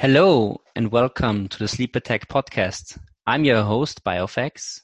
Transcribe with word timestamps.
Hello 0.00 0.62
and 0.74 0.90
welcome 0.90 1.46
to 1.48 1.58
the 1.58 1.68
Sleep 1.68 1.94
Attack 1.94 2.26
podcast. 2.28 2.98
I'm 3.26 3.44
your 3.44 3.62
host, 3.62 4.02
Biofx, 4.02 4.80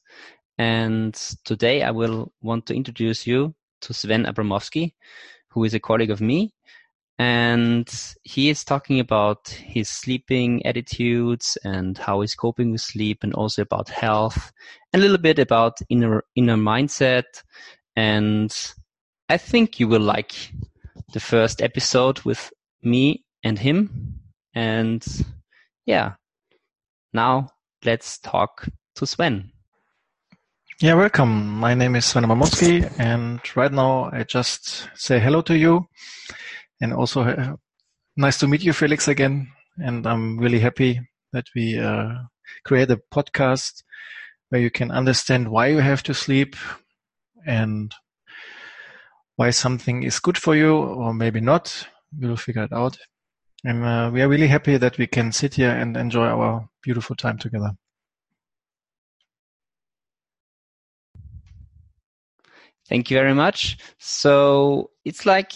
and 0.59 1.15
today 1.43 1.83
I 1.83 1.91
will 1.91 2.35
want 2.43 2.67
to 2.67 2.75
introduce 2.75 3.27
you 3.27 3.55
to 3.81 3.95
Sven 3.95 4.27
Abramowski, 4.27 4.93
who 5.49 5.65
is 5.65 5.73
a 5.73 5.81
colleague 5.81 6.11
of 6.11 6.21
me. 6.21 6.53
And 7.19 7.89
he 8.25 8.51
is 8.51 8.63
talking 8.63 9.01
about 9.01 9.49
his 9.49 9.89
sleeping 9.89 10.67
attitudes 10.67 11.57
and 11.65 11.97
how 11.97 12.21
he's 12.21 12.35
coping 12.35 12.73
with 12.73 12.83
sleep 12.83 13.21
and 13.23 13.33
also 13.33 13.63
about 13.63 13.89
health 13.89 14.53
and 14.93 15.01
a 15.01 15.03
little 15.03 15.17
bit 15.17 15.39
about 15.39 15.79
inner, 15.89 16.25
inner 16.35 16.57
mindset. 16.59 17.43
And 17.97 18.55
I 19.31 19.39
think 19.39 19.81
you 19.81 19.89
will 19.89 19.99
like 19.99 20.53
the 21.15 21.21
first 21.21 21.63
episode 21.63 22.21
with 22.21 22.53
me 22.83 23.25
and 23.43 23.59
him. 23.59 24.21
And 24.57 25.07
yeah, 25.85 26.15
now 27.13 27.51
let's 27.85 28.19
talk 28.19 28.67
to 28.95 29.07
Sven. 29.07 29.53
Yeah, 30.81 30.95
welcome. 30.95 31.47
My 31.47 31.75
name 31.75 31.95
is 31.95 32.07
Sven 32.07 32.25
Abramowski, 32.25 32.91
and 32.99 33.39
right 33.55 33.71
now 33.71 34.09
I 34.11 34.25
just 34.25 34.89
say 34.95 35.21
hello 35.21 35.43
to 35.43 35.59
you, 35.59 35.87
and 36.81 36.95
also 36.95 37.25
uh, 37.25 37.57
nice 38.17 38.39
to 38.39 38.49
meet 38.49 38.65
you, 38.65 38.73
Felix, 38.73 39.09
again. 39.09 39.53
And 39.77 40.07
I'm 40.07 40.39
really 40.39 40.59
happy 40.59 41.01
that 41.35 41.45
we 41.55 41.79
uh, 41.79 42.15
create 42.65 42.91
a 42.91 43.01
podcast 43.13 43.83
where 44.49 44.63
you 44.63 44.71
can 44.71 44.91
understand 44.91 45.51
why 45.51 45.67
you 45.67 45.81
have 45.81 46.03
to 46.05 46.15
sleep 46.15 46.57
and 47.47 47.95
why 49.37 49.51
something 49.51 50.03
is 50.03 50.19
good 50.19 50.39
for 50.39 50.57
you 50.57 50.75
or 50.75 51.13
maybe 51.13 51.43
not. 51.43 51.87
We'll 52.19 52.39
figure 52.39 52.65
it 52.65 52.73
out. 52.73 52.97
And 53.67 53.85
uh, 53.85 54.11
we 54.13 54.23
are 54.23 54.29
really 54.29 54.47
happy 54.47 54.77
that 54.77 54.97
we 54.97 55.09
can 55.09 55.33
sit 55.33 55.55
here 55.55 55.71
and 55.71 55.97
enjoy 55.97 56.27
our 56.27 56.69
beautiful 56.85 57.17
time 57.17 57.37
together. 57.37 57.73
Thank 62.89 63.11
you 63.11 63.17
very 63.17 63.35
much. 63.35 63.79
So 63.99 64.91
it's 65.05 65.27
like 65.27 65.51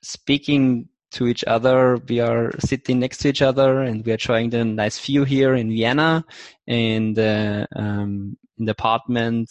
speaking 0.00 0.88
to 1.10 1.26
each 1.26 1.42
other. 1.42 1.96
We 2.08 2.20
are 2.20 2.52
sitting 2.60 3.00
next 3.00 3.18
to 3.18 3.30
each 3.30 3.42
other 3.42 3.82
and 3.82 4.06
we 4.06 4.12
are 4.12 4.16
trying 4.16 4.50
the 4.50 4.64
nice 4.64 5.00
view 5.00 5.24
here 5.24 5.56
in 5.56 5.68
Vienna 5.70 6.24
in 6.68 7.14
the, 7.14 7.66
um, 7.74 8.38
in 8.58 8.66
the 8.66 8.72
apartment 8.72 9.50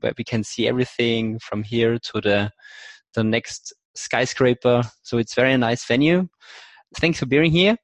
where 0.00 0.14
we 0.18 0.24
can 0.24 0.42
see 0.42 0.66
everything 0.66 1.38
from 1.38 1.62
here 1.62 1.96
to 1.96 2.20
the, 2.20 2.50
the 3.14 3.22
next 3.22 3.72
skyscraper. 3.94 4.82
So 5.02 5.18
it's 5.18 5.36
very 5.36 5.56
nice 5.56 5.84
venue. 5.86 6.28
Thanks 6.98 7.18
for 7.18 7.26
being 7.26 7.50
here. 7.50 7.76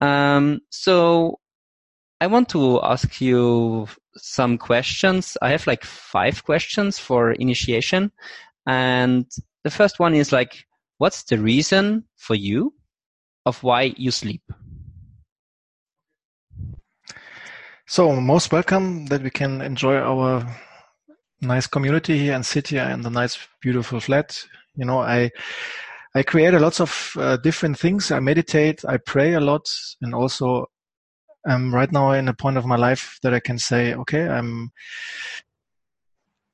Um, 0.00 0.60
so 0.70 1.40
I 2.20 2.26
want 2.26 2.48
to 2.50 2.80
ask 2.82 3.20
you 3.20 3.86
some 4.16 4.58
questions. 4.58 5.36
I 5.40 5.50
have 5.50 5.66
like 5.66 5.84
five 5.84 6.44
questions 6.44 6.98
for 6.98 7.32
initiation. 7.32 8.10
And 8.66 9.26
the 9.64 9.70
first 9.70 9.98
one 9.98 10.14
is 10.14 10.32
like, 10.32 10.64
what's 10.98 11.22
the 11.24 11.38
reason 11.38 12.04
for 12.16 12.34
you 12.34 12.74
of 13.46 13.62
why 13.62 13.94
you 13.96 14.10
sleep? 14.10 14.42
So 17.86 18.14
most 18.20 18.52
welcome 18.52 19.06
that 19.06 19.22
we 19.22 19.30
can 19.30 19.62
enjoy 19.62 19.96
our 19.96 20.46
nice 21.40 21.66
community 21.66 22.18
here 22.18 22.34
and 22.34 22.44
sit 22.44 22.68
here 22.68 22.84
in 22.84 23.02
the 23.02 23.10
nice, 23.10 23.38
beautiful 23.62 24.00
flat. 24.00 24.38
You 24.74 24.84
know, 24.84 24.98
I, 24.98 25.30
I 26.14 26.22
create 26.22 26.54
a 26.54 26.58
lots 26.58 26.80
of 26.80 27.12
uh, 27.16 27.36
different 27.36 27.78
things. 27.78 28.10
I 28.10 28.20
meditate, 28.20 28.84
I 28.84 28.96
pray 28.96 29.34
a 29.34 29.40
lot, 29.40 29.68
and 30.00 30.14
also 30.14 30.70
I'm 31.46 31.74
right 31.74 31.90
now 31.90 32.12
in 32.12 32.28
a 32.28 32.34
point 32.34 32.56
of 32.56 32.66
my 32.66 32.76
life 32.76 33.18
that 33.22 33.34
I 33.34 33.40
can 33.40 33.58
say, 33.58 33.94
okay, 33.94 34.28
I'm 34.28 34.70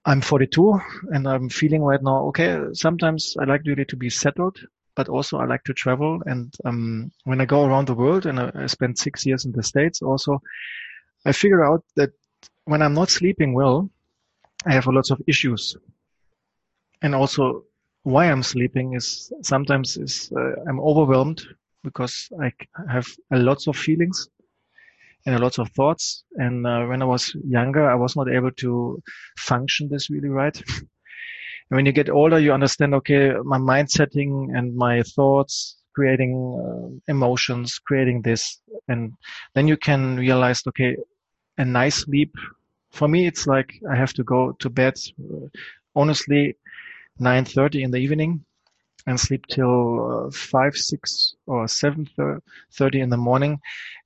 I'm 0.07 0.21
42 0.21 0.79
and 1.13 1.27
I'm 1.27 1.49
feeling 1.49 1.83
right 1.83 2.03
now, 2.03 2.27
okay, 2.27 2.59
sometimes 2.75 3.37
I 3.41 3.45
like 3.45 3.63
really 3.65 3.87
to 3.87 3.97
be 3.97 4.11
settled, 4.11 4.59
but 4.95 5.09
also 5.09 5.39
I 5.39 5.47
like 5.47 5.65
to 5.65 5.73
travel. 5.73 6.23
And 6.27 6.55
um, 6.67 7.11
when 7.25 7.41
I 7.41 7.47
go 7.47 7.65
around 7.65 7.89
the 7.89 7.95
world 7.95 8.27
and 8.27 8.39
I, 8.39 8.53
I 8.55 8.67
spent 8.67 8.99
six 8.99 9.25
years 9.25 9.47
in 9.47 9.53
the 9.53 9.63
States 9.63 10.03
also, 10.03 10.43
I 11.25 11.33
figure 11.33 11.65
out 11.65 11.85
that 11.97 12.11
when 12.67 12.83
I'm 12.83 12.93
not 12.93 13.09
sleeping 13.09 13.55
well, 13.55 13.89
I 14.67 14.75
have 14.75 14.87
a 14.87 14.93
lots 14.93 15.11
of 15.11 15.23
issues. 15.27 15.75
And 17.01 17.15
also 17.15 17.65
why 18.05 18.31
I'm 18.31 18.43
sleeping 18.43 18.95
is 18.95 19.33
sometimes 19.43 19.97
is 19.97 20.31
uh, 20.37 20.55
I'm 20.69 20.79
overwhelmed 20.79 21.43
because 21.83 22.29
I 22.41 22.53
have 22.91 23.07
a 23.33 23.39
lots 23.39 23.67
of 23.67 23.77
feelings 23.77 24.29
and 25.27 25.35
a 25.35 25.39
lot 25.39 25.59
of 25.59 25.71
thoughts. 25.71 26.25
And 26.37 26.67
uh, 26.67 26.85
when 26.85 27.03
I 27.03 27.07
was 27.07 27.35
younger, 27.47 27.91
I 27.91 27.95
was 27.95 28.15
not 28.15 28.31
able 28.31 28.53
to 28.53 29.03
function 29.39 29.89
this 29.89 30.11
really 30.11 30.29
right. 30.29 30.57
and 30.79 30.87
when 31.71 31.87
you 31.87 31.93
get 31.93 32.11
older, 32.11 32.39
you 32.39 32.53
understand, 32.53 32.95
okay, 32.95 33.33
my 33.43 33.59
mind 33.59 33.91
setting 33.91 34.53
and 34.55 34.77
my 34.77 35.03
thoughts 35.03 35.79
creating 35.95 36.35
uh, 36.61 37.13
emotions, 37.13 37.79
creating 37.79 38.21
this. 38.23 38.61
And 38.89 39.13
then 39.55 39.69
you 39.69 39.77
can 39.77 40.17
realize, 40.17 40.63
okay, 40.69 40.97
a 41.57 41.65
nice 41.65 42.05
sleep. 42.05 42.35
For 42.93 43.09
me, 43.09 43.27
it's 43.27 43.47
like 43.47 43.73
I 43.91 43.97
have 43.97 44.13
to 44.15 44.25
go 44.25 44.53
to 44.59 44.69
bed, 44.69 44.95
uh, 45.19 45.47
honestly, 45.95 46.57
9.30 47.21 47.83
in 47.83 47.91
the 47.91 47.99
evening 47.99 48.45
and 49.07 49.19
sleep 49.21 49.47
till 49.47 50.27
uh, 50.27 50.31
5, 50.31 50.77
6 50.77 51.35
or 51.47 51.65
7.30 51.67 52.41
in 52.95 53.11
the 53.11 53.17
morning. 53.17 53.59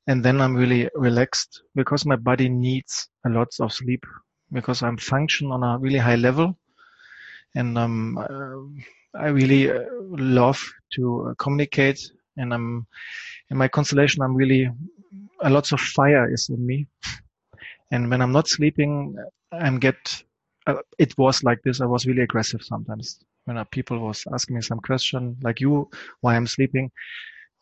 And 0.07 0.25
then 0.25 0.41
I'm 0.41 0.55
really 0.55 0.89
relaxed 0.95 1.63
because 1.75 2.05
my 2.05 2.17
body 2.17 2.49
needs 2.49 3.09
a 3.27 3.31
lot 3.31 3.49
of 3.61 3.73
sleep 3.73 4.05
because 4.53 4.83
I'm 4.83 4.97
function 4.97 5.53
on 5.53 5.63
a 5.63 5.79
really 5.79 5.99
high 5.99 6.17
level. 6.17 6.59
And 7.55 7.79
um, 7.79 8.19
uh, 8.19 9.19
I 9.19 9.29
really 9.29 9.71
uh, 9.71 9.85
love 10.01 10.63
to 10.95 11.29
uh, 11.31 11.35
communicate 11.39 12.01
and 12.37 12.53
I'm 12.53 12.87
in 13.51 13.57
my 13.57 13.69
constellation 13.69 14.23
I'm 14.23 14.35
really 14.35 14.71
a 15.41 15.51
lot 15.51 15.73
of 15.73 15.81
fire 15.81 16.33
is 16.33 16.49
in 16.49 16.65
me. 16.65 16.87
And 17.91 18.11
when 18.11 18.21
I'm 18.21 18.33
not 18.33 18.49
sleeping 18.49 19.17
I'm 19.51 19.79
get 19.79 20.23
uh, 20.69 20.75
it 20.99 21.17
was 21.19 21.43
like 21.45 21.63
this 21.65 21.81
I 21.81 21.87
was 21.87 22.07
really 22.07 22.23
aggressive 22.23 22.63
sometimes 22.63 23.19
when 23.47 23.57
uh, 23.59 23.65
people 23.65 23.99
was 23.99 24.25
asking 24.33 24.57
me 24.57 24.63
some 24.63 24.81
question 24.81 25.37
like 25.43 25.61
you 25.61 25.91
why 26.21 26.37
I'm 26.37 26.47
sleeping 26.47 26.91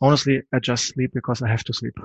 honestly, 0.01 0.41
I 0.53 0.59
just 0.59 0.85
sleep 0.89 1.11
because 1.13 1.41
I 1.41 1.49
have 1.49 1.63
to 1.65 1.73
sleep. 1.73 1.95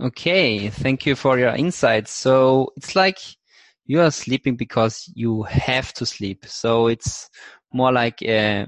Okay, 0.00 0.70
thank 0.70 1.06
you 1.06 1.14
for 1.14 1.38
your 1.38 1.54
insights. 1.54 2.10
So 2.12 2.72
it's 2.76 2.96
like 2.96 3.18
you 3.86 4.00
are 4.00 4.10
sleeping 4.10 4.56
because 4.56 5.10
you 5.14 5.42
have 5.44 5.92
to 5.94 6.06
sleep. 6.06 6.46
So 6.46 6.88
it's 6.88 7.30
more 7.72 7.92
like 7.92 8.22
a, 8.22 8.66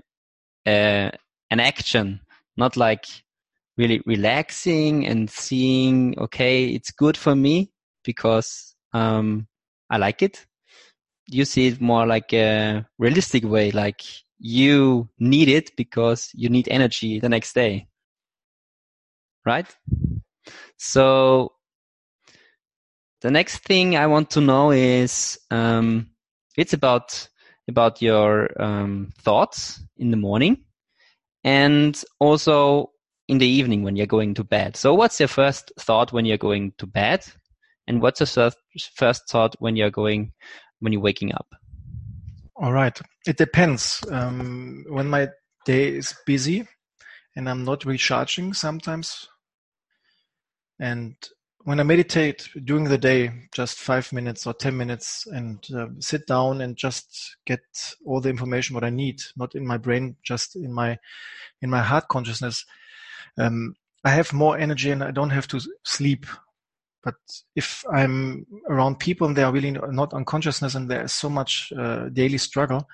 a, 0.66 1.12
an 1.50 1.60
action, 1.60 2.20
not 2.56 2.76
like 2.76 3.06
really 3.76 4.02
relaxing 4.06 5.06
and 5.06 5.30
seeing, 5.30 6.18
okay, 6.18 6.66
it's 6.66 6.90
good 6.90 7.16
for 7.16 7.34
me 7.36 7.70
because 8.04 8.74
um, 8.92 9.46
I 9.90 9.98
like 9.98 10.22
it 10.22 10.46
you 11.28 11.44
see 11.44 11.66
it 11.66 11.80
more 11.80 12.06
like 12.06 12.32
a 12.32 12.86
realistic 12.98 13.44
way, 13.44 13.70
like 13.70 14.02
you 14.38 15.08
need 15.18 15.48
it 15.48 15.74
because 15.76 16.30
you 16.34 16.48
need 16.48 16.68
energy 16.68 17.18
the 17.18 17.28
next 17.28 17.54
day. 17.54 17.88
Right? 19.44 19.66
So 20.76 21.52
the 23.22 23.30
next 23.30 23.58
thing 23.58 23.96
I 23.96 24.06
want 24.06 24.30
to 24.30 24.40
know 24.40 24.70
is 24.70 25.38
um, 25.50 26.10
it's 26.56 26.72
about 26.72 27.28
about 27.68 28.00
your 28.00 28.50
um, 28.62 29.12
thoughts 29.18 29.80
in 29.96 30.10
the 30.12 30.16
morning 30.16 30.64
and 31.42 32.00
also 32.20 32.90
in 33.28 33.38
the 33.38 33.46
evening 33.46 33.82
when 33.82 33.96
you're 33.96 34.06
going 34.06 34.34
to 34.34 34.44
bed. 34.44 34.76
So 34.76 34.94
what's 34.94 35.18
your 35.18 35.28
first 35.28 35.72
thought 35.80 36.12
when 36.12 36.24
you're 36.24 36.38
going 36.38 36.72
to 36.78 36.86
bed? 36.86 37.24
And 37.88 38.02
what's 38.02 38.20
your 38.20 38.50
first 38.94 39.28
thought 39.28 39.54
when 39.58 39.76
you're 39.76 39.90
going 39.90 40.32
when 40.80 40.92
you're 40.92 41.02
waking 41.02 41.32
up? 41.32 41.46
All 42.56 42.72
right. 42.72 42.98
It 43.26 43.36
depends. 43.36 44.02
Um, 44.10 44.84
when 44.88 45.08
my 45.08 45.28
day 45.64 45.88
is 45.88 46.14
busy 46.26 46.66
and 47.34 47.48
I'm 47.48 47.64
not 47.64 47.84
recharging 47.84 48.54
sometimes, 48.54 49.28
and 50.80 51.14
when 51.66 51.80
I 51.80 51.82
meditate 51.82 52.48
during 52.64 52.84
the 52.84 52.96
day, 52.96 53.32
just 53.52 53.78
five 53.78 54.12
minutes 54.12 54.46
or 54.46 54.54
10 54.54 54.76
minutes 54.76 55.26
and 55.26 55.58
uh, 55.74 55.88
sit 55.98 56.26
down 56.26 56.60
and 56.60 56.76
just 56.76 57.36
get 57.44 57.60
all 58.04 58.20
the 58.20 58.30
information 58.30 58.74
what 58.74 58.84
I 58.84 58.90
need, 58.90 59.20
not 59.36 59.56
in 59.56 59.66
my 59.66 59.76
brain, 59.76 60.16
just 60.22 60.54
in 60.54 60.72
my, 60.72 60.96
in 61.62 61.68
my 61.68 61.82
heart 61.82 62.06
consciousness. 62.08 62.64
Um, 63.38 63.74
I 64.04 64.10
have 64.10 64.32
more 64.32 64.56
energy 64.56 64.90
and 64.90 65.02
I 65.02 65.10
don't 65.10 65.30
have 65.30 65.48
to 65.48 65.60
sleep 65.84 66.26
but 67.06 67.14
if 67.54 67.84
I'm 67.88 68.44
around 68.68 68.98
people 68.98 69.28
and 69.28 69.36
they 69.36 69.44
are 69.44 69.52
really 69.52 69.70
not 69.70 70.12
on 70.12 70.24
consciousness 70.24 70.74
and 70.74 70.90
there 70.90 71.04
is 71.04 71.12
so 71.12 71.30
much 71.30 71.72
uh, 71.78 72.08
daily 72.08 72.36
struggle, 72.36 72.88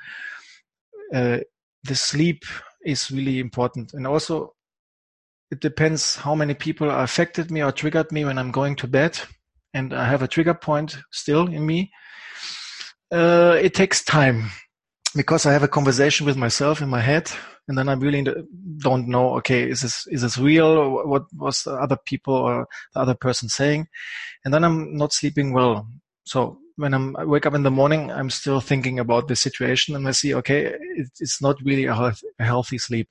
uh, 1.14 1.38
the 1.84 1.94
sleep 1.94 2.44
is 2.84 3.10
really 3.10 3.38
important. 3.38 3.94
And 3.94 4.06
also, 4.06 4.52
it 5.50 5.60
depends 5.60 6.16
how 6.16 6.34
many 6.34 6.52
people 6.52 6.90
affected 6.90 7.50
me 7.50 7.62
or 7.62 7.72
triggered 7.72 8.12
me 8.12 8.26
when 8.26 8.36
I'm 8.36 8.50
going 8.50 8.76
to 8.76 8.86
bed. 8.86 9.18
And 9.72 9.94
I 9.94 10.04
have 10.04 10.20
a 10.20 10.28
trigger 10.28 10.52
point 10.52 10.98
still 11.10 11.46
in 11.46 11.64
me. 11.64 11.90
Uh, 13.10 13.58
it 13.62 13.72
takes 13.72 14.04
time 14.04 14.50
because 15.14 15.46
I 15.46 15.52
have 15.52 15.62
a 15.62 15.68
conversation 15.68 16.26
with 16.26 16.36
myself 16.36 16.80
in 16.80 16.88
my 16.88 17.00
head, 17.00 17.30
and 17.68 17.76
then 17.76 17.88
I 17.88 17.94
really 17.94 18.24
don't 18.78 19.08
know. 19.08 19.34
Okay, 19.36 19.68
is 19.68 19.80
this 19.80 20.06
is 20.08 20.22
this 20.22 20.38
real? 20.38 21.06
What 21.06 21.24
was 21.34 21.62
the 21.62 21.74
other 21.74 21.96
people 22.04 22.34
or 22.34 22.66
the 22.94 23.00
other 23.00 23.14
person 23.14 23.48
saying? 23.48 23.88
And 24.44 24.52
then 24.52 24.64
I'm 24.64 24.96
not 24.96 25.12
sleeping 25.12 25.52
well. 25.52 25.86
So 26.24 26.58
when 26.76 26.94
I'm, 26.94 27.16
I 27.16 27.24
wake 27.24 27.46
up 27.46 27.54
in 27.54 27.62
the 27.62 27.70
morning, 27.70 28.10
I'm 28.10 28.30
still 28.30 28.60
thinking 28.60 28.98
about 28.98 29.28
the 29.28 29.36
situation, 29.36 29.94
and 29.94 30.06
I 30.08 30.12
see, 30.12 30.34
okay, 30.34 30.74
it, 30.96 31.08
it's 31.20 31.42
not 31.42 31.56
really 31.62 31.84
a, 31.84 31.94
health, 31.94 32.22
a 32.38 32.44
healthy 32.44 32.78
sleep. 32.78 33.08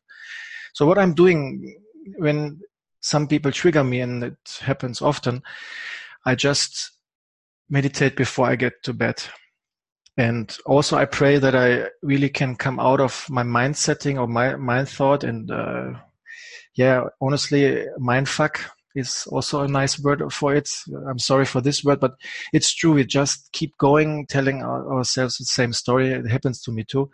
So 0.74 0.86
what 0.86 0.98
I'm 0.98 1.14
doing 1.14 1.78
when 2.18 2.60
some 3.02 3.28
people 3.28 3.52
trigger 3.52 3.84
me, 3.84 4.02
and 4.02 4.24
it 4.24 4.60
happens 4.62 5.02
often, 5.02 5.44
I 6.26 6.36
just 6.36 6.92
meditate 7.70 8.16
before 8.16 8.48
I 8.48 8.56
get 8.56 8.84
to 8.84 8.94
bed. 8.94 9.24
And 10.18 10.56
also 10.66 10.98
I 10.98 11.06
pray 11.06 11.38
that 11.40 11.56
I 11.56 11.90
really 12.02 12.30
can 12.30 12.56
come 12.56 12.80
out 12.80 13.00
of 13.00 13.26
my 13.30 13.44
mind 13.44 13.78
setting 13.78 14.18
or 14.18 14.28
my 14.28 14.56
mind 14.56 14.90
thought 14.90 15.24
and, 15.24 15.50
uh, 15.50 15.94
yeah, 16.76 17.04
honestly, 17.20 17.86
mind 17.98 18.30
fuck 18.30 18.60
is 18.96 19.26
also 19.30 19.62
a 19.62 19.68
nice 19.68 20.00
word 20.00 20.22
for 20.32 20.56
it. 20.56 20.70
I'm 21.10 21.20
sorry 21.20 21.46
for 21.46 21.62
this 21.62 21.84
word, 21.84 22.00
but 22.00 22.14
it's 22.54 22.74
true. 22.74 22.94
We 22.94 23.06
just 23.06 23.52
keep 23.52 23.78
going, 23.78 24.26
telling 24.28 24.64
ourselves 24.64 25.38
the 25.38 25.46
same 25.46 25.74
story. 25.74 26.12
It 26.12 26.30
happens 26.30 26.62
to 26.64 26.72
me 26.72 26.84
too. 26.84 27.10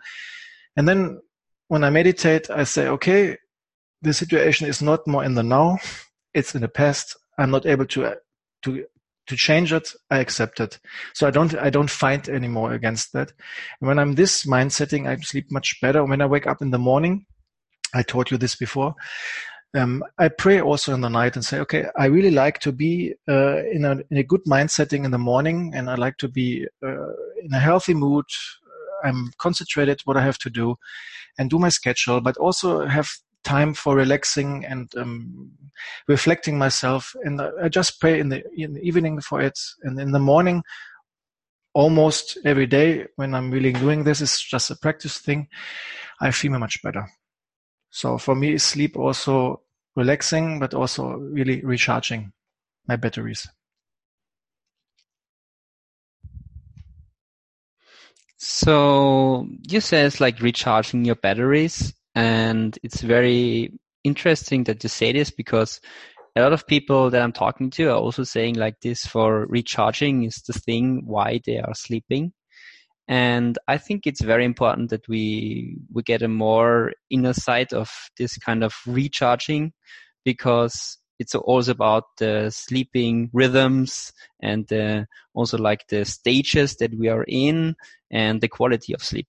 And 0.76 0.88
then 0.88 1.20
when 1.68 1.84
I 1.84 1.90
meditate, 1.90 2.50
I 2.50 2.64
say, 2.64 2.88
okay, 2.88 3.36
the 4.02 4.12
situation 4.12 4.68
is 4.68 4.82
not 4.82 5.06
more 5.06 5.24
in 5.24 5.34
the 5.34 5.42
now. 5.42 5.78
It's 6.34 6.54
in 6.54 6.62
the 6.62 6.68
past. 6.68 7.16
I'm 7.38 7.50
not 7.50 7.66
able 7.66 7.86
to, 7.86 8.14
to 8.62 8.84
to 9.28 9.36
change 9.36 9.72
it, 9.72 9.92
I 10.10 10.18
accept 10.18 10.60
it. 10.60 10.78
So 11.14 11.26
I 11.26 11.30
don't, 11.30 11.54
I 11.56 11.70
don't 11.70 11.90
fight 11.90 12.28
anymore 12.28 12.72
against 12.72 13.12
that. 13.12 13.32
And 13.80 13.88
when 13.88 13.98
I'm 13.98 14.14
this 14.14 14.46
mind 14.46 14.72
setting, 14.72 15.06
I 15.06 15.16
sleep 15.16 15.50
much 15.50 15.80
better. 15.80 16.04
When 16.04 16.20
I 16.20 16.26
wake 16.26 16.46
up 16.46 16.60
in 16.60 16.70
the 16.70 16.78
morning, 16.78 17.26
I 17.94 18.02
told 18.02 18.30
you 18.30 18.38
this 18.38 18.56
before. 18.56 18.94
Um, 19.74 20.02
I 20.18 20.28
pray 20.28 20.60
also 20.60 20.94
in 20.94 21.02
the 21.02 21.10
night 21.10 21.36
and 21.36 21.44
say, 21.44 21.58
okay, 21.60 21.86
I 21.96 22.06
really 22.06 22.30
like 22.30 22.58
to 22.60 22.72
be 22.72 23.14
uh, 23.28 23.62
in, 23.64 23.84
a, 23.84 23.98
in 24.10 24.16
a 24.16 24.22
good 24.22 24.40
mind 24.46 24.70
setting 24.70 25.04
in 25.04 25.10
the 25.10 25.18
morning, 25.18 25.72
and 25.74 25.90
I 25.90 25.94
like 25.94 26.16
to 26.18 26.28
be 26.28 26.66
uh, 26.82 27.12
in 27.42 27.52
a 27.52 27.58
healthy 27.58 27.94
mood. 27.94 28.24
I'm 29.04 29.30
concentrated 29.38 30.00
what 30.04 30.16
I 30.16 30.22
have 30.22 30.38
to 30.38 30.50
do, 30.50 30.76
and 31.38 31.50
do 31.50 31.58
my 31.58 31.68
schedule, 31.68 32.20
but 32.22 32.36
also 32.38 32.86
have 32.86 33.08
time 33.44 33.74
for 33.74 33.96
relaxing 33.96 34.64
and 34.64 34.92
um, 34.96 35.50
reflecting 36.06 36.58
myself. 36.58 37.14
And 37.24 37.40
I 37.40 37.68
just 37.68 38.00
pray 38.00 38.20
in 38.20 38.28
the, 38.28 38.42
in 38.56 38.74
the 38.74 38.80
evening 38.82 39.20
for 39.20 39.40
it, 39.40 39.58
and 39.82 39.98
in 40.00 40.12
the 40.12 40.18
morning, 40.18 40.62
almost 41.74 42.38
every 42.44 42.66
day 42.66 43.06
when 43.16 43.34
I'm 43.34 43.50
really 43.50 43.72
doing 43.72 44.02
this 44.02 44.20
it's 44.20 44.42
just 44.42 44.70
a 44.70 44.76
practice 44.76 45.18
thing. 45.18 45.48
I 46.20 46.30
feel 46.32 46.58
much 46.58 46.82
better. 46.82 47.06
So 47.90 48.18
for 48.18 48.34
me, 48.34 48.58
sleep 48.58 48.96
also 48.96 49.62
relaxing, 49.96 50.58
but 50.60 50.74
also 50.74 51.12
really 51.16 51.64
recharging 51.64 52.32
my 52.86 52.96
batteries. 52.96 53.46
So 58.38 59.48
you 59.68 59.80
say 59.80 60.02
it's 60.02 60.20
like 60.20 60.40
recharging 60.40 61.04
your 61.04 61.16
batteries. 61.16 61.92
And 62.18 62.76
it's 62.82 63.00
very 63.00 63.78
interesting 64.02 64.64
that 64.64 64.82
you 64.82 64.88
say 64.88 65.12
this 65.12 65.30
because 65.30 65.80
a 66.34 66.40
lot 66.40 66.52
of 66.52 66.66
people 66.66 67.10
that 67.10 67.22
I'm 67.22 67.30
talking 67.30 67.70
to 67.70 67.90
are 67.90 67.96
also 67.96 68.24
saying 68.24 68.56
like 68.56 68.80
this 68.80 69.06
for 69.06 69.46
recharging 69.46 70.24
is 70.24 70.42
the 70.44 70.52
thing 70.52 71.02
why 71.06 71.40
they 71.46 71.58
are 71.58 71.74
sleeping. 71.74 72.32
And 73.06 73.56
I 73.68 73.78
think 73.78 74.04
it's 74.04 74.20
very 74.20 74.44
important 74.44 74.90
that 74.90 75.06
we 75.06 75.76
we 75.92 76.02
get 76.02 76.22
a 76.22 76.28
more 76.28 76.92
inner 77.08 77.34
side 77.34 77.72
of 77.72 77.88
this 78.18 78.36
kind 78.36 78.64
of 78.64 78.74
recharging 78.84 79.72
because 80.24 80.98
it's 81.20 81.36
also 81.36 81.70
about 81.70 82.02
the 82.18 82.50
sleeping 82.50 83.30
rhythms 83.32 84.12
and 84.42 84.72
uh, 84.72 85.04
also 85.34 85.56
like 85.56 85.86
the 85.86 86.04
stages 86.04 86.78
that 86.78 86.98
we 86.98 87.08
are 87.08 87.24
in 87.28 87.76
and 88.10 88.40
the 88.40 88.48
quality 88.48 88.92
of 88.92 89.04
sleep. 89.04 89.28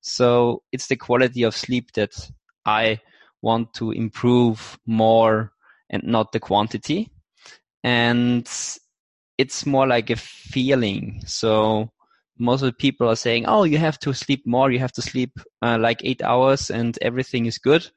So 0.00 0.62
it's 0.72 0.86
the 0.86 0.96
quality 0.96 1.42
of 1.42 1.56
sleep 1.56 1.92
that 1.92 2.12
I 2.64 3.00
want 3.42 3.74
to 3.74 3.92
improve 3.92 4.78
more 4.86 5.52
and 5.90 6.02
not 6.04 6.32
the 6.32 6.40
quantity. 6.40 7.10
And 7.82 8.48
it's 9.38 9.66
more 9.66 9.86
like 9.86 10.10
a 10.10 10.16
feeling. 10.16 11.22
So 11.26 11.90
most 12.38 12.62
of 12.62 12.66
the 12.66 12.72
people 12.72 13.08
are 13.08 13.16
saying, 13.16 13.46
"Oh, 13.46 13.64
you 13.64 13.78
have 13.78 13.98
to 14.00 14.12
sleep 14.12 14.46
more. 14.46 14.70
You 14.70 14.78
have 14.80 14.92
to 14.92 15.02
sleep 15.02 15.38
uh, 15.62 15.78
like 15.80 16.00
eight 16.04 16.22
hours, 16.22 16.70
and 16.70 16.98
everything 17.02 17.46
is 17.46 17.58
good." 17.58 17.88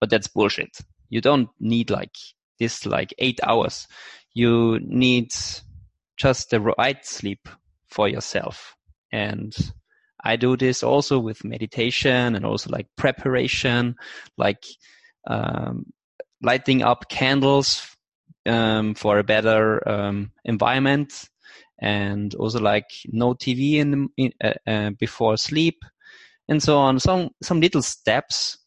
But 0.00 0.10
that's 0.10 0.28
bullshit. 0.28 0.78
You 1.08 1.20
don't 1.20 1.48
need 1.58 1.90
like 1.90 2.16
this, 2.58 2.86
like 2.86 3.14
eight 3.18 3.40
hours. 3.42 3.86
You 4.32 4.78
need 4.82 5.32
just 6.16 6.50
the 6.50 6.60
right 6.60 7.04
sleep 7.04 7.48
for 7.88 8.08
yourself. 8.08 8.76
And 9.12 9.54
I 10.24 10.36
do 10.36 10.56
this 10.56 10.82
also 10.82 11.18
with 11.18 11.44
meditation 11.44 12.34
and 12.34 12.44
also 12.44 12.70
like 12.70 12.86
preparation, 12.96 13.96
like 14.36 14.64
um, 15.26 15.86
lighting 16.42 16.82
up 16.82 17.08
candles 17.08 17.86
um, 18.46 18.94
for 18.94 19.18
a 19.18 19.24
better 19.24 19.86
um, 19.88 20.32
environment, 20.44 21.28
and 21.80 22.34
also 22.34 22.60
like 22.60 22.86
no 23.06 23.34
TV 23.34 23.74
in, 23.74 24.08
in 24.16 24.32
uh, 24.42 24.52
uh, 24.66 24.90
before 24.98 25.36
sleep, 25.36 25.78
and 26.48 26.62
so 26.62 26.78
on. 26.78 27.00
Some 27.00 27.30
some 27.42 27.60
little 27.60 27.82
steps 27.82 28.58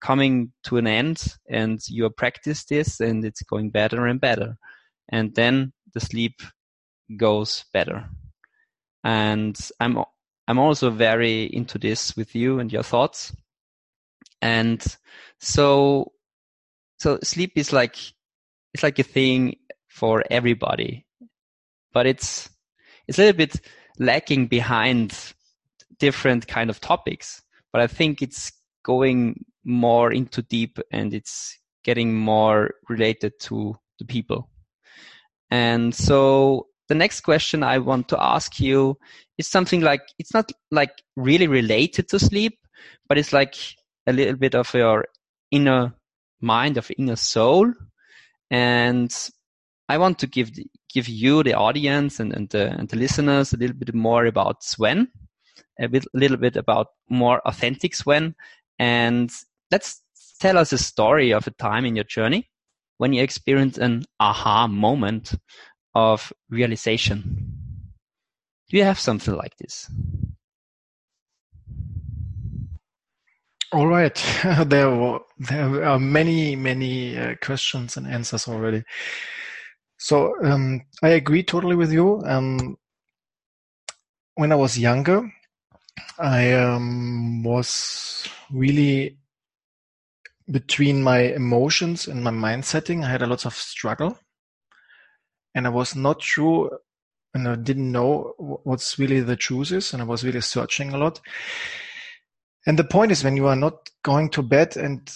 coming 0.00 0.52
to 0.64 0.76
an 0.76 0.86
end, 0.86 1.24
and 1.48 1.80
you 1.88 2.08
practice 2.10 2.64
this, 2.64 3.00
and 3.00 3.24
it's 3.24 3.42
going 3.42 3.70
better 3.70 4.06
and 4.06 4.20
better, 4.20 4.56
and 5.10 5.34
then 5.34 5.72
the 5.94 6.00
sleep 6.00 6.42
goes 7.16 7.64
better. 7.72 8.08
And 9.02 9.56
I'm 9.80 9.98
I'm 10.46 10.58
also 10.58 10.90
very 10.90 11.44
into 11.44 11.78
this 11.78 12.16
with 12.16 12.34
you 12.34 12.58
and 12.58 12.72
your 12.72 12.82
thoughts. 12.82 13.34
And 14.42 14.84
so, 15.40 16.12
so 16.98 17.18
sleep 17.22 17.52
is 17.56 17.72
like, 17.72 17.96
it's 18.74 18.82
like 18.82 18.98
a 18.98 19.04
thing 19.04 19.56
for 19.88 20.24
everybody, 20.30 21.06
but 21.92 22.06
it's, 22.06 22.50
it's 23.08 23.18
a 23.18 23.22
little 23.22 23.38
bit 23.38 23.60
lacking 23.98 24.48
behind 24.48 25.16
different 25.98 26.46
kind 26.46 26.68
of 26.68 26.80
topics. 26.80 27.42
But 27.72 27.80
I 27.80 27.86
think 27.86 28.20
it's 28.20 28.52
going 28.84 29.44
more 29.64 30.12
into 30.12 30.42
deep 30.42 30.78
and 30.90 31.14
it's 31.14 31.58
getting 31.84 32.14
more 32.14 32.74
related 32.88 33.32
to 33.40 33.76
the 33.98 34.04
people. 34.04 34.50
And 35.50 35.94
so 35.94 36.68
the 36.88 36.94
next 36.94 37.20
question 37.20 37.62
I 37.62 37.78
want 37.78 38.08
to 38.08 38.22
ask 38.22 38.60
you 38.60 38.98
is 39.38 39.48
something 39.48 39.80
like 39.80 40.02
it's 40.18 40.34
not 40.34 40.50
like 40.70 41.02
really 41.16 41.46
related 41.46 42.08
to 42.08 42.18
sleep, 42.18 42.58
but 43.08 43.18
it's 43.18 43.32
like 43.32 43.54
a 44.06 44.12
little 44.12 44.36
bit 44.36 44.54
of 44.54 44.72
your 44.74 45.06
inner 45.50 45.94
mind, 46.40 46.76
of 46.76 46.90
inner 46.98 47.16
soul. 47.16 47.72
And 48.50 49.12
I 49.88 49.98
want 49.98 50.18
to 50.20 50.26
give 50.26 50.50
give 50.92 51.08
you, 51.08 51.42
the 51.42 51.54
audience, 51.54 52.20
and 52.20 52.32
and 52.32 52.48
the, 52.50 52.70
and 52.78 52.88
the 52.88 52.96
listeners 52.96 53.52
a 53.52 53.56
little 53.56 53.76
bit 53.76 53.94
more 53.94 54.26
about 54.26 54.62
Sven, 54.62 55.08
a 55.80 55.88
bit, 55.88 56.04
little 56.14 56.36
bit 56.36 56.56
about 56.56 56.88
more 57.08 57.40
authentic 57.46 57.94
Sven, 57.94 58.34
and 58.78 59.30
let's 59.70 60.00
tell 60.40 60.58
us 60.58 60.72
a 60.72 60.78
story 60.78 61.32
of 61.32 61.46
a 61.46 61.50
time 61.52 61.84
in 61.84 61.96
your 61.96 62.04
journey 62.04 62.48
when 62.98 63.12
you 63.12 63.22
experienced 63.22 63.78
an 63.78 64.04
aha 64.20 64.66
moment 64.66 65.34
of 65.94 66.32
realization. 66.50 67.63
Do 68.70 68.76
you 68.76 68.84
have 68.84 68.98
something 68.98 69.34
like 69.34 69.56
this? 69.58 69.90
All 73.72 73.86
right. 73.86 74.14
there, 74.66 75.18
there 75.38 75.84
are 75.84 75.98
many, 75.98 76.56
many 76.56 77.18
uh, 77.18 77.34
questions 77.42 77.96
and 77.96 78.06
answers 78.06 78.48
already. 78.48 78.84
So 79.98 80.34
um, 80.44 80.82
I 81.02 81.10
agree 81.10 81.42
totally 81.42 81.76
with 81.76 81.92
you. 81.92 82.22
Um, 82.24 82.76
when 84.36 84.52
I 84.52 84.56
was 84.56 84.78
younger, 84.78 85.30
I 86.18 86.52
um, 86.52 87.42
was 87.42 88.26
really 88.50 89.18
between 90.50 91.02
my 91.02 91.20
emotions 91.20 92.06
and 92.06 92.22
my 92.22 92.30
mind 92.30 92.64
setting. 92.64 93.02
I 93.02 93.10
had 93.10 93.22
a 93.22 93.26
lot 93.26 93.46
of 93.46 93.54
struggle 93.54 94.18
and 95.54 95.66
I 95.66 95.70
was 95.70 95.96
not 95.96 96.22
sure 96.22 96.78
and 97.34 97.48
I 97.48 97.56
didn't 97.56 97.90
know 97.90 98.34
what's 98.38 98.98
really 98.98 99.20
the 99.20 99.36
truth 99.36 99.72
is, 99.72 99.92
and 99.92 100.00
I 100.00 100.06
was 100.06 100.24
really 100.24 100.40
searching 100.40 100.94
a 100.94 100.98
lot. 100.98 101.20
And 102.66 102.78
the 102.78 102.84
point 102.84 103.12
is 103.12 103.24
when 103.24 103.36
you 103.36 103.46
are 103.46 103.56
not 103.56 103.90
going 104.02 104.30
to 104.30 104.42
bed 104.42 104.76
and 104.76 105.10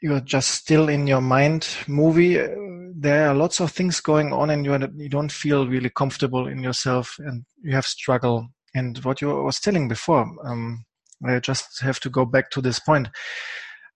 you 0.00 0.14
are 0.14 0.20
just 0.20 0.50
still 0.50 0.88
in 0.88 1.06
your 1.06 1.20
mind 1.20 1.68
movie, 1.86 2.40
uh, 2.40 2.48
there 2.96 3.28
are 3.28 3.34
lots 3.34 3.60
of 3.60 3.72
things 3.72 4.00
going 4.00 4.32
on 4.32 4.50
and 4.50 4.64
you, 4.64 4.76
you 4.96 5.08
don't 5.08 5.32
feel 5.32 5.66
really 5.68 5.90
comfortable 5.90 6.46
in 6.48 6.62
yourself 6.62 7.16
and 7.18 7.44
you 7.62 7.74
have 7.74 7.86
struggle. 7.86 8.48
And 8.74 8.98
what 8.98 9.20
you 9.20 9.28
was 9.28 9.60
telling 9.60 9.86
before, 9.86 10.26
um, 10.44 10.84
I 11.24 11.38
just 11.38 11.80
have 11.82 12.00
to 12.00 12.10
go 12.10 12.24
back 12.24 12.50
to 12.50 12.60
this 12.60 12.80
point. 12.80 13.08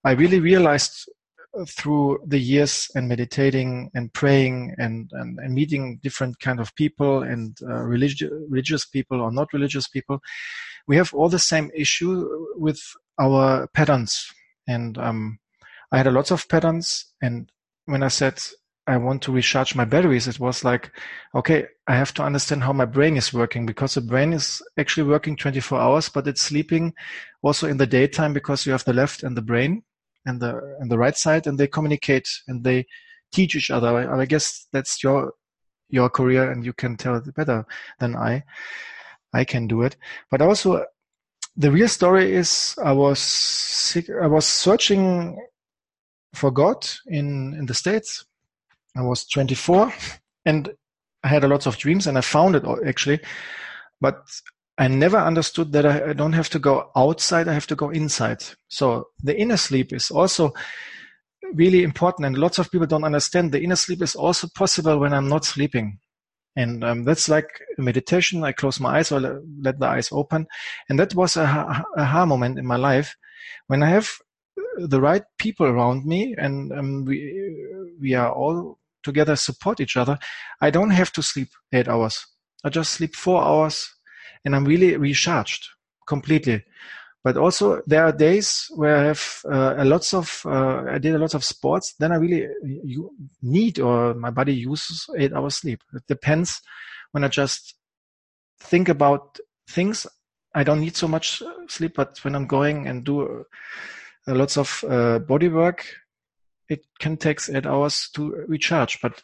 I 0.04 0.12
really 0.12 0.38
realized 0.38 1.08
through 1.66 2.20
the 2.26 2.38
years 2.38 2.90
and 2.94 3.08
meditating 3.08 3.90
and 3.94 4.12
praying 4.12 4.74
and, 4.78 5.10
and, 5.12 5.38
and 5.38 5.54
meeting 5.54 5.98
different 6.02 6.38
kind 6.40 6.60
of 6.60 6.74
people 6.74 7.22
and 7.22 7.58
uh, 7.62 7.82
religious 7.82 8.30
religious 8.48 8.84
people 8.86 9.20
or 9.20 9.32
not 9.32 9.52
religious 9.52 9.88
people, 9.88 10.20
we 10.86 10.96
have 10.96 11.12
all 11.14 11.28
the 11.28 11.38
same 11.38 11.70
issue 11.74 12.28
with 12.56 12.80
our 13.20 13.66
patterns. 13.68 14.26
And 14.66 14.98
um, 14.98 15.38
I 15.92 15.98
had 15.98 16.06
a 16.06 16.12
lot 16.12 16.30
of 16.30 16.48
patterns. 16.48 17.06
And 17.22 17.50
when 17.86 18.02
I 18.02 18.08
said 18.08 18.40
I 18.86 18.96
want 18.96 19.22
to 19.22 19.32
recharge 19.32 19.74
my 19.74 19.84
batteries, 19.84 20.28
it 20.28 20.40
was 20.40 20.64
like, 20.64 20.90
okay, 21.34 21.66
I 21.86 21.96
have 21.96 22.14
to 22.14 22.22
understand 22.22 22.62
how 22.62 22.72
my 22.72 22.86
brain 22.86 23.16
is 23.16 23.34
working 23.34 23.66
because 23.66 23.94
the 23.94 24.00
brain 24.00 24.32
is 24.32 24.62
actually 24.78 25.08
working 25.08 25.36
24 25.36 25.78
hours, 25.78 26.08
but 26.08 26.26
it's 26.26 26.40
sleeping 26.40 26.94
also 27.42 27.68
in 27.68 27.76
the 27.76 27.86
daytime 27.86 28.32
because 28.32 28.64
you 28.64 28.72
have 28.72 28.84
the 28.84 28.94
left 28.94 29.22
and 29.22 29.36
the 29.36 29.42
brain 29.42 29.82
and 30.28 30.40
the 30.40 30.76
and 30.80 30.90
the 30.90 30.98
right 30.98 31.16
side, 31.16 31.46
and 31.46 31.58
they 31.58 31.66
communicate 31.66 32.28
and 32.46 32.62
they 32.62 32.86
teach 33.32 33.56
each 33.56 33.70
other. 33.70 33.88
I, 33.88 34.20
I 34.20 34.26
guess 34.26 34.66
that's 34.72 35.02
your 35.02 35.32
your 35.90 36.08
career, 36.10 36.50
and 36.50 36.64
you 36.64 36.72
can 36.72 36.96
tell 36.96 37.16
it 37.16 37.34
better 37.34 37.66
than 37.98 38.14
I. 38.14 38.44
I 39.32 39.44
can 39.44 39.66
do 39.66 39.82
it, 39.82 39.96
but 40.30 40.40
also 40.40 40.84
the 41.56 41.70
real 41.70 41.88
story 41.88 42.34
is 42.34 42.74
I 42.82 42.92
was 42.92 43.18
sick, 43.18 44.08
I 44.10 44.26
was 44.26 44.46
searching 44.46 45.38
for 46.34 46.50
God 46.50 46.86
in 47.06 47.54
in 47.54 47.66
the 47.66 47.74
states. 47.74 48.24
I 48.96 49.02
was 49.02 49.26
24, 49.26 49.92
and 50.46 50.70
I 51.22 51.28
had 51.28 51.44
a 51.44 51.48
lot 51.48 51.66
of 51.66 51.76
dreams, 51.76 52.06
and 52.06 52.16
I 52.16 52.22
found 52.22 52.56
it 52.56 52.64
actually, 52.86 53.20
but 54.00 54.22
I 54.78 54.86
never 54.86 55.18
understood 55.18 55.72
that 55.72 55.84
I, 55.84 56.10
I 56.10 56.12
don't 56.12 56.34
have 56.34 56.48
to 56.50 56.58
go 56.60 56.90
outside, 56.96 57.48
I 57.48 57.52
have 57.52 57.66
to 57.66 57.76
go 57.76 57.90
inside. 57.90 58.44
So 58.68 59.08
the 59.22 59.36
inner 59.36 59.56
sleep 59.56 59.92
is 59.92 60.10
also 60.10 60.52
really 61.54 61.82
important 61.82 62.26
and 62.26 62.38
lots 62.38 62.58
of 62.58 62.70
people 62.70 62.86
don't 62.86 63.04
understand 63.04 63.50
the 63.50 63.62
inner 63.62 63.76
sleep 63.76 64.02
is 64.02 64.14
also 64.14 64.46
possible 64.54 64.98
when 64.98 65.12
I'm 65.12 65.28
not 65.28 65.44
sleeping. 65.44 65.98
And 66.54 66.84
um, 66.84 67.04
that's 67.04 67.28
like 67.28 67.48
meditation. 67.76 68.44
I 68.44 68.52
close 68.52 68.80
my 68.80 68.98
eyes 68.98 69.12
or 69.12 69.42
let 69.60 69.78
the 69.78 69.86
eyes 69.86 70.10
open. 70.12 70.46
And 70.88 70.98
that 70.98 71.14
was 71.14 71.36
a 71.36 71.42
aha 71.96 72.26
moment 72.26 72.58
in 72.58 72.66
my 72.66 72.76
life 72.76 73.16
when 73.66 73.82
I 73.82 73.88
have 73.88 74.10
the 74.76 75.00
right 75.00 75.22
people 75.38 75.66
around 75.66 76.04
me 76.06 76.34
and 76.38 76.72
um, 76.72 77.04
we, 77.04 77.56
we 78.00 78.14
are 78.14 78.32
all 78.32 78.78
together 79.02 79.34
support 79.34 79.80
each 79.80 79.96
other. 79.96 80.18
I 80.60 80.70
don't 80.70 80.90
have 80.90 81.12
to 81.12 81.22
sleep 81.22 81.48
eight 81.72 81.88
hours. 81.88 82.24
I 82.64 82.70
just 82.70 82.92
sleep 82.92 83.14
four 83.14 83.42
hours 83.42 83.88
and 84.44 84.54
I'm 84.54 84.64
really 84.64 84.96
recharged 84.96 85.68
completely. 86.06 86.64
But 87.24 87.36
also 87.36 87.82
there 87.86 88.04
are 88.04 88.12
days 88.12 88.70
where 88.74 88.96
I 88.96 89.04
have 89.04 89.40
uh, 89.44 89.74
a 89.78 89.84
lots 89.84 90.14
of 90.14 90.42
uh, 90.46 90.84
I 90.88 90.98
did 90.98 91.14
a 91.14 91.18
lot 91.18 91.34
of 91.34 91.44
sports. 91.44 91.94
Then 91.98 92.12
I 92.12 92.16
really 92.16 92.48
need 93.42 93.80
or 93.80 94.14
my 94.14 94.30
body 94.30 94.54
uses 94.54 95.06
eight 95.16 95.32
hours 95.32 95.56
sleep. 95.56 95.82
It 95.92 96.04
depends 96.06 96.62
when 97.12 97.24
I 97.24 97.28
just 97.28 97.74
think 98.60 98.88
about 98.88 99.38
things. 99.68 100.06
I 100.54 100.64
don't 100.64 100.80
need 100.80 100.96
so 100.96 101.08
much 101.08 101.42
sleep, 101.68 101.94
but 101.96 102.18
when 102.24 102.34
I'm 102.34 102.46
going 102.46 102.86
and 102.86 103.04
do 103.04 103.44
uh, 104.26 104.34
lots 104.34 104.56
of 104.56 104.84
uh, 104.88 105.18
body 105.18 105.48
work, 105.48 105.84
it 106.68 106.86
can 106.98 107.16
take 107.16 107.40
eight 107.48 107.66
hours 107.66 108.08
to 108.14 108.44
recharge. 108.48 109.00
But 109.02 109.22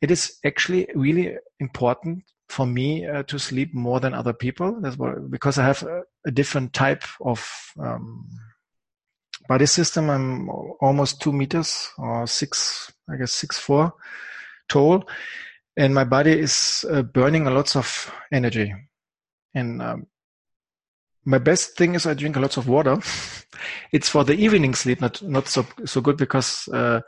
it 0.00 0.10
is 0.10 0.38
actually 0.44 0.88
really 0.94 1.36
important 1.60 2.24
for 2.50 2.66
me 2.66 3.06
uh, 3.06 3.22
to 3.24 3.38
sleep 3.38 3.72
more 3.74 4.00
than 4.00 4.12
other 4.12 4.32
people. 4.32 4.80
That's 4.80 4.98
what, 4.98 5.30
because 5.30 5.58
I 5.58 5.64
have 5.64 5.82
a, 5.82 6.02
a 6.26 6.30
different 6.30 6.72
type 6.72 7.04
of 7.20 7.48
um, 7.78 8.26
body 9.48 9.66
system. 9.66 10.10
I'm 10.10 10.48
almost 10.80 11.20
two 11.20 11.32
meters 11.32 11.88
or 11.96 12.26
six, 12.26 12.92
I 13.08 13.16
guess 13.16 13.32
six 13.32 13.58
four 13.58 13.92
tall, 14.68 15.04
and 15.76 15.94
my 15.94 16.04
body 16.04 16.32
is 16.32 16.84
uh, 16.90 17.02
burning 17.02 17.46
a 17.46 17.50
lot 17.50 17.76
of 17.76 18.12
energy. 18.32 18.74
And 19.54 19.82
um, 19.82 20.06
my 21.24 21.38
best 21.38 21.76
thing 21.76 21.94
is 21.94 22.06
I 22.06 22.14
drink 22.14 22.36
a 22.36 22.40
lot 22.40 22.56
of 22.56 22.68
water. 22.68 22.98
it's 23.92 24.08
for 24.08 24.24
the 24.24 24.34
evening 24.34 24.74
sleep, 24.74 25.00
not 25.00 25.22
not 25.22 25.48
so 25.48 25.66
so 25.84 26.00
good 26.00 26.16
because 26.16 26.68
uh, 26.68 27.00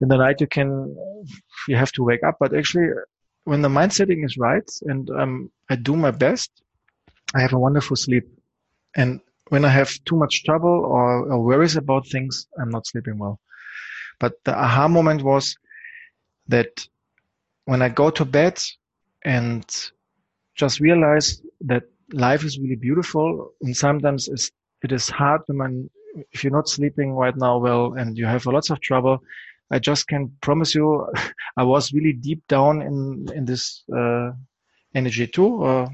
in 0.00 0.08
the 0.08 0.16
night 0.16 0.40
you 0.40 0.46
can 0.46 0.94
you 1.68 1.76
have 1.76 1.92
to 1.92 2.04
wake 2.04 2.22
up. 2.22 2.36
But 2.40 2.54
actually, 2.54 2.88
when 3.44 3.62
the 3.62 3.68
mind 3.68 3.92
setting 3.92 4.24
is 4.24 4.36
right 4.38 4.68
and 4.82 5.10
um, 5.10 5.50
I 5.70 5.76
do 5.76 5.96
my 5.96 6.10
best, 6.10 6.50
I 7.34 7.40
have 7.40 7.52
a 7.52 7.58
wonderful 7.58 7.96
sleep. 7.96 8.24
And 8.96 9.20
when 9.48 9.64
I 9.64 9.68
have 9.68 9.90
too 10.04 10.16
much 10.16 10.44
trouble 10.44 10.70
or, 10.86 11.32
or 11.32 11.42
worries 11.44 11.76
about 11.76 12.08
things, 12.08 12.46
I'm 12.60 12.70
not 12.70 12.86
sleeping 12.86 13.18
well. 13.18 13.40
But 14.20 14.34
the 14.44 14.56
aha 14.56 14.88
moment 14.88 15.22
was 15.22 15.56
that 16.48 16.86
when 17.66 17.82
I 17.82 17.88
go 17.88 18.10
to 18.10 18.24
bed 18.24 18.60
and 19.24 19.64
just 20.54 20.80
realize 20.80 21.42
that 21.62 21.84
life 22.12 22.44
is 22.44 22.58
really 22.58 22.76
beautiful 22.76 23.52
and 23.62 23.76
sometimes 23.76 24.28
it's, 24.28 24.50
it 24.82 24.92
is 24.92 25.08
hard 25.08 25.42
when 25.48 25.90
if 26.32 26.44
you're 26.44 26.52
not 26.52 26.68
sleeping 26.68 27.12
right 27.12 27.36
now 27.36 27.58
well 27.58 27.94
and 27.94 28.16
you 28.16 28.26
have 28.26 28.46
lots 28.46 28.70
of 28.70 28.80
trouble 28.80 29.20
I 29.70 29.78
just 29.78 30.06
can 30.06 30.32
promise 30.40 30.74
you, 30.74 31.06
I 31.56 31.62
was 31.62 31.92
really 31.92 32.12
deep 32.12 32.42
down 32.48 32.82
in 32.82 33.26
in 33.34 33.44
this 33.44 33.84
uh, 33.96 34.32
energy 34.94 35.26
too, 35.26 35.46
or 35.46 35.88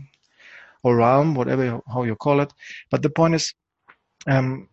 or 0.82 0.96
realm, 0.96 1.34
whatever 1.34 1.80
how 1.92 2.02
you 2.04 2.16
call 2.16 2.40
it. 2.40 2.52
But 2.90 3.02
the 3.02 3.10
point 3.10 3.34
is, 3.34 3.54
um, 4.26 4.68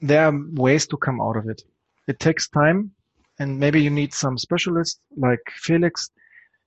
there 0.00 0.26
are 0.26 0.34
ways 0.54 0.86
to 0.88 0.96
come 0.96 1.20
out 1.20 1.36
of 1.36 1.48
it. 1.48 1.62
It 2.06 2.18
takes 2.20 2.48
time, 2.48 2.92
and 3.38 3.58
maybe 3.58 3.82
you 3.82 3.90
need 3.90 4.14
some 4.14 4.38
specialist 4.38 5.00
like 5.16 5.40
Felix. 5.50 6.10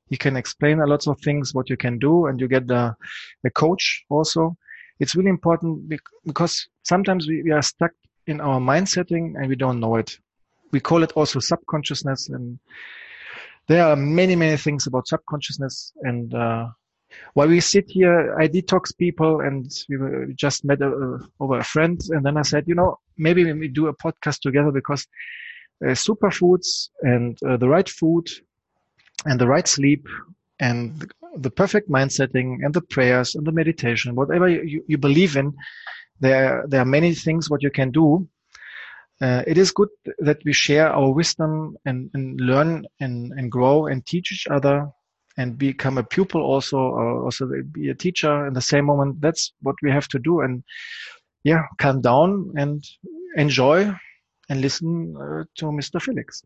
He 0.10 0.18
can 0.18 0.36
explain 0.36 0.82
a 0.82 0.88
lot 0.88 1.08
of 1.08 1.20
things 1.22 1.54
what 1.54 1.70
you 1.70 1.78
can 1.78 1.98
do, 2.00 2.26
and 2.28 2.40
you 2.40 2.48
get 2.48 2.68
the 2.68 2.96
the 3.44 3.52
coach 3.52 4.06
also. 4.10 4.56
It's 5.00 5.16
really 5.16 5.30
important 5.30 5.90
because 6.26 6.70
sometimes 6.84 7.28
we, 7.28 7.42
we 7.42 7.52
are 7.52 7.64
stuck 7.64 7.92
in 8.28 8.40
our 8.40 8.60
mind 8.60 8.88
setting 8.88 9.36
and 9.36 9.48
we 9.48 9.56
don't 9.56 9.80
know 9.80 9.96
it 9.96 10.16
we 10.72 10.80
call 10.80 11.04
it 11.04 11.12
also 11.14 11.40
subconsciousness 11.40 12.30
and 12.30 12.60
there 13.68 13.86
are 13.86 13.96
many 13.96 14.36
many 14.36 14.58
things 14.58 14.88
about 14.88 15.08
subconsciousness 15.08 15.94
and 16.02 16.34
uh, 16.34 16.68
while 17.34 17.48
we 17.48 17.60
sit 17.60 17.86
here 17.90 18.36
i 18.40 18.48
detox 18.48 18.96
people 18.98 19.42
and 19.42 19.72
we 19.90 20.34
just 20.36 20.66
met 20.66 20.82
a, 20.82 20.88
uh, 20.88 21.18
over 21.40 21.60
a 21.60 21.64
friend 21.64 22.02
and 22.10 22.26
then 22.26 22.38
i 22.38 22.42
said 22.42 22.64
you 22.68 22.76
know 22.76 22.98
maybe 23.18 23.52
we 23.54 23.68
do 23.68 23.88
a 23.88 23.96
podcast 23.96 24.40
together 24.40 24.72
because 24.72 25.08
uh, 25.86 25.90
superfoods 25.90 26.90
and 27.02 27.38
uh, 27.44 27.58
the 27.58 27.68
right 27.68 27.90
food 27.90 28.28
and 29.26 29.40
the 29.40 29.48
right 29.48 29.68
sleep 29.68 30.08
and 30.60 31.12
the 31.38 31.50
perfect 31.50 31.90
mind 31.90 32.12
setting 32.12 32.60
and 32.64 32.74
the 32.74 32.82
prayers 32.82 33.36
and 33.36 33.46
the 33.46 33.52
meditation 33.52 34.16
whatever 34.16 34.48
you, 34.48 34.84
you 34.88 34.98
believe 34.98 35.36
in 35.36 35.54
there 36.20 36.64
there 36.68 36.82
are 36.82 36.86
many 36.86 37.14
things 37.14 37.50
what 37.50 37.64
you 37.64 37.72
can 37.72 37.92
do 37.92 38.28
uh, 39.22 39.44
it 39.48 39.58
is 39.58 39.72
good 39.72 39.90
that 40.20 40.40
we 40.46 40.54
share 40.54 40.92
our 40.92 41.12
wisdom 41.12 41.78
and, 41.86 42.10
and 42.14 42.40
learn 42.42 42.86
and, 43.00 43.32
and 43.34 43.52
grow 43.52 43.88
and 43.88 44.06
teach 44.06 44.32
each 44.32 44.48
other 44.48 44.88
and 45.38 45.58
become 45.58 45.98
a 45.98 46.04
pupil 46.04 46.42
also 46.42 46.78
or 46.78 47.24
also 47.24 47.50
be 47.72 47.90
a 47.90 47.96
teacher 47.96 48.48
in 48.48 48.54
the 48.54 48.62
same 48.62 48.86
moment. 48.86 49.22
That's 49.22 49.54
what 49.62 49.76
we 49.82 49.92
have 49.92 50.08
to 50.10 50.20
do. 50.20 50.42
And 50.42 50.64
yeah 51.44 51.64
calm 51.78 52.02
down 52.02 52.54
and 52.56 52.84
enjoy 53.36 53.92
and 54.50 54.62
listen 54.62 55.16
uh, 55.18 55.44
to 55.56 55.66
mr 55.66 56.02
felix. 56.02 56.44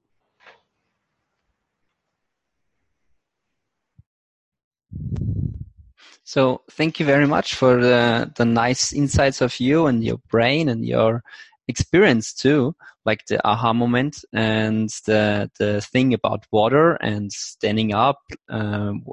So 6.23 6.61
thank 6.71 6.99
you 6.99 7.05
very 7.05 7.27
much 7.27 7.53
for 7.53 7.79
the, 7.79 8.31
the 8.35 8.45
nice 8.45 8.93
insights 8.93 9.41
of 9.41 9.59
you 9.59 9.85
and 9.85 10.03
your 10.03 10.17
brain 10.29 10.69
and 10.69 10.83
your 10.83 11.21
experience 11.67 12.33
too, 12.33 12.75
like 13.05 13.25
the 13.27 13.45
aha 13.47 13.73
moment 13.73 14.23
and 14.33 14.89
the 15.05 15.49
the 15.59 15.81
thing 15.81 16.13
about 16.13 16.45
water 16.51 16.93
and 16.95 17.31
standing 17.31 17.93
up 17.93 18.19
um, 18.49 19.03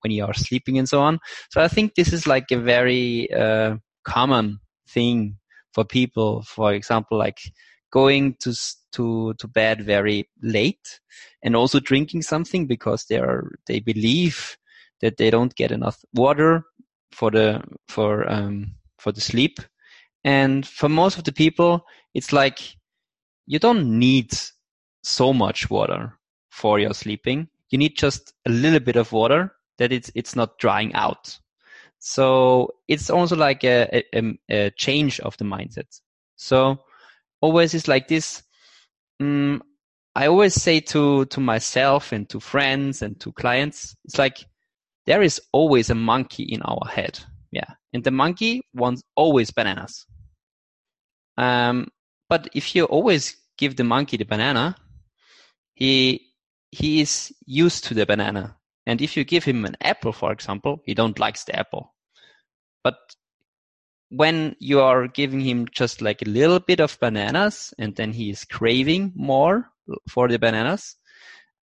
when 0.00 0.10
you 0.12 0.24
are 0.24 0.34
sleeping 0.34 0.78
and 0.78 0.88
so 0.88 1.00
on. 1.00 1.18
So 1.50 1.60
I 1.60 1.68
think 1.68 1.94
this 1.94 2.12
is 2.12 2.26
like 2.26 2.50
a 2.50 2.58
very 2.58 3.32
uh, 3.32 3.76
common 4.04 4.60
thing 4.88 5.38
for 5.72 5.84
people. 5.84 6.42
For 6.42 6.72
example, 6.72 7.18
like 7.18 7.40
going 7.92 8.34
to 8.40 8.54
to 8.92 9.34
to 9.34 9.48
bed 9.48 9.82
very 9.82 10.28
late 10.42 11.00
and 11.42 11.56
also 11.56 11.80
drinking 11.80 12.22
something 12.22 12.66
because 12.66 13.04
they 13.06 13.18
are 13.18 13.52
they 13.66 13.80
believe 13.80 14.56
that 15.00 15.16
they 15.16 15.30
don't 15.30 15.54
get 15.54 15.72
enough 15.72 15.98
water 16.14 16.64
for 17.12 17.30
the 17.30 17.62
for 17.88 18.30
um 18.30 18.74
for 18.98 19.12
the 19.12 19.20
sleep 19.20 19.58
And 20.24 20.66
for 20.66 20.88
most 20.88 21.18
of 21.18 21.24
the 21.24 21.32
people, 21.32 21.86
it's 22.14 22.32
like 22.32 22.76
you 23.46 23.58
don't 23.58 23.98
need 23.98 24.32
so 25.02 25.32
much 25.32 25.70
water 25.70 26.18
for 26.50 26.78
your 26.78 26.94
sleeping. 26.94 27.48
You 27.70 27.78
need 27.78 27.96
just 27.96 28.34
a 28.46 28.50
little 28.50 28.80
bit 28.80 28.96
of 28.96 29.12
water 29.12 29.52
that 29.78 29.92
it's 29.92 30.10
it's 30.14 30.36
not 30.36 30.58
drying 30.58 30.94
out. 30.94 31.38
So 31.98 32.74
it's 32.88 33.10
also 33.10 33.36
like 33.36 33.62
a, 33.62 34.02
a, 34.14 34.38
a 34.48 34.70
change 34.70 35.20
of 35.20 35.36
the 35.36 35.44
mindset. 35.44 36.00
So 36.36 36.78
always 37.40 37.74
is 37.74 37.88
like 37.88 38.08
this. 38.08 38.42
Um, 39.20 39.62
I 40.16 40.26
always 40.26 40.54
say 40.54 40.80
to 40.80 41.26
to 41.26 41.40
myself 41.40 42.12
and 42.12 42.28
to 42.30 42.40
friends 42.40 43.02
and 43.02 43.18
to 43.20 43.32
clients, 43.32 43.96
it's 44.04 44.18
like 44.18 44.46
there 45.06 45.22
is 45.22 45.40
always 45.52 45.90
a 45.90 45.94
monkey 45.94 46.44
in 46.44 46.62
our 46.62 46.86
head. 46.88 47.20
Yeah, 47.52 47.74
and 47.92 48.02
the 48.02 48.10
monkey 48.10 48.62
wants 48.74 49.02
always 49.16 49.50
bananas. 49.50 50.06
Um, 51.36 51.88
but 52.30 52.48
if 52.54 52.74
you 52.74 52.84
always 52.84 53.36
give 53.58 53.76
the 53.76 53.84
monkey 53.84 54.16
the 54.16 54.24
banana, 54.24 54.76
he 55.74 56.22
he 56.70 57.00
is 57.00 57.34
used 57.44 57.84
to 57.84 57.94
the 57.94 58.06
banana. 58.06 58.56
And 58.86 59.02
if 59.02 59.16
you 59.16 59.24
give 59.24 59.44
him 59.44 59.64
an 59.64 59.76
apple, 59.80 60.12
for 60.12 60.32
example, 60.32 60.80
he 60.86 60.94
don't 60.94 61.18
likes 61.18 61.44
the 61.44 61.58
apple. 61.58 61.92
But 62.84 62.96
when 64.10 64.56
you 64.60 64.80
are 64.80 65.08
giving 65.08 65.40
him 65.40 65.66
just 65.70 66.00
like 66.00 66.22
a 66.22 66.30
little 66.30 66.60
bit 66.60 66.80
of 66.80 66.98
bananas 67.00 67.74
and 67.78 67.94
then 67.96 68.12
he 68.12 68.30
is 68.30 68.44
craving 68.44 69.12
more 69.14 69.68
for 70.08 70.28
the 70.28 70.38
bananas 70.38 70.96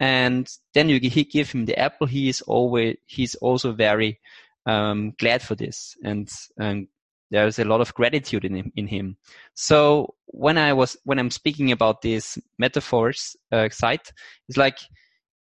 and 0.00 0.48
then 0.74 0.88
you 0.88 0.98
he 1.00 1.24
give 1.24 1.50
him 1.50 1.64
the 1.64 1.78
apple 1.78 2.06
he 2.06 2.28
is 2.28 2.42
always 2.42 2.96
he's 3.06 3.34
also 3.36 3.72
very 3.72 4.20
um, 4.66 5.14
glad 5.18 5.40
for 5.40 5.54
this 5.54 5.96
and 6.04 6.28
um, 6.60 6.86
there's 7.30 7.58
a 7.58 7.64
lot 7.64 7.80
of 7.80 7.94
gratitude 7.94 8.44
in 8.44 8.54
him, 8.54 8.72
in 8.76 8.86
him. 8.86 9.16
So 9.54 10.14
when 10.26 10.58
i 10.58 10.72
was 10.72 10.96
when 11.04 11.18
i'm 11.18 11.30
speaking 11.30 11.70
about 11.70 12.02
these 12.02 12.38
metaphors 12.58 13.36
uh, 13.52 13.68
site 13.68 14.12
it's 14.48 14.58
like 14.58 14.78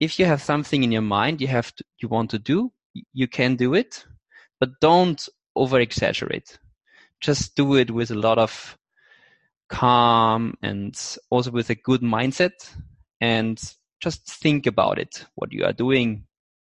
if 0.00 0.18
you 0.18 0.26
have 0.26 0.42
something 0.42 0.82
in 0.82 0.92
your 0.92 1.02
mind 1.02 1.40
you 1.40 1.46
have 1.46 1.74
to, 1.74 1.84
you 1.98 2.08
want 2.08 2.30
to 2.30 2.38
do 2.38 2.70
you 3.14 3.26
can 3.26 3.56
do 3.56 3.72
it 3.72 4.04
but 4.60 4.68
don't 4.80 5.28
over 5.56 5.80
exaggerate 5.80 6.58
just 7.22 7.56
do 7.56 7.74
it 7.76 7.90
with 7.90 8.10
a 8.10 8.14
lot 8.14 8.38
of 8.38 8.76
calm 9.70 10.54
and 10.62 11.18
also 11.30 11.50
with 11.50 11.70
a 11.70 11.74
good 11.74 12.02
mindset 12.02 12.52
and 13.20 13.58
just 14.00 14.28
think 14.28 14.66
about 14.66 14.98
it 14.98 15.24
what 15.36 15.52
you 15.52 15.64
are 15.64 15.72
doing. 15.72 16.24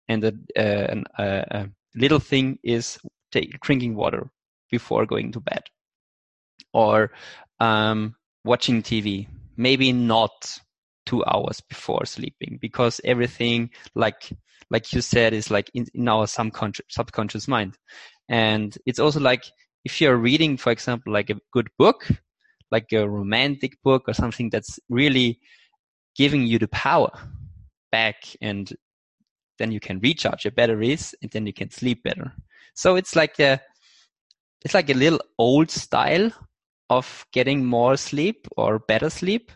And 0.10 0.24
a, 0.24 0.34
uh, 0.58 1.04
a, 1.20 1.24
a 1.52 1.70
little 1.94 2.20
thing 2.20 2.58
is 2.64 2.98
take, 3.32 3.60
drinking 3.60 3.96
water 3.96 4.32
before 4.72 5.06
going 5.06 5.32
to 5.32 5.40
bed 5.40 5.64
or 6.74 7.12
um, 7.60 8.16
watching 8.44 8.82
tv 8.82 9.28
maybe 9.56 9.92
not 9.92 10.60
two 11.06 11.24
hours 11.26 11.62
before 11.62 12.06
sleeping 12.06 12.58
because 12.62 13.00
everything 13.04 13.70
like 13.96 14.30
like 14.70 14.92
you 14.92 15.00
said 15.00 15.34
is 15.34 15.50
like 15.50 15.72
in, 15.74 15.86
in 15.94 16.08
our 16.08 16.28
subconscious 16.28 16.86
subconscious 16.90 17.48
mind 17.48 17.78
and 18.30 18.78
it's 18.86 19.00
also 19.00 19.20
like 19.20 19.46
if 19.88 20.02
you're 20.02 20.18
reading, 20.18 20.58
for 20.58 20.72
example, 20.72 21.14
like 21.14 21.30
a 21.30 21.40
good 21.54 21.70
book, 21.78 22.10
like 22.72 22.92
a 22.92 23.08
romantic 23.08 23.82
book 23.84 24.04
or 24.08 24.14
something 24.14 24.50
that's 24.50 24.80
really 24.90 25.40
giving 26.16 26.46
you 26.46 26.60
the 26.60 26.68
power 26.68 27.10
back 27.90 28.16
and 28.42 28.74
then 29.60 29.72
you 29.72 29.80
can 29.80 30.00
recharge 30.00 30.44
your 30.44 30.52
batteries 30.52 31.16
and 31.22 31.32
then 31.32 31.48
you 31.48 31.54
can 31.54 31.72
sleep 31.72 32.04
better. 32.04 32.34
So 32.76 32.98
it's 32.98 33.16
like 33.16 33.40
a, 33.40 33.62
it's 34.68 34.74
like 34.74 34.90
a 34.90 34.94
little 34.94 35.22
old 35.38 35.72
style 35.72 36.30
of 36.90 37.26
getting 37.32 37.64
more 37.66 37.96
sleep 37.96 38.50
or 38.58 38.80
better 38.80 39.10
sleep. 39.10 39.50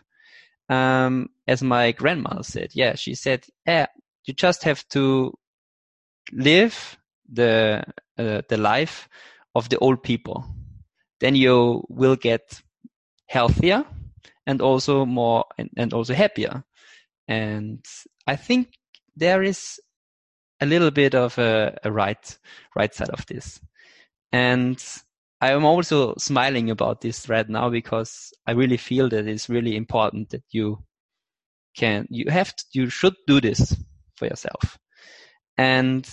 Um, 0.70 1.28
as 1.46 1.62
my 1.62 1.92
grandmother 1.92 2.42
said, 2.42 2.70
yeah, 2.72 2.94
she 2.94 3.14
said, 3.14 3.44
yeah, 3.66 3.88
you 4.24 4.32
just 4.32 4.62
have 4.62 4.88
to 4.88 5.34
live 6.32 6.96
the, 7.30 7.84
uh, 8.18 8.40
the 8.48 8.56
life 8.56 9.06
of 9.54 9.68
the 9.68 9.76
old 9.80 10.02
people. 10.02 10.46
Then 11.20 11.34
you 11.34 11.84
will 11.90 12.16
get 12.16 12.62
healthier 13.26 13.84
and 14.46 14.62
also 14.62 15.04
more 15.04 15.44
and, 15.58 15.68
and 15.76 15.92
also 15.92 16.14
happier. 16.14 16.64
And 17.28 17.84
I 18.26 18.36
think 18.36 18.68
there 19.14 19.42
is 19.42 19.78
a 20.58 20.64
little 20.64 20.90
bit 20.90 21.14
of 21.14 21.36
a, 21.36 21.78
a 21.84 21.92
right 21.92 22.38
right 22.74 22.94
side 22.94 23.10
of 23.10 23.26
this. 23.26 23.60
And 24.32 24.82
I 25.40 25.52
am 25.52 25.64
also 25.64 26.14
smiling 26.18 26.70
about 26.70 27.00
this 27.00 27.20
thread 27.20 27.50
now 27.50 27.68
because 27.68 28.32
I 28.46 28.52
really 28.52 28.76
feel 28.76 29.08
that 29.10 29.26
it's 29.26 29.48
really 29.48 29.76
important 29.76 30.30
that 30.30 30.44
you 30.50 30.82
can 31.76 32.06
you 32.10 32.30
have 32.30 32.54
to, 32.54 32.64
you 32.72 32.88
should 32.88 33.14
do 33.26 33.40
this 33.40 33.76
for 34.16 34.26
yourself. 34.26 34.78
And 35.58 36.08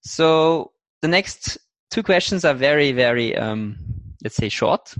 so 0.00 0.72
the 1.02 1.08
next 1.08 1.58
two 1.90 2.02
questions 2.02 2.44
are 2.44 2.54
very, 2.54 2.92
very, 2.92 3.36
um, 3.36 3.76
let's 4.22 4.36
say 4.36 4.48
short. 4.48 4.94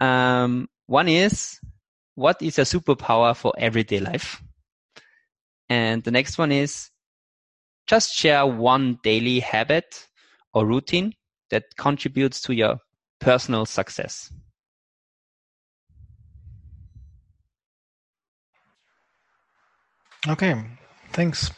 Um, 0.00 0.68
one 0.86 1.08
is, 1.08 1.58
what 2.14 2.40
is 2.42 2.58
a 2.58 2.62
superpower 2.62 3.36
for 3.36 3.52
everyday 3.58 4.00
life? 4.00 4.42
And 5.68 6.02
the 6.04 6.10
next 6.10 6.38
one 6.38 6.52
is, 6.52 6.90
just 7.86 8.14
share 8.14 8.46
one 8.46 8.98
daily 9.02 9.40
habit 9.40 10.06
or 10.54 10.66
routine 10.66 11.12
that 11.50 11.64
contributes 11.76 12.40
to 12.42 12.54
your 12.54 12.78
personal 13.20 13.66
success. 13.66 14.32
Okay, 20.26 20.54
thanks. 21.12 21.50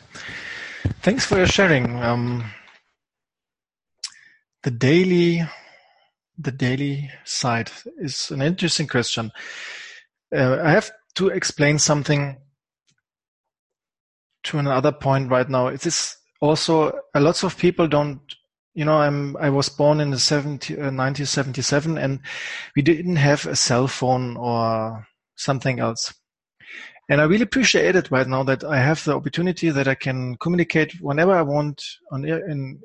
Thanks 1.03 1.25
for 1.25 1.37
your 1.38 1.46
sharing. 1.46 2.03
Um, 2.03 2.51
the 4.64 4.72
daily 4.72 5.46
the 6.38 6.51
daily 6.53 7.11
side 7.25 7.70
is 7.99 8.31
an 8.31 8.42
interesting 8.42 8.87
question. 8.87 9.31
Uh, 10.35 10.59
I 10.62 10.70
have 10.70 10.90
to 11.14 11.29
explain 11.29 11.79
something 11.79 12.37
to 14.44 14.59
another 14.59 14.92
point 14.92 15.31
right 15.31 15.49
now. 15.49 15.68
It 15.68 15.87
is 15.87 16.16
also 16.40 16.92
a 17.14 17.20
lots 17.20 17.42
of 17.42 17.57
people 17.57 17.88
don't 17.88 18.20
you 18.76 18.84
know 18.84 18.98
i'm 18.98 19.36
i 19.38 19.48
was 19.50 19.68
born 19.68 20.00
in 20.00 20.10
the 20.10 20.18
70, 20.18 20.74
uh, 20.74 20.92
1977 20.92 21.98
and 21.98 22.20
we 22.76 22.82
didn't 22.82 23.16
have 23.16 23.46
a 23.46 23.56
cell 23.56 23.88
phone 23.88 24.36
or 24.36 25.04
something 25.34 25.80
else. 25.80 26.14
And 27.08 27.20
i 27.20 27.24
really 27.24 27.42
appreciate 27.42 27.96
it 27.96 28.10
right 28.10 28.28
now 28.28 28.42
that 28.44 28.62
i 28.62 28.76
have 28.76 29.02
the 29.04 29.16
opportunity 29.16 29.70
that 29.70 29.88
i 29.88 29.94
can 29.94 30.36
communicate 30.36 30.92
whenever 31.00 31.32
i 31.32 31.42
want 31.42 31.82
on 32.12 32.24
in 32.24 32.78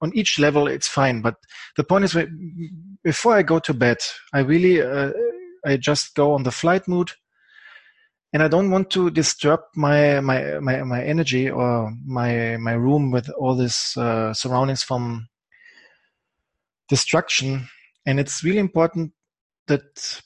on 0.00 0.12
each 0.14 0.38
level 0.38 0.68
it's 0.68 0.86
fine. 0.86 1.20
But 1.22 1.34
the 1.76 1.82
point 1.82 2.04
is 2.04 2.16
before 3.02 3.34
i 3.34 3.42
go 3.42 3.58
to 3.58 3.74
bed 3.74 3.98
i 4.32 4.38
really 4.38 4.80
uh, 4.80 5.12
i 5.66 5.76
just 5.76 6.14
go 6.14 6.32
on 6.34 6.44
the 6.44 6.52
flight 6.52 6.86
mode 6.86 7.10
and 8.32 8.42
i 8.42 8.48
don't 8.48 8.70
want 8.70 8.90
to 8.90 9.10
disturb 9.10 9.60
my 9.74 10.20
my 10.20 10.58
my, 10.60 10.82
my 10.82 11.02
energy 11.02 11.50
or 11.50 11.92
my 12.06 12.56
my 12.58 12.72
room 12.72 13.10
with 13.10 13.28
all 13.30 13.54
these 13.54 13.96
uh, 13.96 14.32
surroundings 14.32 14.82
from 14.82 15.28
destruction 16.88 17.68
and 18.06 18.18
it's 18.18 18.42
really 18.42 18.58
important 18.58 19.12
that 19.66 20.22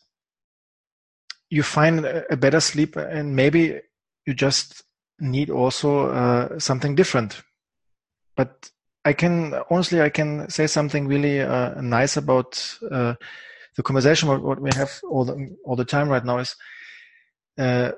you 1.51 1.63
find 1.63 2.05
a 2.05 2.37
better 2.37 2.61
sleep 2.61 2.97
and 2.97 3.37
maybe 3.37 3.81
you 4.27 4.35
just 4.35 4.83
need 5.19 5.51
also 5.51 6.09
uh, 6.11 6.59
something 6.59 6.95
different 6.95 7.43
but 8.37 8.71
I 9.05 9.13
can 9.13 9.55
honestly, 9.71 10.01
I 10.01 10.11
can 10.11 10.49
say 10.49 10.67
something 10.67 11.09
really 11.09 11.41
uh, 11.41 11.81
nice 11.81 12.17
about 12.17 12.79
uh, 12.91 13.15
the 13.77 13.83
conversation. 13.83 14.29
What, 14.29 14.43
what, 14.43 14.61
we 14.61 14.71
have 14.75 15.01
all 15.09 15.25
the 15.25 15.57
all 15.65 15.77
the 15.77 15.85
time 15.85 16.09
right 16.09 16.25
now 16.25 16.39
is 16.39 16.55
uh, 17.59 17.93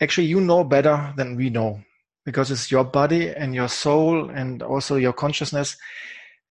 actually 0.00 0.26
you 0.26 0.40
know 0.40 0.64
better 0.64 1.12
than 1.16 1.36
we 1.36 1.50
know 1.50 1.80
because 2.24 2.50
it's 2.50 2.70
your 2.70 2.84
body 2.84 3.30
and 3.30 3.54
your 3.54 3.68
soul 3.68 4.30
and 4.30 4.62
also 4.62 4.96
your 4.96 5.12
consciousness. 5.12 5.76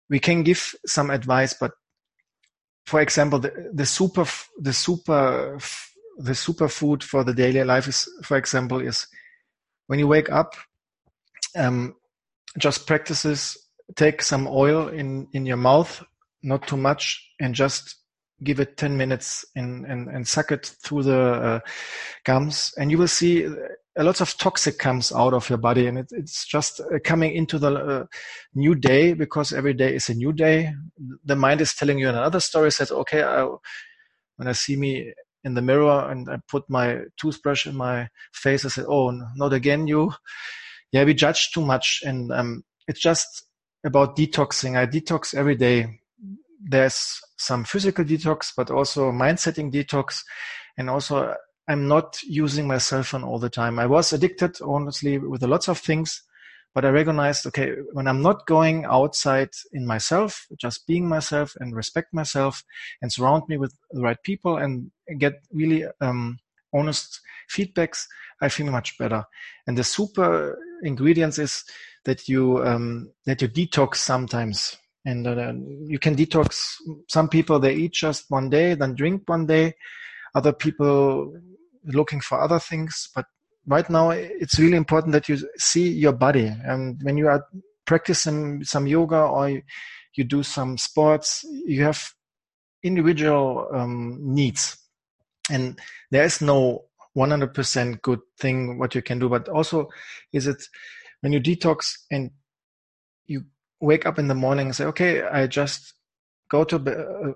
We 0.10 0.20
can 0.20 0.44
give 0.44 0.74
some 0.86 1.10
advice, 1.10 1.54
but 1.54 1.72
for 2.86 3.02
example, 3.02 3.40
the, 3.40 3.72
the 3.74 3.86
super 3.86 4.26
the 4.60 4.74
super 4.74 5.60
the 6.18 6.36
super 6.36 6.70
food 6.70 7.04
for 7.04 7.24
the 7.24 7.34
daily 7.34 7.64
life 7.64 7.88
is, 7.88 8.08
for 8.24 8.38
example, 8.38 8.80
is 8.80 9.08
when 9.88 10.00
you 10.00 10.08
wake 10.08 10.32
up. 10.32 10.54
Um, 11.56 11.96
just 12.58 12.88
practices 12.88 13.58
take 13.96 14.22
some 14.22 14.48
oil 14.48 14.88
in 14.88 15.28
in 15.34 15.46
your 15.46 15.58
mouth 15.58 16.04
not 16.42 16.68
too 16.68 16.78
much 16.78 17.32
and 17.40 17.56
just 17.56 17.96
give 18.44 18.60
it 18.60 18.78
10 18.78 18.98
minutes 18.98 19.46
and 19.56 19.86
and, 19.86 20.10
and 20.10 20.28
suck 20.28 20.52
it 20.52 20.76
through 20.84 21.04
the 21.04 21.20
uh, 21.20 21.60
gums 22.26 22.74
and 22.78 22.92
you 22.92 22.98
will 22.98 23.08
see 23.08 23.46
a 23.98 24.04
lot 24.04 24.20
of 24.20 24.38
toxic 24.38 24.78
comes 24.78 25.14
out 25.14 25.34
of 25.34 25.50
your 25.50 25.58
body 25.58 25.88
and 25.88 25.98
it, 25.98 26.08
it's 26.12 26.46
just 26.46 26.82
uh, 26.82 27.00
coming 27.04 27.34
into 27.34 27.58
the 27.58 27.74
uh, 27.74 28.06
new 28.54 28.76
day 28.76 29.14
because 29.14 29.54
every 29.54 29.74
day 29.74 29.96
is 29.96 30.10
a 30.10 30.14
new 30.14 30.34
day. 30.34 30.74
The 31.24 31.38
mind 31.38 31.62
is 31.62 31.74
telling 31.74 31.98
you 32.00 32.10
another 32.10 32.42
story 32.42 32.72
says 32.72 32.92
okay 32.92 33.24
I, 33.24 33.44
when 34.38 34.50
i 34.50 34.52
see 34.52 34.76
me 34.76 35.14
in 35.46 35.54
the 35.54 35.62
mirror 35.62 36.10
and 36.12 36.30
i 36.30 36.38
put 36.50 36.70
my 36.70 37.02
toothbrush 37.18 37.68
in 37.68 37.76
my 37.76 38.10
face 38.34 38.66
i 38.66 38.70
say 38.70 38.84
oh 38.88 39.18
not 39.36 39.54
again 39.54 39.88
you 39.88 40.12
yeah 40.92 41.06
we 41.06 41.14
judge 41.14 41.52
too 41.52 41.62
much 41.62 42.04
and 42.06 42.34
um, 42.34 42.64
it's 42.88 43.00
just 43.00 43.46
about 43.86 44.18
detoxing. 44.18 44.78
I 44.78 44.88
detox 44.88 45.34
every 45.34 45.56
day 45.56 46.00
there's 46.68 47.22
some 47.38 47.64
physical 47.64 48.04
detox 48.04 48.52
but 48.56 48.72
also 48.72 49.12
mind 49.12 49.40
setting 49.40 49.72
detox 49.72 50.22
and 50.78 50.90
also 50.90 51.36
I'm 51.68 51.88
not 51.88 52.22
using 52.24 52.68
my 52.68 52.78
cell 52.78 53.04
phone 53.04 53.24
all 53.24 53.40
the 53.40 53.50
time. 53.50 53.80
I 53.80 53.88
was 53.88 54.14
addicted, 54.14 54.62
honestly, 54.62 55.18
with 55.18 55.42
lots 55.44 55.68
of 55.68 55.80
things, 55.80 56.22
but 56.76 56.86
I 56.86 56.90
recognized, 56.90 57.48
okay, 57.48 57.72
when 57.94 58.08
I'm 58.08 58.22
not 58.22 58.46
going 58.46 58.86
outside 58.86 59.50
in 59.74 59.88
myself, 59.88 60.46
just 60.60 60.86
being 60.86 61.08
myself 61.08 61.56
and 61.60 61.76
respect 61.76 62.14
myself 62.14 62.64
and 63.02 63.12
surround 63.12 63.44
me 63.48 63.58
with 63.58 63.74
the 63.92 64.02
right 64.02 64.22
people 64.24 64.58
and 64.58 64.92
get 65.18 65.42
really 65.52 65.86
um, 66.02 66.38
honest 66.74 67.20
feedbacks, 67.50 68.06
I 68.42 68.50
feel 68.50 68.70
much 68.72 68.98
better. 68.98 69.26
And 69.66 69.78
the 69.78 69.84
super 69.84 70.60
ingredients 70.84 71.40
is 71.40 71.64
that 72.04 72.28
you 72.28 72.64
um, 72.64 73.12
that 73.26 73.42
you 73.42 73.48
detox 73.48 73.96
sometimes, 73.96 74.78
and 75.06 75.28
uh, 75.28 75.54
you 75.88 76.00
can 76.00 76.16
detox. 76.16 76.76
Some 77.08 77.30
people 77.30 77.60
they 77.60 77.76
eat 77.76 77.94
just 77.94 78.26
one 78.30 78.50
day, 78.50 78.74
then 78.74 78.96
drink 78.96 79.24
one 79.28 79.46
day. 79.46 79.76
Other 80.34 80.52
people 80.52 81.34
looking 81.86 82.20
for 82.20 82.42
other 82.42 82.60
things. 82.60 83.10
But 83.16 83.26
right 83.68 83.90
now, 83.90 84.10
it's 84.10 84.60
really 84.60 84.78
important 84.78 85.14
that 85.14 85.30
you 85.30 85.38
see 85.58 85.90
your 85.90 86.12
body. 86.12 86.52
And 86.64 87.00
when 87.04 87.18
you 87.18 87.28
are 87.28 87.46
practicing 87.86 88.64
some 88.64 88.88
yoga 88.88 89.22
or 89.22 89.50
you, 89.50 90.24
do 90.24 90.44
some 90.44 90.78
sports, 90.78 91.46
you 91.66 91.84
have 91.84 92.02
individual 92.84 93.68
um, 93.74 94.18
needs. 94.22 94.78
And 95.52 95.78
there 96.10 96.24
is 96.24 96.42
no 96.42 96.86
100% 97.18 98.02
good 98.02 98.22
thing 98.40 98.80
what 98.80 98.96
you 98.96 99.02
can 99.02 99.20
do. 99.20 99.30
But 99.30 99.50
also, 99.50 99.90
is 100.34 100.48
it 100.48 100.64
when 101.22 101.34
you 101.34 101.40
detox 101.40 101.94
and 102.10 102.32
you 103.28 103.46
wake 103.82 104.06
up 104.06 104.20
in 104.20 104.28
the 104.28 104.36
morning 104.36 104.68
and 104.68 104.76
say, 104.76 104.86
okay, 104.86 105.24
I 105.24 105.48
just 105.48 105.94
go 106.50 106.64
to 106.64 106.80
bed. 106.80 106.98
Uh, 106.98 107.32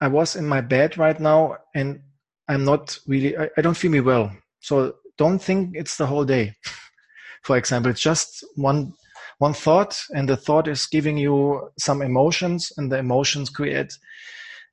I 0.00 0.08
was 0.08 0.36
in 0.36 0.46
my 0.46 0.60
bed 0.60 0.96
right 0.96 1.18
now 1.18 1.56
and 1.74 2.00
I'm 2.48 2.64
not 2.64 2.98
really, 3.06 3.36
I, 3.36 3.50
I 3.56 3.60
don't 3.62 3.76
feel 3.76 3.90
me 3.90 4.00
well. 4.00 4.30
So 4.60 4.94
don't 5.16 5.40
think 5.40 5.74
it's 5.74 5.96
the 5.96 6.06
whole 6.06 6.24
day. 6.24 6.54
For 7.42 7.56
example, 7.56 7.90
it's 7.90 8.00
just 8.00 8.44
one 8.56 8.94
one 9.38 9.54
thought 9.54 10.00
and 10.10 10.28
the 10.28 10.36
thought 10.36 10.66
is 10.66 10.86
giving 10.86 11.16
you 11.16 11.70
some 11.78 12.02
emotions 12.02 12.72
and 12.76 12.90
the 12.90 12.98
emotions 12.98 13.48
create 13.48 13.92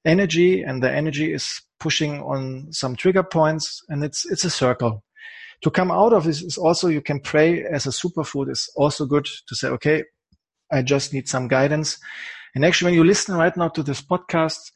energy 0.05 0.61
and 0.61 0.81
the 0.81 0.91
energy 0.91 1.33
is 1.33 1.61
pushing 1.79 2.19
on 2.21 2.67
some 2.71 2.95
trigger 2.95 3.23
points 3.23 3.83
and 3.89 4.03
it's 4.03 4.25
it's 4.25 4.43
a 4.43 4.49
circle 4.49 5.03
to 5.61 5.69
come 5.71 5.91
out 5.91 6.13
of 6.13 6.23
this 6.23 6.41
is 6.41 6.57
also 6.57 6.87
you 6.87 7.01
can 7.01 7.19
pray 7.19 7.63
as 7.63 7.85
a 7.85 7.89
superfood 7.89 8.49
is 8.49 8.69
also 8.75 9.05
good 9.05 9.27
to 9.47 9.55
say 9.55 9.67
okay 9.67 10.03
i 10.71 10.81
just 10.81 11.13
need 11.13 11.27
some 11.27 11.47
guidance 11.47 11.97
and 12.53 12.65
actually 12.65 12.91
when 12.91 12.99
you 12.99 13.03
listen 13.03 13.35
right 13.35 13.57
now 13.57 13.67
to 13.67 13.83
this 13.83 14.01
podcast 14.01 14.71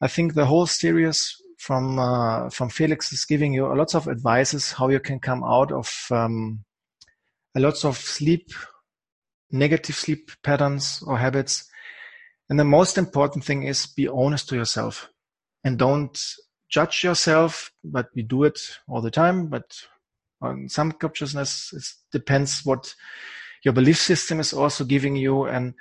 i 0.00 0.08
think 0.08 0.34
the 0.34 0.46
whole 0.46 0.66
series 0.66 1.36
from 1.60 1.98
uh, 1.98 2.48
from 2.48 2.70
Felix 2.70 3.12
is 3.12 3.26
giving 3.26 3.52
you 3.52 3.66
lots 3.76 3.94
of 3.94 4.08
advices 4.08 4.72
how 4.72 4.88
you 4.88 4.98
can 4.98 5.20
come 5.20 5.44
out 5.44 5.70
of 5.70 5.90
um, 6.10 6.64
a 7.54 7.60
lots 7.60 7.84
of 7.84 7.98
sleep, 7.98 8.50
negative 9.50 9.94
sleep 9.94 10.30
patterns 10.42 11.02
or 11.06 11.18
habits. 11.18 11.68
And 12.48 12.58
the 12.58 12.64
most 12.64 12.96
important 12.96 13.44
thing 13.44 13.64
is 13.64 13.86
be 13.86 14.08
honest 14.08 14.48
to 14.48 14.56
yourself 14.56 15.10
and 15.62 15.78
don't 15.78 16.18
judge 16.70 17.04
yourself, 17.04 17.70
but 17.84 18.06
we 18.14 18.22
do 18.22 18.44
it 18.44 18.58
all 18.88 19.02
the 19.02 19.10
time. 19.10 19.48
But 19.48 19.64
on 20.40 20.68
some 20.68 20.92
consciousness, 20.92 21.72
it 21.72 21.84
depends 22.10 22.64
what 22.64 22.94
your 23.64 23.74
belief 23.74 23.98
system 23.98 24.40
is 24.40 24.52
also 24.52 24.84
giving 24.84 25.16
you. 25.16 25.44
And 25.44 25.74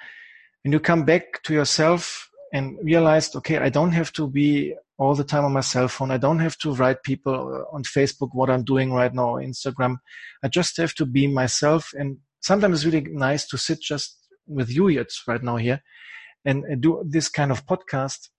when 0.63 0.73
you 0.73 0.79
come 0.79 1.05
back 1.05 1.43
to 1.43 1.53
yourself 1.53 2.29
and 2.53 2.77
realized, 2.83 3.35
okay, 3.37 3.57
I 3.57 3.69
don't 3.69 3.91
have 3.91 4.11
to 4.13 4.27
be 4.27 4.75
all 4.97 5.15
the 5.15 5.23
time 5.23 5.45
on 5.45 5.53
my 5.53 5.61
cell 5.61 5.87
phone. 5.87 6.11
I 6.11 6.17
don't 6.17 6.39
have 6.39 6.57
to 6.59 6.73
write 6.73 7.03
people 7.03 7.65
on 7.71 7.83
Facebook 7.83 8.29
what 8.33 8.49
I'm 8.49 8.63
doing 8.63 8.91
right 8.91 9.13
now 9.13 9.35
Instagram. 9.35 9.97
I 10.43 10.49
just 10.49 10.75
have 10.77 10.93
to 10.95 11.05
be 11.05 11.25
myself. 11.27 11.91
And 11.93 12.17
sometimes 12.41 12.83
it's 12.83 12.93
really 12.93 13.07
nice 13.09 13.47
to 13.47 13.57
sit 13.57 13.79
just 13.81 14.17
with 14.45 14.69
you 14.69 14.89
yet 14.89 15.07
right 15.27 15.41
now 15.41 15.55
here 15.57 15.81
and 16.45 16.81
do 16.81 17.03
this 17.07 17.29
kind 17.29 17.51
of 17.51 17.65
podcast 17.65 18.29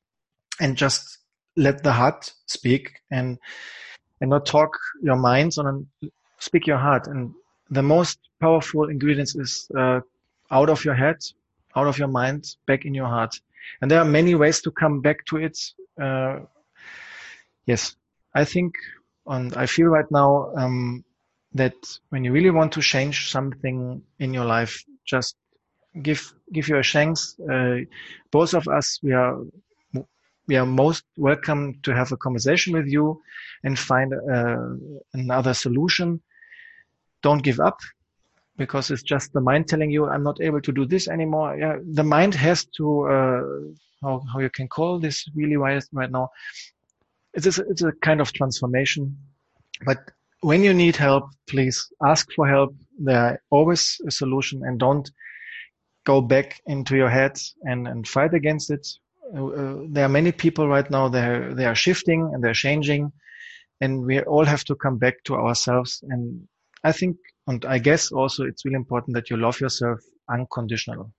and 0.60 0.76
just 0.76 1.18
let 1.56 1.82
the 1.82 1.92
heart 1.92 2.32
speak 2.46 2.92
and 3.10 3.38
and 4.20 4.30
not 4.30 4.44
talk 4.44 4.70
your 5.02 5.16
mind, 5.16 5.54
sondern 5.54 5.86
speak 6.38 6.66
your 6.66 6.78
heart. 6.78 7.06
And 7.06 7.32
the 7.70 7.82
most 7.82 8.18
powerful 8.40 8.88
ingredients 8.88 9.34
is 9.36 9.68
uh, 9.76 10.00
out 10.50 10.70
of 10.70 10.84
your 10.84 10.94
head, 10.94 11.16
out 11.76 11.86
of 11.86 11.98
your 11.98 12.08
mind, 12.08 12.44
back 12.66 12.84
in 12.84 12.94
your 12.94 13.06
heart. 13.06 13.34
And 13.80 13.90
there 13.90 14.00
are 14.00 14.04
many 14.04 14.34
ways 14.34 14.60
to 14.62 14.70
come 14.70 15.00
back 15.00 15.24
to 15.26 15.36
it 15.36 15.56
uh, 16.00 16.40
yes, 17.66 17.96
I 18.34 18.44
think, 18.44 18.74
and 19.26 19.54
I 19.56 19.66
feel 19.66 19.86
right 19.86 20.10
now 20.10 20.52
um, 20.56 21.04
that 21.54 21.74
when 22.10 22.24
you 22.24 22.32
really 22.32 22.50
want 22.50 22.72
to 22.72 22.80
change 22.80 23.30
something 23.30 24.02
in 24.18 24.34
your 24.34 24.44
life, 24.44 24.84
just 25.04 25.36
give 26.02 26.32
give 26.52 26.68
you 26.68 26.76
a 26.78 26.82
chance. 26.82 27.38
Uh, 27.52 27.78
both 28.30 28.54
of 28.54 28.66
us, 28.68 28.98
we 29.02 29.12
are 29.12 29.36
we 30.48 30.56
are 30.56 30.66
most 30.66 31.04
welcome 31.16 31.62
to 31.82 31.94
have 31.94 32.12
a 32.12 32.16
conversation 32.16 32.72
with 32.72 32.86
you 32.86 33.22
and 33.64 33.78
find 33.78 34.12
uh, 34.14 34.74
another 35.14 35.54
solution. 35.54 36.20
Don't 37.22 37.42
give 37.42 37.60
up 37.60 37.78
because 38.56 38.90
it's 38.90 39.02
just 39.02 39.32
the 39.32 39.40
mind 39.40 39.68
telling 39.68 39.90
you 39.90 40.06
I'm 40.06 40.22
not 40.22 40.40
able 40.40 40.60
to 40.60 40.72
do 40.72 40.84
this 40.84 41.08
anymore. 41.08 41.56
Yeah, 41.56 41.78
the 41.82 42.04
mind 42.04 42.34
has 42.34 42.64
to 42.76 43.06
uh, 43.08 43.42
how, 44.02 44.22
how 44.32 44.38
you 44.40 44.50
can 44.50 44.68
call 44.68 44.98
this 44.98 45.26
really 45.34 45.56
right, 45.56 45.82
right 45.92 46.10
now. 46.10 46.30
It's 47.34 47.46
a, 47.46 47.62
it's 47.68 47.82
a 47.82 47.92
kind 47.92 48.20
of 48.20 48.32
transformation, 48.32 49.16
but 49.84 49.98
when 50.40 50.62
you 50.64 50.74
need 50.74 50.96
help, 50.96 51.30
please 51.48 51.88
ask 52.04 52.26
for 52.34 52.48
help. 52.48 52.74
There 52.98 53.18
are 53.18 53.42
always 53.50 54.00
a 54.06 54.10
solution 54.10 54.62
and 54.64 54.78
don't 54.78 55.10
go 56.04 56.20
back 56.20 56.60
into 56.66 56.96
your 56.96 57.10
head 57.10 57.38
and, 57.62 57.86
and 57.86 58.08
fight 58.08 58.34
against 58.34 58.70
it. 58.70 58.86
Uh, 59.36 59.46
uh, 59.46 59.76
there 59.88 60.04
are 60.04 60.08
many 60.08 60.32
people 60.32 60.66
right 60.66 60.90
now, 60.90 61.08
they're, 61.08 61.54
they 61.54 61.66
are 61.66 61.74
shifting 61.74 62.30
and 62.32 62.42
they're 62.42 62.54
changing 62.54 63.12
and 63.80 64.04
we 64.04 64.20
all 64.22 64.44
have 64.44 64.64
to 64.64 64.74
come 64.74 64.98
back 64.98 65.22
to 65.24 65.34
ourselves. 65.34 66.02
And 66.08 66.48
I 66.84 66.92
think, 66.92 67.16
and 67.46 67.64
I 67.64 67.78
guess 67.78 68.12
also 68.12 68.44
it's 68.44 68.64
really 68.66 68.76
important 68.76 69.14
that 69.14 69.30
you 69.30 69.36
love 69.38 69.60
yourself 69.60 70.00
unconditionally. 70.28 71.10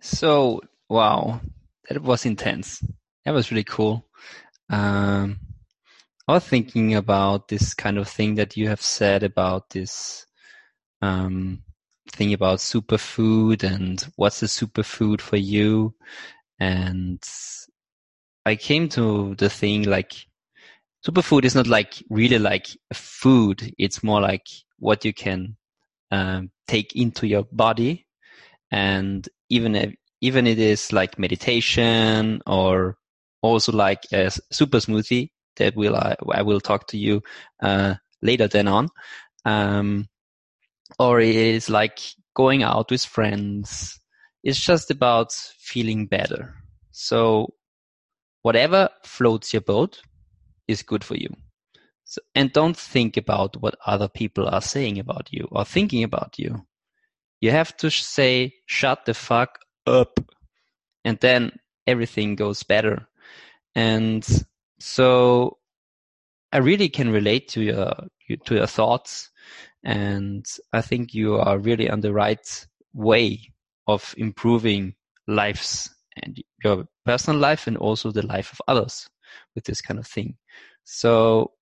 So, 0.00 0.60
wow, 0.88 1.40
that 1.88 2.02
was 2.02 2.26
intense. 2.26 2.84
That 3.24 3.32
was 3.32 3.50
really 3.50 3.64
cool. 3.64 4.06
Um, 4.70 5.38
I 6.28 6.34
was 6.34 6.46
thinking 6.46 6.94
about 6.94 7.48
this 7.48 7.74
kind 7.74 7.98
of 7.98 8.08
thing 8.08 8.36
that 8.36 8.56
you 8.56 8.68
have 8.68 8.82
said 8.82 9.22
about 9.22 9.70
this 9.70 10.26
um, 11.02 11.62
thing 12.12 12.32
about 12.34 12.58
superfood 12.60 13.64
and 13.64 14.00
what's 14.16 14.40
the 14.40 14.46
superfood 14.46 15.20
for 15.20 15.36
you. 15.36 15.94
And 16.60 17.22
I 18.46 18.56
came 18.56 18.88
to 18.90 19.34
the 19.36 19.50
thing 19.50 19.84
like 19.84 20.14
superfood 21.06 21.44
is 21.44 21.54
not 21.54 21.66
like 21.66 22.02
really 22.10 22.38
like 22.38 22.66
food. 22.92 23.74
It's 23.78 24.02
more 24.02 24.20
like 24.20 24.46
what 24.78 25.04
you 25.04 25.12
can 25.12 25.56
um, 26.10 26.50
take 26.66 26.96
into 26.96 27.26
your 27.26 27.44
body. 27.52 28.06
And 28.70 29.28
even 29.48 29.76
if 29.76 29.94
even 30.20 30.46
it 30.46 30.58
is 30.58 30.92
like 30.92 31.18
meditation 31.18 32.42
or 32.46 32.96
also 33.42 33.72
like 33.72 34.00
a 34.12 34.30
super 34.52 34.78
smoothie 34.78 35.30
that 35.56 35.74
will 35.76 35.96
I, 35.96 36.16
I 36.30 36.42
will 36.42 36.60
talk 36.60 36.86
to 36.88 36.98
you 36.98 37.22
uh, 37.62 37.94
later 38.22 38.48
then 38.48 38.68
on. 38.68 38.88
Um, 39.44 40.08
or 40.98 41.20
it 41.20 41.34
is 41.34 41.70
like 41.70 42.00
going 42.34 42.62
out 42.62 42.90
with 42.90 43.04
friends. 43.04 43.98
It's 44.42 44.60
just 44.60 44.90
about 44.90 45.32
feeling 45.32 46.06
better. 46.06 46.54
So 46.90 47.54
whatever 48.42 48.88
floats 49.04 49.52
your 49.52 49.62
boat 49.62 50.02
is 50.68 50.82
good 50.82 51.04
for 51.04 51.16
you 51.16 51.28
so, 52.04 52.20
and 52.34 52.52
don't 52.52 52.76
think 52.76 53.16
about 53.16 53.56
what 53.60 53.76
other 53.86 54.08
people 54.08 54.48
are 54.48 54.62
saying 54.62 54.98
about 54.98 55.28
you 55.30 55.48
or 55.50 55.64
thinking 55.64 56.02
about 56.02 56.38
you 56.38 56.64
you 57.40 57.50
have 57.50 57.76
to 57.78 57.90
say, 57.90 58.54
shut 58.66 59.06
the 59.06 59.14
fuck 59.14 59.58
up. 59.86 60.20
And 61.04 61.18
then 61.20 61.52
everything 61.86 62.36
goes 62.36 62.62
better. 62.62 63.08
And 63.74 64.26
so 64.78 65.58
I 66.52 66.58
really 66.58 66.88
can 66.88 67.10
relate 67.10 67.48
to 67.48 67.62
your, 67.62 67.94
to 68.44 68.54
your 68.54 68.66
thoughts. 68.66 69.30
And 69.82 70.44
I 70.72 70.82
think 70.82 71.14
you 71.14 71.36
are 71.36 71.58
really 71.58 71.88
on 71.88 72.02
the 72.02 72.12
right 72.12 72.66
way 72.92 73.52
of 73.86 74.14
improving 74.18 74.94
lives 75.26 75.88
and 76.22 76.38
your 76.62 76.86
personal 77.04 77.40
life 77.40 77.66
and 77.66 77.76
also 77.76 78.10
the 78.10 78.26
life 78.26 78.52
of 78.52 78.60
others 78.68 79.08
with 79.54 79.64
this 79.64 79.80
kind 79.80 79.98
of 79.98 80.06
thing. 80.06 80.36
So 80.84 81.52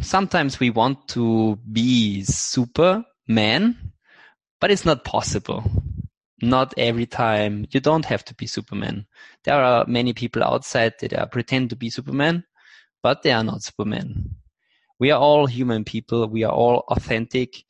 sometimes 0.00 0.60
we 0.60 0.70
want 0.70 1.08
to 1.08 1.58
be 1.72 2.22
Superman, 2.24 3.92
but 4.60 4.70
it's 4.70 4.84
not 4.84 5.04
possible. 5.04 5.64
Not 6.42 6.74
every 6.76 7.06
time. 7.06 7.66
You 7.70 7.80
don't 7.80 8.04
have 8.04 8.24
to 8.26 8.34
be 8.34 8.46
Superman. 8.46 9.06
There 9.44 9.54
are 9.54 9.86
many 9.86 10.12
people 10.12 10.42
outside 10.44 10.94
that 11.00 11.14
are 11.14 11.26
pretend 11.26 11.70
to 11.70 11.76
be 11.76 11.90
Superman, 11.90 12.44
but 13.02 13.22
they 13.22 13.32
are 13.32 13.44
not 13.44 13.62
Superman. 13.62 14.34
We 14.98 15.10
are 15.10 15.20
all 15.20 15.46
human 15.46 15.84
people. 15.84 16.28
We 16.28 16.44
are 16.44 16.52
all 16.52 16.84
authentic. 16.88 17.64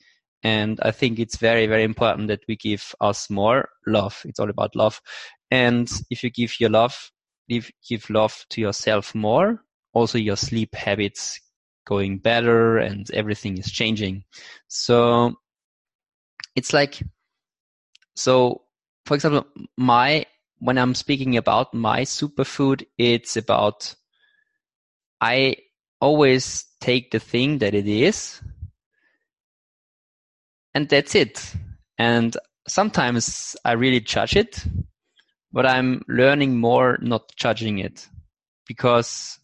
And 0.45 0.79
I 0.83 0.91
think 0.91 1.19
it's 1.19 1.39
very, 1.39 1.67
very 1.67 1.85
important 1.85 2.29
that 2.29 2.45
we 2.47 2.57
give 2.57 2.95
us 3.01 3.31
more 3.31 3.71
love. 3.87 4.21
It's 4.27 4.39
all 4.39 4.51
about 4.51 4.77
love. 4.77 5.01
And 5.51 5.91
if 6.11 6.23
you 6.23 6.31
give 6.31 6.61
your 6.61 6.69
love, 6.69 7.11
give, 7.49 7.71
give 7.89 8.11
love 8.11 8.45
to 8.51 8.61
yourself 8.61 9.15
more, 9.15 9.63
also 9.95 10.19
your 10.19 10.37
sleep 10.37 10.75
habits 10.75 11.41
going 11.87 12.19
better 12.19 12.77
and 12.77 13.11
everything 13.13 13.57
is 13.57 13.73
changing. 13.73 14.25
So 14.69 15.33
it's 16.55 16.75
like, 16.75 17.03
so 18.15 18.63
for 19.07 19.15
example, 19.15 19.47
my, 19.79 20.27
when 20.59 20.77
I'm 20.77 20.95
speaking 20.95 21.39
about 21.39 21.73
my 21.73 22.03
superfood, 22.03 22.85
it's 22.99 23.39
about, 23.39 23.95
I 25.23 25.57
always 26.01 26.67
take 26.83 27.13
the 27.13 27.19
thing 27.19 27.59
that 27.59 27.75
it 27.75 27.89
is 27.89 28.43
and 30.75 30.89
that's 30.89 31.15
it. 31.15 31.55
And 31.99 32.37
sometimes 32.67 33.57
I 33.65 33.73
really 33.73 34.01
judge 34.01 34.37
it, 34.37 34.65
but 35.53 35.67
I'm 35.67 36.03
learning 36.09 36.59
more 36.59 36.99
not 37.01 37.33
judging 37.37 37.79
it 37.79 38.09
because 38.67 39.39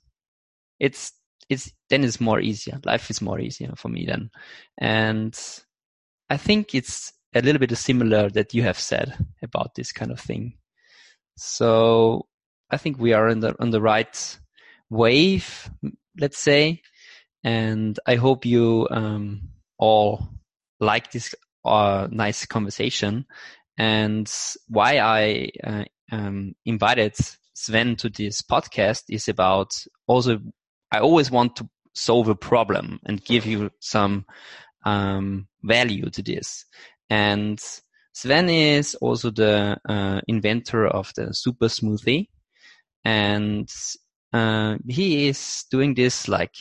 it's 0.78 1.12
it's 1.48 1.72
then 1.88 2.04
it's 2.04 2.20
more 2.20 2.40
easier. 2.40 2.80
Life 2.84 3.10
is 3.10 3.20
more 3.20 3.40
easier 3.40 3.72
for 3.76 3.88
me 3.88 4.06
then, 4.06 4.30
and 4.78 5.38
I 6.28 6.36
think 6.36 6.74
it's 6.74 7.12
a 7.34 7.42
little 7.42 7.60
bit 7.60 7.76
similar 7.76 8.28
that 8.30 8.54
you 8.54 8.62
have 8.62 8.78
said 8.78 9.14
about 9.42 9.74
this 9.74 9.92
kind 9.92 10.10
of 10.10 10.20
thing. 10.20 10.54
So 11.36 12.26
I 12.70 12.76
think 12.76 12.98
we 12.98 13.12
are 13.12 13.28
in 13.28 13.40
the 13.40 13.54
on 13.60 13.70
the 13.70 13.80
right 13.80 14.38
wave, 14.90 15.70
let's 16.18 16.38
say, 16.38 16.82
and 17.44 17.98
I 18.06 18.16
hope 18.16 18.44
you 18.44 18.88
um, 18.90 19.50
all 19.78 20.28
like 20.80 21.12
this 21.12 21.34
uh, 21.64 22.08
nice 22.10 22.46
conversation 22.46 23.26
and 23.78 24.30
why 24.68 24.98
I 24.98 25.50
uh, 25.64 25.84
um, 26.10 26.54
invited 26.64 27.14
Sven 27.54 27.96
to 27.96 28.08
this 28.08 28.42
podcast 28.42 29.04
is 29.08 29.28
about 29.28 29.72
also 30.06 30.40
I 30.90 30.98
always 30.98 31.30
want 31.30 31.56
to 31.56 31.68
solve 31.94 32.28
a 32.28 32.34
problem 32.34 33.00
and 33.04 33.24
give 33.24 33.46
you 33.46 33.70
some 33.80 34.24
um, 34.84 35.46
value 35.62 36.10
to 36.10 36.22
this. 36.22 36.64
And 37.08 37.60
Sven 38.12 38.48
is 38.48 38.94
also 38.96 39.30
the 39.30 39.78
uh, 39.88 40.20
inventor 40.26 40.86
of 40.86 41.12
the 41.16 41.32
super 41.32 41.66
smoothie, 41.66 42.28
and 43.04 43.68
uh, 44.32 44.76
he 44.88 45.28
is 45.28 45.64
doing 45.70 45.94
this 45.94 46.28
like 46.28 46.54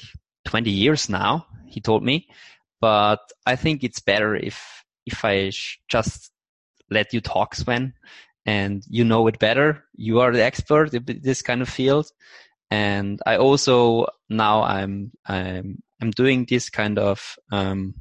20 0.45 0.69
years 0.69 1.09
now. 1.09 1.45
He 1.67 1.81
told 1.81 2.03
me, 2.03 2.27
but 2.81 3.19
I 3.45 3.55
think 3.55 3.83
it's 3.83 3.99
better 3.99 4.35
if 4.35 4.83
if 5.05 5.25
I 5.25 5.51
just 5.87 6.31
let 6.89 7.13
you 7.13 7.21
talk, 7.21 7.55
Sven, 7.55 7.93
and 8.45 8.83
you 8.87 9.03
know 9.03 9.27
it 9.27 9.39
better. 9.39 9.85
You 9.95 10.19
are 10.21 10.31
the 10.31 10.43
expert 10.43 10.93
in 10.93 11.05
this 11.23 11.41
kind 11.41 11.61
of 11.61 11.69
field, 11.69 12.11
and 12.71 13.19
I 13.25 13.37
also 13.37 14.07
now 14.29 14.63
I'm 14.63 15.11
I'm 15.25 15.81
I'm 16.01 16.11
doing 16.11 16.45
this 16.49 16.69
kind 16.69 16.97
of 16.99 17.35
um, 17.51 17.95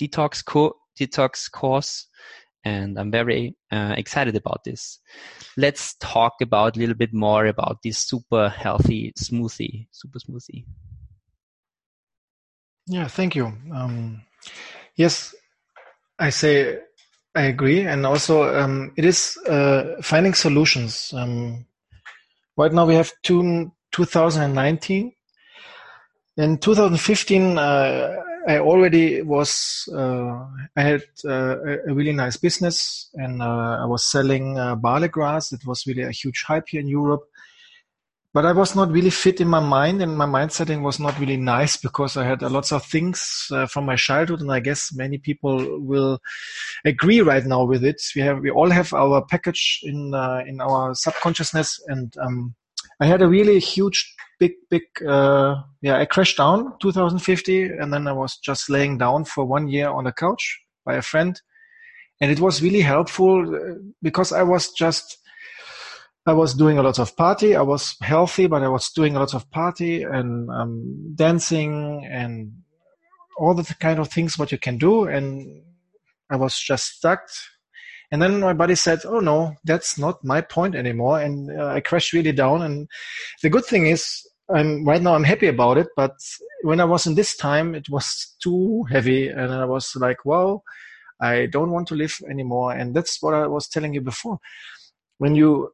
detox 0.00 0.44
co- 0.44 0.76
detox 0.98 1.50
course, 1.50 2.06
and 2.64 2.98
I'm 2.98 3.10
very 3.10 3.56
uh, 3.70 3.94
excited 3.96 4.36
about 4.36 4.64
this. 4.64 4.98
Let's 5.56 5.94
talk 5.96 6.34
about 6.42 6.76
a 6.76 6.80
little 6.80 6.94
bit 6.94 7.14
more 7.14 7.46
about 7.46 7.78
this 7.82 7.98
super 7.98 8.48
healthy 8.48 9.12
smoothie, 9.18 9.88
super 9.92 10.18
smoothie. 10.18 10.64
Yeah, 12.88 13.06
thank 13.06 13.34
you. 13.36 13.52
Um, 13.72 14.22
yes, 14.96 15.34
I 16.18 16.30
say 16.30 16.78
I 17.34 17.42
agree, 17.42 17.82
and 17.82 18.06
also 18.06 18.42
um, 18.58 18.92
it 18.96 19.04
is 19.04 19.36
uh, 19.46 20.00
finding 20.02 20.34
solutions. 20.34 21.12
Um, 21.14 21.66
right 22.56 22.72
now 22.72 22.86
we 22.86 22.94
have 22.94 23.12
two 23.22 23.70
2019. 23.92 25.12
In 26.38 26.56
2015, 26.58 27.58
uh, 27.58 28.16
I 28.46 28.58
already 28.60 29.22
was, 29.22 29.88
uh, 29.92 30.46
I 30.76 30.82
had 30.82 31.02
uh, 31.24 31.56
a 31.86 31.92
really 31.92 32.12
nice 32.12 32.36
business 32.36 33.10
and 33.14 33.42
uh, 33.42 33.78
I 33.82 33.84
was 33.86 34.06
selling 34.06 34.56
uh, 34.56 34.76
barley 34.76 35.08
grass. 35.08 35.52
It 35.52 35.66
was 35.66 35.84
really 35.86 36.02
a 36.02 36.12
huge 36.12 36.44
hype 36.46 36.68
here 36.68 36.80
in 36.80 36.86
Europe. 36.86 37.24
But 38.34 38.44
I 38.44 38.52
was 38.52 38.76
not 38.76 38.90
really 38.90 39.10
fit 39.10 39.40
in 39.40 39.48
my 39.48 39.60
mind 39.60 40.02
and 40.02 40.16
my 40.16 40.26
mind 40.26 40.52
setting 40.52 40.82
was 40.82 41.00
not 41.00 41.18
really 41.18 41.38
nice 41.38 41.76
because 41.78 42.16
I 42.16 42.24
had 42.24 42.42
lots 42.42 42.72
of 42.72 42.84
things 42.84 43.48
uh, 43.50 43.66
from 43.66 43.86
my 43.86 43.96
childhood. 43.96 44.40
And 44.40 44.52
I 44.52 44.60
guess 44.60 44.92
many 44.94 45.16
people 45.16 45.80
will 45.80 46.18
agree 46.84 47.22
right 47.22 47.44
now 47.44 47.64
with 47.64 47.84
it. 47.84 48.02
We 48.14 48.22
have, 48.22 48.40
we 48.40 48.50
all 48.50 48.70
have 48.70 48.92
our 48.92 49.24
package 49.24 49.80
in, 49.82 50.14
in 50.46 50.60
our 50.60 50.94
subconsciousness 50.94 51.82
and, 51.88 52.14
um, 52.18 52.54
I 53.00 53.06
had 53.06 53.22
a 53.22 53.28
really 53.28 53.60
huge, 53.60 54.12
big, 54.40 54.52
big, 54.70 54.82
uh, 55.06 55.62
yeah, 55.82 55.98
I 55.98 56.04
crashed 56.04 56.38
down 56.38 56.72
2050 56.80 57.62
and 57.62 57.92
then 57.92 58.08
I 58.08 58.12
was 58.12 58.38
just 58.38 58.68
laying 58.68 58.98
down 58.98 59.24
for 59.24 59.44
one 59.44 59.68
year 59.68 59.88
on 59.88 60.06
a 60.06 60.12
couch 60.12 60.60
by 60.84 60.94
a 60.94 61.02
friend. 61.02 61.40
And 62.20 62.32
it 62.32 62.40
was 62.40 62.60
really 62.60 62.80
helpful 62.80 63.54
uh, 63.54 63.74
because 64.02 64.32
I 64.32 64.42
was 64.42 64.72
just, 64.72 65.18
I 66.28 66.32
was 66.32 66.54
doing 66.54 66.78
a 66.78 66.82
lot 66.82 66.98
of 66.98 67.16
party. 67.16 67.56
I 67.56 67.62
was 67.62 67.96
healthy, 68.00 68.46
but 68.46 68.62
I 68.62 68.68
was 68.68 68.90
doing 68.90 69.16
a 69.16 69.20
lot 69.20 69.34
of 69.34 69.50
party 69.50 70.02
and 70.02 70.50
um, 70.50 71.12
dancing 71.14 72.06
and 72.10 72.52
all 73.38 73.54
the 73.54 73.64
kind 73.80 73.98
of 73.98 74.08
things 74.08 74.38
what 74.38 74.52
you 74.52 74.58
can 74.58 74.78
do. 74.78 75.04
And 75.04 75.62
I 76.30 76.36
was 76.36 76.58
just 76.58 76.96
stuck 76.96 77.20
and 78.10 78.22
then 78.22 78.40
my 78.40 78.54
body 78.54 78.74
said, 78.74 79.00
"Oh 79.04 79.20
no, 79.20 79.54
that's 79.64 79.98
not 79.98 80.24
my 80.24 80.40
point 80.40 80.74
anymore," 80.74 81.20
and 81.20 81.50
uh, 81.50 81.66
I 81.66 81.80
crashed 81.80 82.12
really 82.12 82.32
down. 82.32 82.62
And 82.62 82.88
the 83.42 83.50
good 83.50 83.66
thing 83.66 83.86
is, 83.86 84.26
I'm 84.54 84.84
right 84.86 85.02
now 85.02 85.14
I'm 85.14 85.24
happy 85.24 85.46
about 85.46 85.76
it. 85.76 85.88
But 85.94 86.16
when 86.62 86.80
I 86.80 86.84
was 86.84 87.06
in 87.06 87.14
this 87.14 87.36
time, 87.36 87.74
it 87.74 87.88
was 87.90 88.34
too 88.42 88.84
heavy, 88.90 89.28
and 89.28 89.52
I 89.52 89.66
was 89.66 89.94
like, 89.96 90.24
"Well, 90.24 90.64
I 91.20 91.46
don't 91.46 91.70
want 91.70 91.88
to 91.88 91.94
live 91.94 92.18
anymore." 92.30 92.72
And 92.72 92.94
that's 92.94 93.22
what 93.22 93.34
I 93.34 93.46
was 93.46 93.68
telling 93.68 93.92
you 93.92 94.00
before. 94.00 94.38
When 95.18 95.34
you 95.34 95.72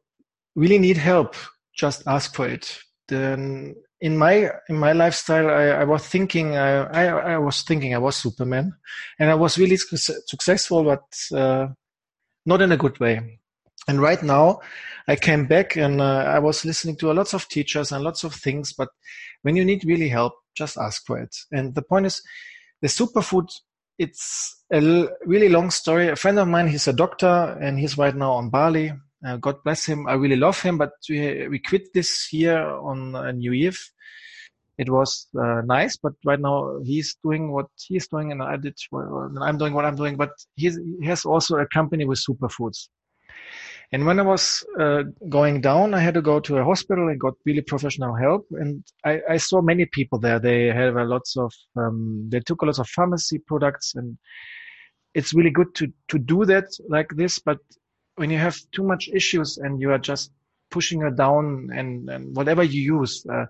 really 0.55 0.79
need 0.79 0.97
help, 0.97 1.35
just 1.75 2.03
ask 2.07 2.35
for 2.35 2.47
it. 2.47 2.79
Then 3.07 3.75
in 4.01 4.17
my 4.17 4.51
in 4.69 4.77
my 4.77 4.93
lifestyle, 4.93 5.49
I, 5.49 5.81
I 5.81 5.83
was 5.83 6.07
thinking 6.07 6.57
I, 6.57 6.83
I, 6.85 7.33
I 7.33 7.37
was 7.37 7.61
thinking 7.61 7.93
I 7.93 7.99
was 7.99 8.15
Superman, 8.15 8.73
and 9.19 9.29
I 9.29 9.35
was 9.35 9.57
really 9.57 9.77
su- 9.77 9.97
successful, 10.27 10.83
but. 10.83 11.37
Uh, 11.37 11.67
not 12.45 12.61
in 12.61 12.71
a 12.71 12.77
good 12.77 12.99
way. 12.99 13.39
And 13.87 13.99
right 13.99 14.21
now, 14.21 14.59
I 15.07 15.15
came 15.15 15.45
back 15.45 15.75
and 15.75 16.01
uh, 16.01 16.23
I 16.27 16.39
was 16.39 16.65
listening 16.65 16.95
to 16.97 17.11
lots 17.13 17.33
of 17.33 17.47
teachers 17.47 17.91
and 17.91 18.03
lots 18.03 18.23
of 18.23 18.33
things. 18.33 18.73
But 18.73 18.89
when 19.43 19.55
you 19.55 19.65
need 19.65 19.85
really 19.85 20.09
help, 20.09 20.33
just 20.55 20.77
ask 20.77 21.05
for 21.05 21.19
it. 21.19 21.35
And 21.51 21.75
the 21.75 21.81
point 21.81 22.07
is, 22.07 22.21
the 22.81 22.87
superfood. 22.87 23.49
It's 23.97 24.63
a 24.73 25.07
really 25.25 25.47
long 25.47 25.71
story. 25.71 26.09
A 26.09 26.17
friend 26.17 26.37
of 26.37 26.49
mine, 26.49 26.67
he's 26.67 26.87
a 26.87 26.93
doctor, 26.93 27.57
and 27.61 27.79
he's 27.79 27.97
right 27.97 28.13
now 28.15 28.33
on 28.33 28.49
Bali. 28.49 28.91
Uh, 29.25 29.37
God 29.37 29.63
bless 29.63 29.85
him. 29.85 30.07
I 30.07 30.13
really 30.13 30.35
love 30.35 30.61
him, 30.61 30.77
but 30.77 30.91
we, 31.09 31.47
we 31.47 31.59
quit 31.59 31.93
this 31.93 32.31
year 32.31 32.59
on 32.59 33.15
uh, 33.15 33.31
New 33.31 33.53
Year. 33.53 33.71
It 34.77 34.89
was 34.89 35.27
uh, 35.39 35.61
nice, 35.65 35.97
but 35.97 36.13
right 36.25 36.39
now 36.39 36.79
he's 36.83 37.15
doing 37.23 37.51
what 37.51 37.67
he's 37.87 38.07
doing, 38.07 38.31
and 38.31 38.43
I 38.43 38.57
did. 38.57 38.77
and 38.91 39.39
I'm 39.41 39.57
doing 39.57 39.73
what 39.73 39.85
I'm 39.85 39.95
doing. 39.95 40.17
But 40.17 40.31
he 40.55 40.71
has 41.05 41.25
also 41.25 41.57
a 41.57 41.67
company 41.67 42.05
with 42.05 42.19
superfoods. 42.19 42.89
And 43.91 44.05
when 44.05 44.19
I 44.19 44.23
was 44.23 44.65
uh, 44.79 45.03
going 45.29 45.61
down, 45.61 45.93
I 45.93 45.99
had 45.99 46.15
to 46.15 46.21
go 46.21 46.39
to 46.39 46.57
a 46.57 46.63
hospital 46.63 47.07
and 47.07 47.19
got 47.19 47.35
really 47.45 47.61
professional 47.61 48.15
help. 48.15 48.45
And 48.51 48.83
I, 49.05 49.21
I 49.29 49.37
saw 49.37 49.61
many 49.61 49.85
people 49.85 50.19
there. 50.19 50.39
They 50.39 50.67
have 50.67 50.95
a 50.95 51.03
lots 51.03 51.37
of, 51.37 51.53
um, 51.77 52.27
they 52.29 52.39
took 52.39 52.61
a 52.61 52.65
lot 52.65 52.79
of 52.79 52.89
pharmacy 52.89 53.39
products 53.39 53.93
and 53.95 54.17
it's 55.13 55.33
really 55.33 55.51
good 55.51 55.73
to, 55.75 55.93
to 56.09 56.19
do 56.19 56.45
that 56.45 56.65
like 56.89 57.09
this. 57.15 57.39
But 57.39 57.59
when 58.15 58.29
you 58.29 58.37
have 58.37 58.57
too 58.71 58.83
much 58.83 59.09
issues 59.09 59.57
and 59.57 59.81
you 59.81 59.91
are 59.91 59.97
just 59.97 60.31
pushing 60.71 61.01
her 61.01 61.11
down 61.11 61.69
and, 61.73 62.09
and 62.09 62.35
whatever 62.35 62.63
you 62.63 62.99
use, 62.99 63.25
uh, 63.29 63.45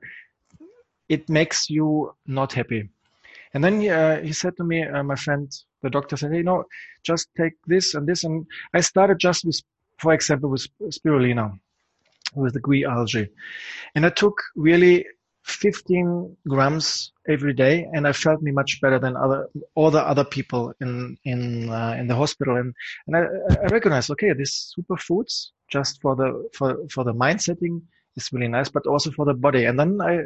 it 1.10 1.30
makes 1.30 1.70
you 1.70 2.14
not 2.26 2.54
happy. 2.54 2.90
And 3.54 3.64
then 3.64 3.88
uh, 3.88 4.22
he 4.22 4.34
said 4.34 4.58
to 4.58 4.64
me, 4.64 4.84
uh, 4.84 5.04
my 5.04 5.16
friend, 5.16 5.52
the 5.82 5.90
doctor 5.90 6.18
said, 6.18 6.34
hey, 6.34 6.42
know, 6.42 6.66
just 7.04 7.30
take 7.38 7.54
this 7.68 7.94
and 7.94 8.08
this. 8.08 8.24
And 8.24 8.46
I 8.74 8.82
started 8.82 9.20
just 9.20 9.46
with, 9.46 9.62
for 9.98 10.14
example, 10.14 10.50
with 10.50 10.68
spirulina, 10.90 11.58
with 12.34 12.54
the 12.54 12.60
green 12.60 12.86
algae. 12.86 13.30
And 13.94 14.06
I 14.06 14.10
took 14.10 14.36
really 14.56 15.06
15 15.46 16.38
grams 16.48 17.12
every 17.30 17.54
day, 17.54 17.88
and 17.94 18.08
I 18.08 18.14
felt 18.14 18.42
me 18.42 18.52
much 18.52 18.82
better 18.82 18.98
than 18.98 19.16
other 19.16 19.48
all 19.76 19.92
the 19.92 20.02
other 20.02 20.24
people 20.26 20.74
in 20.82 21.18
in 21.24 21.70
uh, 21.70 21.96
in 22.00 22.08
the 22.08 22.16
hospital. 22.16 22.56
And 22.58 22.74
and 23.06 23.16
I, 23.16 23.22
I 23.62 23.68
recognized, 23.68 24.10
okay, 24.12 24.34
these 24.34 24.74
superfoods 24.78 25.52
just 25.70 26.02
for 26.02 26.16
the 26.16 26.50
for 26.54 26.78
for 26.90 27.04
the 27.04 27.14
mind 27.14 27.44
setting 27.44 27.82
is 28.16 28.34
really 28.34 28.48
nice, 28.48 28.70
but 28.70 28.88
also 28.88 29.12
for 29.12 29.26
the 29.26 29.36
body. 29.36 29.66
And 29.66 29.80
then 29.80 30.02
I 30.02 30.22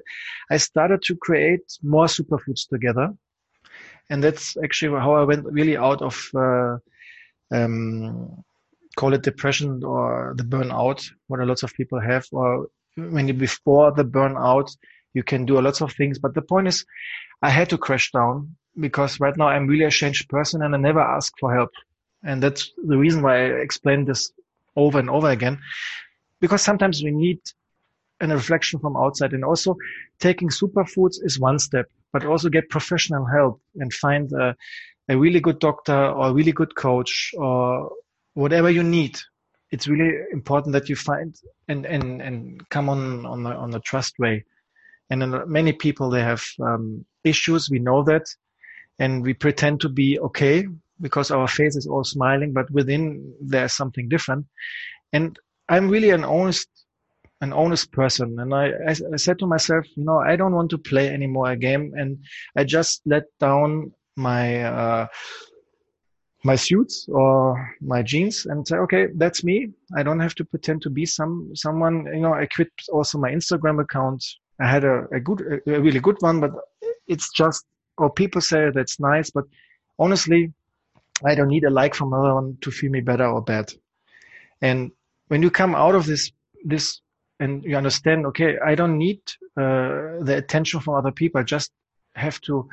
I 0.50 0.58
started 0.58 1.02
to 1.04 1.16
create 1.18 1.66
more 1.84 2.06
superfoods 2.06 2.70
together, 2.70 3.14
and 4.10 4.24
that's 4.24 4.56
actually 4.64 4.98
how 5.00 5.16
I 5.16 5.26
went 5.26 5.46
really 5.46 5.76
out 5.78 6.02
of. 6.02 6.30
Uh, 6.34 6.78
um, 7.52 8.44
call 8.96 9.14
it 9.14 9.24
depression 9.24 9.84
or 9.84 10.34
the 10.38 10.44
burnout, 10.44 11.10
what 11.28 11.40
a 11.40 11.46
lot 11.46 11.64
of 11.64 11.74
people 11.74 12.00
have, 12.00 12.26
or 12.32 12.68
when 12.96 13.28
you 13.28 13.34
before 13.34 13.92
the 13.92 14.04
burnout, 14.04 14.76
you 15.14 15.24
can 15.24 15.46
do 15.46 15.60
a 15.60 15.62
lot 15.62 15.82
of 15.82 15.94
things. 15.94 16.20
But 16.20 16.34
the 16.34 16.42
point 16.42 16.68
is, 16.68 16.86
I 17.42 17.50
had 17.50 17.70
to 17.70 17.78
crash 17.78 18.12
down 18.12 18.56
because 18.80 19.20
right 19.20 19.36
now 19.36 19.48
I'm 19.48 19.68
really 19.68 19.86
a 19.86 19.92
changed 19.92 20.30
person 20.30 20.62
and 20.62 20.76
I 20.76 20.78
never 20.78 21.02
ask 21.02 21.34
for 21.40 21.54
help. 21.54 21.72
And 22.24 22.44
that's 22.44 22.72
the 22.86 22.98
reason 22.98 23.22
why 23.22 23.38
I 23.38 23.46
explain 23.62 24.06
this 24.06 24.32
over 24.76 25.00
and 25.00 25.10
over 25.10 25.30
again. 25.30 25.60
Because 26.42 26.62
sometimes 26.62 27.04
we 27.04 27.12
need 27.12 27.40
a 28.22 28.28
reflection 28.28 28.80
from 28.80 28.98
outside 28.98 29.34
and 29.34 29.46
also 29.46 29.76
taking 30.20 30.50
superfoods 30.50 31.18
is 31.22 31.40
one 31.40 31.60
step, 31.60 31.88
but 32.12 32.26
also 32.26 32.50
get 32.50 32.70
professional 32.70 33.26
help 33.26 33.62
and 33.76 33.94
find 33.94 34.32
a, 34.34 34.56
a 35.08 35.18
really 35.18 35.40
good 35.40 35.60
doctor 35.60 35.96
or 35.96 36.28
a 36.28 36.34
really 36.34 36.52
good 36.52 36.76
coach 36.76 37.32
or 37.38 37.92
whatever 38.34 38.70
you 38.70 38.84
need. 38.84 39.18
It's 39.72 39.88
really 39.88 40.18
important 40.34 40.74
that 40.74 40.90
you 40.90 40.96
find 40.96 41.36
and, 41.68 41.86
and, 41.86 42.22
and 42.22 42.70
come 42.70 42.90
on, 42.90 43.26
on 43.26 43.46
a, 43.46 43.52
on 43.52 43.74
a 43.74 43.80
trust 43.80 44.18
way. 44.20 44.46
And 45.10 45.46
many 45.48 45.74
people, 45.74 46.10
they 46.10 46.22
have 46.22 46.44
um, 46.62 47.06
issues. 47.24 47.70
We 47.70 47.80
know 47.80 48.04
that. 48.04 48.26
And 49.00 49.24
we 49.24 49.34
pretend 49.34 49.82
to 49.82 49.90
be 49.90 50.20
okay 50.20 50.68
because 51.02 51.32
our 51.32 51.48
face 51.48 51.76
is 51.76 51.88
all 51.88 52.04
smiling, 52.04 52.52
but 52.54 52.70
within 52.72 53.34
there's 53.42 53.74
something 53.74 54.10
different. 54.10 54.46
And 55.14 55.40
I'm 55.70 55.90
really 55.90 56.10
an 56.10 56.24
honest, 56.24 56.68
an 57.42 57.54
honest 57.54 57.92
person. 57.92 58.38
And 58.40 58.54
I, 58.54 58.72
I, 58.88 58.96
I 59.14 59.16
said 59.16 59.40
to 59.40 59.48
myself, 59.48 59.86
you 59.96 60.04
know, 60.04 60.20
I 60.20 60.36
don't 60.36 60.54
want 60.54 60.70
to 60.72 60.78
play 60.78 61.08
anymore 61.08 61.52
a 61.52 61.56
game. 61.56 61.94
And 61.96 62.20
I 62.58 62.66
just 62.66 63.02
let 63.06 63.24
down 63.40 63.94
my, 64.18 64.64
uh, 64.64 65.08
my 66.44 66.56
suits 66.56 67.08
or 67.10 67.76
my 67.82 68.02
jeans 68.02 68.46
and 68.46 68.68
say, 68.68 68.78
okay, 68.78 69.08
that's 69.16 69.44
me. 69.44 69.70
I 69.96 70.04
don't 70.04 70.20
have 70.20 70.36
to 70.36 70.46
pretend 70.46 70.82
to 70.84 70.90
be 70.90 71.06
some 71.06 71.52
someone. 71.54 72.06
You 72.14 72.22
know, 72.22 72.34
I 72.34 72.46
quit 72.46 72.72
also 72.92 73.18
my 73.18 73.32
Instagram 73.32 73.82
account 73.82 74.24
I 74.60 74.68
had 74.68 74.84
a, 74.84 75.08
a 75.12 75.20
good, 75.20 75.62
a 75.66 75.82
really 75.82 76.00
good 76.00 76.18
one, 76.20 76.40
but 76.40 76.52
it's 77.08 77.32
just, 77.32 77.66
or 77.98 78.12
people 78.12 78.42
say 78.42 78.70
that's 78.74 79.00
nice, 79.00 79.30
but 79.30 79.46
honestly, 79.98 80.54
I 81.26 81.36
don't 81.36 81.50
need 81.50 81.64
a 81.64 81.70
like 81.70 81.96
from 81.96 82.14
another 82.14 82.36
one 82.36 82.58
to 82.62 82.72
feel 82.72 82.92
me 82.92 83.02
better 83.02 83.26
or 83.26 83.42
bad. 83.42 83.74
And 84.62 84.92
when 85.28 85.42
you 85.42 85.50
come 85.50 85.76
out 85.76 85.96
of 85.96 86.06
this, 86.06 86.32
this, 86.64 87.02
and 87.40 87.64
you 87.64 87.78
understand, 87.78 88.26
okay, 88.28 88.58
I 88.64 88.76
don't 88.76 88.98
need 88.98 89.22
uh, 89.56 90.20
the 90.22 90.36
attention 90.38 90.82
from 90.82 90.96
other 90.96 91.12
people. 91.12 91.40
I 91.40 91.44
just 91.44 91.72
have 92.16 92.42
to 92.42 92.70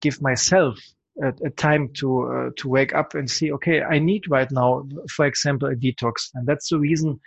give 0.00 0.22
myself 0.22 0.78
a, 1.20 1.28
a 1.44 1.50
time 1.50 1.90
to 1.94 2.22
uh, 2.22 2.50
to 2.56 2.68
wake 2.68 2.94
up 2.94 3.14
and 3.14 3.28
see, 3.28 3.52
okay, 3.52 3.82
I 3.82 3.98
need 3.98 4.30
right 4.30 4.50
now, 4.50 4.86
for 5.10 5.26
example, 5.26 5.68
a 5.68 5.74
detox, 5.74 6.30
and 6.34 6.46
that's 6.46 6.68
the 6.68 6.78
reason 6.78 7.20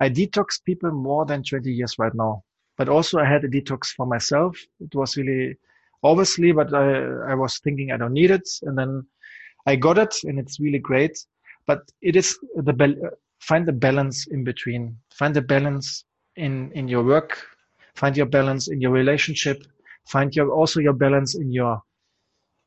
I 0.00 0.10
detox 0.10 0.62
people 0.62 0.90
more 0.90 1.24
than 1.24 1.42
20 1.42 1.70
years 1.70 1.98
right 1.98 2.14
now 2.14 2.44
but 2.76 2.88
also 2.88 3.18
I 3.18 3.24
had 3.24 3.44
a 3.44 3.48
detox 3.48 3.88
for 3.88 4.06
myself. 4.06 4.58
It 4.80 4.94
was 4.94 5.16
really 5.16 5.56
obviously, 6.02 6.52
but 6.52 6.72
I, 6.74 7.30
I 7.30 7.34
was 7.34 7.58
thinking 7.58 7.90
I 7.90 7.96
don't 7.96 8.12
need 8.12 8.30
it. 8.30 8.48
And 8.62 8.76
then 8.76 9.06
I 9.66 9.76
got 9.76 9.98
it 9.98 10.14
and 10.24 10.38
it's 10.38 10.60
really 10.60 10.78
great. 10.78 11.18
But 11.66 11.80
it 12.02 12.14
is 12.14 12.38
the, 12.56 13.12
find 13.40 13.66
the 13.66 13.72
balance 13.72 14.26
in 14.26 14.44
between, 14.44 14.96
find 15.14 15.34
the 15.34 15.42
balance 15.42 16.04
in, 16.36 16.70
in 16.72 16.88
your 16.88 17.02
work, 17.02 17.42
find 17.94 18.16
your 18.16 18.26
balance 18.26 18.68
in 18.68 18.80
your 18.80 18.90
relationship, 18.90 19.62
find 20.06 20.34
your, 20.36 20.50
also 20.50 20.80
your 20.80 20.92
balance 20.92 21.36
in 21.36 21.50
your, 21.52 21.80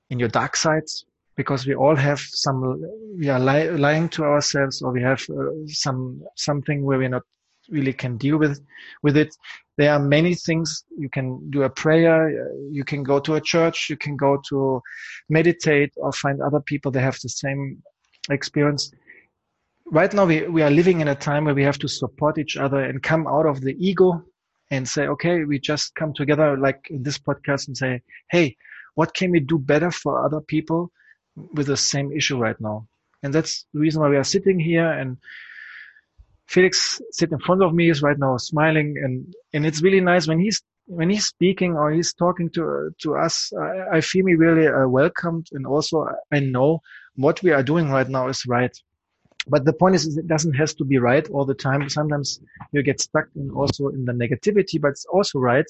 in 0.09 0.19
your 0.19 0.29
dark 0.29 0.55
sides, 0.55 1.05
because 1.35 1.67
we 1.67 1.75
all 1.75 1.95
have 1.95 2.19
some, 2.19 2.81
we 3.19 3.29
are 3.29 3.39
lying 3.39 4.09
to 4.09 4.23
ourselves 4.23 4.81
or 4.81 4.91
we 4.91 5.01
have 5.01 5.23
uh, 5.29 5.51
some, 5.67 6.23
something 6.35 6.83
where 6.83 6.97
we're 6.97 7.09
not 7.09 7.23
really 7.69 7.93
can 7.93 8.17
deal 8.17 8.37
with 8.37 8.59
with 9.03 9.17
it. 9.17 9.35
There 9.77 9.91
are 9.91 9.99
many 9.99 10.33
things. 10.33 10.83
You 10.97 11.09
can 11.09 11.49
do 11.49 11.63
a 11.63 11.69
prayer. 11.69 12.49
You 12.71 12.83
can 12.83 13.03
go 13.03 13.19
to 13.19 13.35
a 13.35 13.41
church. 13.41 13.89
You 13.89 13.97
can 13.97 14.15
go 14.17 14.41
to 14.49 14.81
meditate 15.29 15.93
or 15.97 16.11
find 16.11 16.41
other 16.41 16.59
people 16.59 16.91
that 16.91 17.01
have 17.01 17.19
the 17.21 17.29
same 17.29 17.81
experience. 18.29 18.91
Right 19.89 20.13
now 20.13 20.25
we, 20.25 20.47
we 20.47 20.61
are 20.63 20.71
living 20.71 20.99
in 20.99 21.07
a 21.07 21.15
time 21.15 21.45
where 21.45 21.55
we 21.55 21.63
have 21.63 21.79
to 21.79 21.87
support 21.87 22.37
each 22.37 22.57
other 22.57 22.79
and 22.83 23.01
come 23.01 23.27
out 23.27 23.45
of 23.45 23.61
the 23.61 23.75
ego 23.79 24.23
and 24.69 24.85
say 24.85 25.07
okay 25.07 25.45
we 25.45 25.59
just 25.59 25.95
come 25.95 26.13
together 26.13 26.57
like 26.57 26.87
in 26.89 27.01
this 27.01 27.17
podcast 27.17 27.67
and 27.67 27.77
say 27.77 28.01
hey 28.31 28.57
what 28.97 29.13
can 29.13 29.29
we 29.29 29.39
do 29.39 29.59
better 29.59 29.91
for 29.91 30.25
other 30.25 30.41
people 30.41 30.91
with 31.53 31.67
the 31.67 31.77
same 31.77 32.11
issue 32.11 32.37
right 32.37 32.59
now? 32.59 32.87
And 33.21 33.31
that's 33.31 33.65
the 33.71 33.79
reason 33.79 34.01
why 34.01 34.09
we 34.09 34.17
are 34.17 34.23
sitting 34.23 34.59
here 34.59 34.89
and 34.89 35.17
Felix 36.47 37.01
sit 37.11 37.31
in 37.31 37.39
front 37.39 37.61
of 37.61 37.73
me 37.73 37.89
is 37.89 38.01
right 38.01 38.17
now 38.17 38.37
smiling 38.37 38.95
and, 39.03 39.33
and 39.53 39.65
it's 39.65 39.81
really 39.81 39.99
nice 39.99 40.27
when 40.27 40.39
he's, 40.39 40.61
when 40.85 41.09
he's 41.09 41.25
speaking 41.25 41.73
or 41.73 41.91
he's 41.91 42.13
talking 42.13 42.49
to, 42.51 42.89
to 43.01 43.17
us, 43.17 43.51
I, 43.59 43.97
I 43.97 44.01
feel 44.01 44.23
me 44.23 44.35
really 44.35 44.67
uh, 44.67 44.87
welcomed 44.87 45.47
and 45.51 45.67
also 45.67 46.07
I 46.31 46.39
know 46.39 46.81
what 47.15 47.43
we 47.43 47.51
are 47.51 47.63
doing 47.63 47.89
right 47.89 48.07
now 48.07 48.29
is 48.29 48.45
right. 48.47 48.75
But 49.49 49.65
the 49.65 49.73
point 49.73 49.95
is, 49.95 50.17
it 50.17 50.27
doesn't 50.27 50.53
have 50.53 50.75
to 50.75 50.85
be 50.85 50.97
right 50.97 51.29
all 51.29 51.45
the 51.45 51.53
time. 51.53 51.87
Sometimes 51.89 52.39
you 52.73 52.83
get 52.83 52.99
stuck 52.99 53.25
in 53.35 53.49
also 53.51 53.87
in 53.89 54.05
the 54.05 54.11
negativity, 54.11 54.79
but 54.79 54.89
it's 54.89 55.05
also 55.05 55.39
right 55.39 55.65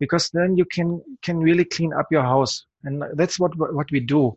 because 0.00 0.30
then 0.30 0.56
you 0.56 0.64
can, 0.64 1.00
can 1.22 1.38
really 1.38 1.64
clean 1.64 1.92
up 1.92 2.06
your 2.10 2.22
house. 2.22 2.64
And 2.84 3.04
that's 3.14 3.38
what, 3.38 3.52
what 3.56 3.90
we 3.92 4.00
do 4.00 4.34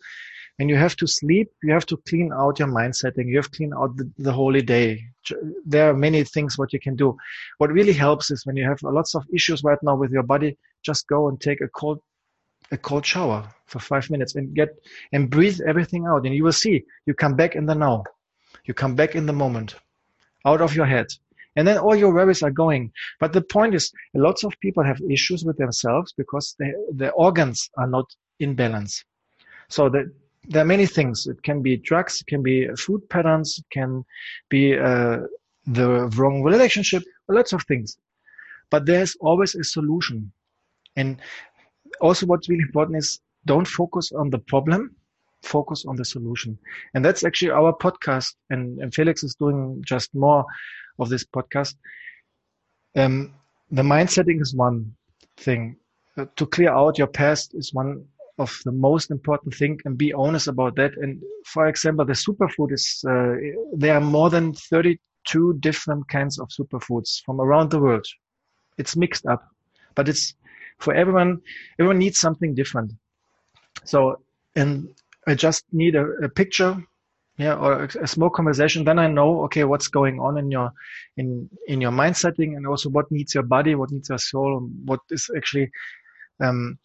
when 0.57 0.69
you 0.69 0.77
have 0.77 0.95
to 0.97 1.07
sleep, 1.07 1.51
you 1.63 1.73
have 1.73 1.85
to 1.87 1.97
clean 2.07 2.31
out 2.33 2.59
your 2.59 2.69
mind 2.69 2.95
setting. 2.95 3.27
You 3.27 3.37
have 3.37 3.51
to 3.51 3.57
clean 3.57 3.73
out 3.73 3.97
the, 3.97 4.09
the 4.17 4.31
holy 4.31 4.61
day. 4.61 5.03
There 5.65 5.89
are 5.89 5.93
many 5.93 6.23
things 6.23 6.57
what 6.57 6.71
you 6.71 6.79
can 6.79 6.95
do. 6.95 7.17
What 7.57 7.71
really 7.71 7.93
helps 7.93 8.31
is 8.31 8.45
when 8.45 8.55
you 8.55 8.63
have 8.63 8.81
lots 8.83 9.15
of 9.15 9.25
issues 9.33 9.63
right 9.63 9.77
now 9.83 9.95
with 9.95 10.11
your 10.11 10.23
body, 10.23 10.57
just 10.83 11.07
go 11.07 11.27
and 11.27 11.39
take 11.41 11.61
a 11.61 11.67
cold, 11.67 11.99
a 12.71 12.77
cold 12.77 13.05
shower 13.05 13.47
for 13.65 13.79
five 13.79 14.09
minutes 14.09 14.35
and 14.35 14.55
get, 14.55 14.69
and 15.11 15.29
breathe 15.29 15.59
everything 15.67 16.05
out. 16.05 16.25
And 16.25 16.33
you 16.33 16.43
will 16.43 16.53
see, 16.53 16.85
you 17.05 17.13
come 17.13 17.35
back 17.35 17.55
in 17.55 17.65
the 17.65 17.75
now. 17.75 18.03
You 18.63 18.73
come 18.73 18.95
back 18.95 19.15
in 19.15 19.25
the 19.25 19.33
moment, 19.33 19.75
out 20.45 20.61
of 20.61 20.75
your 20.75 20.85
head. 20.85 21.07
And 21.57 21.67
then 21.67 21.77
all 21.77 21.95
your 21.95 22.13
worries 22.13 22.43
are 22.43 22.51
going. 22.51 22.91
But 23.19 23.33
the 23.33 23.41
point 23.41 23.75
is, 23.75 23.91
lots 24.13 24.43
of 24.43 24.53
people 24.61 24.83
have 24.83 24.99
issues 25.09 25.43
with 25.43 25.57
themselves 25.57 26.13
because 26.13 26.55
they, 26.59 26.73
their 26.91 27.13
organs 27.13 27.69
are 27.77 27.87
not 27.87 28.05
in 28.39 28.55
balance. 28.55 29.03
So 29.69 29.89
that 29.89 30.05
there 30.49 30.61
are 30.61 30.65
many 30.65 30.85
things. 30.85 31.27
It 31.27 31.41
can 31.43 31.61
be 31.61 31.77
drugs, 31.77 32.21
it 32.21 32.27
can 32.27 32.41
be 32.41 32.67
food 32.77 33.07
patterns, 33.09 33.57
it 33.59 33.65
can 33.71 34.05
be 34.49 34.77
uh, 34.77 35.19
the 35.65 36.07
wrong 36.15 36.43
relationship, 36.43 37.03
lots 37.27 37.53
of 37.53 37.63
things. 37.63 37.97
But 38.69 38.85
there's 38.85 39.15
always 39.21 39.55
a 39.55 39.63
solution. 39.63 40.31
And 40.95 41.21
also 42.01 42.25
what's 42.25 42.49
really 42.49 42.63
important 42.63 42.97
is 42.97 43.19
don't 43.45 43.67
focus 43.67 44.11
on 44.11 44.29
the 44.29 44.39
problem, 44.39 44.95
focus 45.43 45.85
on 45.87 45.95
the 45.95 46.05
solution. 46.05 46.57
And 46.93 47.03
that's 47.03 47.23
actually 47.23 47.51
our 47.51 47.73
podcast. 47.73 48.33
And, 48.49 48.79
and 48.79 48.93
Felix 48.93 49.23
is 49.23 49.35
doing 49.35 49.83
just 49.85 50.13
more 50.15 50.45
of 50.99 51.09
this 51.09 51.25
podcast. 51.25 51.75
Um, 52.95 53.33
the 53.71 53.83
mind 53.83 54.09
setting 54.09 54.39
is 54.41 54.55
one 54.55 54.95
thing. 55.37 55.75
Uh, 56.17 56.25
to 56.37 56.45
clear 56.45 56.71
out 56.71 56.97
your 56.97 57.07
past 57.07 57.53
is 57.55 57.73
one 57.73 58.05
of 58.37 58.59
the 58.65 58.71
most 58.71 59.11
important 59.11 59.53
thing 59.55 59.79
and 59.85 59.97
be 59.97 60.13
honest 60.13 60.47
about 60.47 60.75
that. 60.75 60.91
And 60.97 61.21
for 61.45 61.67
example, 61.67 62.05
the 62.05 62.13
superfood 62.13 62.71
is, 62.73 63.03
uh, 63.07 63.35
there 63.73 63.95
are 63.95 64.01
more 64.01 64.29
than 64.29 64.53
32 64.53 65.57
different 65.59 66.07
kinds 66.09 66.39
of 66.39 66.49
superfoods 66.49 67.21
from 67.25 67.39
around 67.39 67.71
the 67.71 67.79
world. 67.79 68.05
It's 68.77 68.95
mixed 68.95 69.25
up, 69.25 69.47
but 69.95 70.09
it's 70.09 70.33
for 70.79 70.93
everyone, 70.93 71.41
everyone 71.79 71.99
needs 71.99 72.19
something 72.19 72.53
different. 72.55 72.91
So, 73.85 74.21
and 74.55 74.89
I 75.27 75.35
just 75.35 75.63
need 75.71 75.95
a, 75.95 76.05
a 76.23 76.29
picture 76.29 76.77
yeah, 77.37 77.55
or 77.55 77.83
a 77.83 78.07
small 78.07 78.29
conversation, 78.29 78.85
then 78.85 78.97
I 78.97 79.07
know, 79.07 79.43
okay, 79.43 79.65
what's 79.65 79.89
going 79.89 80.19
on 80.21 80.37
in 80.37 80.51
your, 80.51 80.71
in, 81.17 81.49
in 81.67 81.81
your 81.81 81.91
mind 81.91 82.15
setting 82.15 82.55
and 82.55 82.65
also 82.65 82.89
what 82.89 83.11
needs 83.11 83.33
your 83.33 83.43
body, 83.43 83.75
what 83.75 83.91
needs 83.91 84.07
your 84.07 84.19
soul, 84.19 84.69
what 84.85 85.01
is 85.09 85.29
actually, 85.35 85.69
um, 86.39 86.79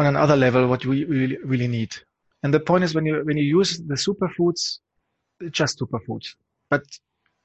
on 0.00 0.06
another 0.06 0.36
level, 0.36 0.66
what 0.66 0.84
we 0.84 1.04
really, 1.04 1.38
really 1.44 1.68
need. 1.68 1.94
And 2.42 2.52
the 2.52 2.60
point 2.60 2.84
is 2.84 2.94
when 2.94 3.06
you, 3.06 3.22
when 3.24 3.36
you 3.36 3.44
use 3.44 3.78
the 3.78 3.94
superfoods, 3.94 4.78
just 5.50 5.78
superfoods. 5.78 6.28
But 6.70 6.82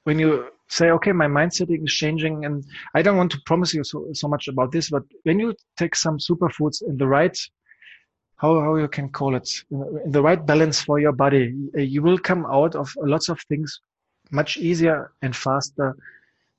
when 0.04 0.18
you 0.18 0.48
say, 0.68 0.90
okay, 0.90 1.12
my 1.12 1.26
mindset 1.26 1.68
is 1.70 1.92
changing 1.92 2.44
and 2.44 2.64
I 2.94 3.02
don't 3.02 3.16
want 3.16 3.30
to 3.32 3.40
promise 3.46 3.74
you 3.74 3.84
so, 3.84 4.08
so 4.12 4.28
much 4.28 4.48
about 4.48 4.72
this, 4.72 4.90
but 4.90 5.02
when 5.24 5.38
you 5.38 5.54
take 5.76 5.94
some 5.94 6.18
superfoods 6.18 6.82
in 6.88 6.96
the 6.96 7.06
right 7.06 7.36
how, 8.36 8.60
how 8.60 8.76
you 8.76 8.88
can 8.88 9.08
call 9.08 9.34
it 9.34 9.48
in 9.70 10.10
the 10.12 10.22
right 10.22 10.44
balance 10.44 10.80
for 10.82 10.98
your 10.98 11.12
body 11.12 11.54
eh, 11.76 11.80
you 11.80 12.02
will 12.02 12.18
come 12.18 12.46
out 12.46 12.74
of 12.74 12.92
lots 12.98 13.28
of 13.28 13.40
things 13.48 13.80
much 14.30 14.56
easier 14.56 15.12
and 15.22 15.34
faster 15.34 15.96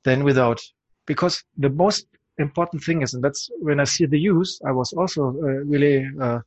than 0.03 0.23
without 0.23 0.59
because 1.05 1.43
the 1.57 1.69
most 1.69 2.07
important 2.37 2.83
thing 2.83 3.01
is 3.01 3.13
and 3.13 3.23
that's 3.23 3.49
when 3.59 3.79
i 3.79 3.83
see 3.83 4.05
the 4.05 4.19
use 4.19 4.59
i 4.65 4.71
was 4.71 4.93
also 4.93 5.29
uh, 5.29 5.63
really 5.73 6.07
uh, 6.21 6.39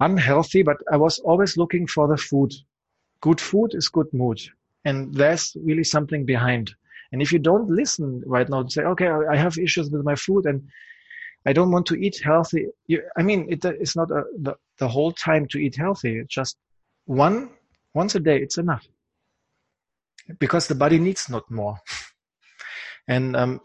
unhealthy 0.00 0.62
but 0.62 0.76
i 0.92 0.96
was 0.96 1.18
always 1.20 1.56
looking 1.56 1.86
for 1.86 2.08
the 2.08 2.16
food 2.16 2.52
good 3.20 3.40
food 3.40 3.70
is 3.74 3.88
good 3.88 4.12
mood 4.12 4.40
and 4.84 5.14
there's 5.14 5.56
really 5.62 5.84
something 5.84 6.24
behind 6.24 6.74
and 7.12 7.22
if 7.22 7.32
you 7.32 7.38
don't 7.38 7.70
listen 7.70 8.22
right 8.26 8.48
now 8.48 8.60
and 8.60 8.72
say 8.72 8.82
okay 8.82 9.08
i 9.08 9.36
have 9.36 9.56
issues 9.58 9.90
with 9.90 10.04
my 10.04 10.14
food 10.14 10.46
and 10.46 10.62
I 11.46 11.52
don't 11.52 11.70
want 11.70 11.86
to 11.86 11.94
eat 11.94 12.20
healthy. 12.24 12.68
You, 12.86 13.02
I 13.16 13.22
mean, 13.22 13.46
it, 13.50 13.64
it's 13.64 13.96
not 13.96 14.10
a, 14.10 14.24
the, 14.38 14.54
the 14.78 14.88
whole 14.88 15.12
time 15.12 15.46
to 15.48 15.58
eat 15.58 15.76
healthy. 15.76 16.18
It's 16.18 16.34
just 16.34 16.56
one, 17.04 17.50
once 17.92 18.14
a 18.14 18.20
day, 18.20 18.38
it's 18.38 18.56
enough. 18.56 18.86
Because 20.38 20.68
the 20.68 20.74
body 20.74 20.98
needs 20.98 21.28
not 21.28 21.50
more. 21.50 21.76
and 23.08 23.36
um, 23.36 23.60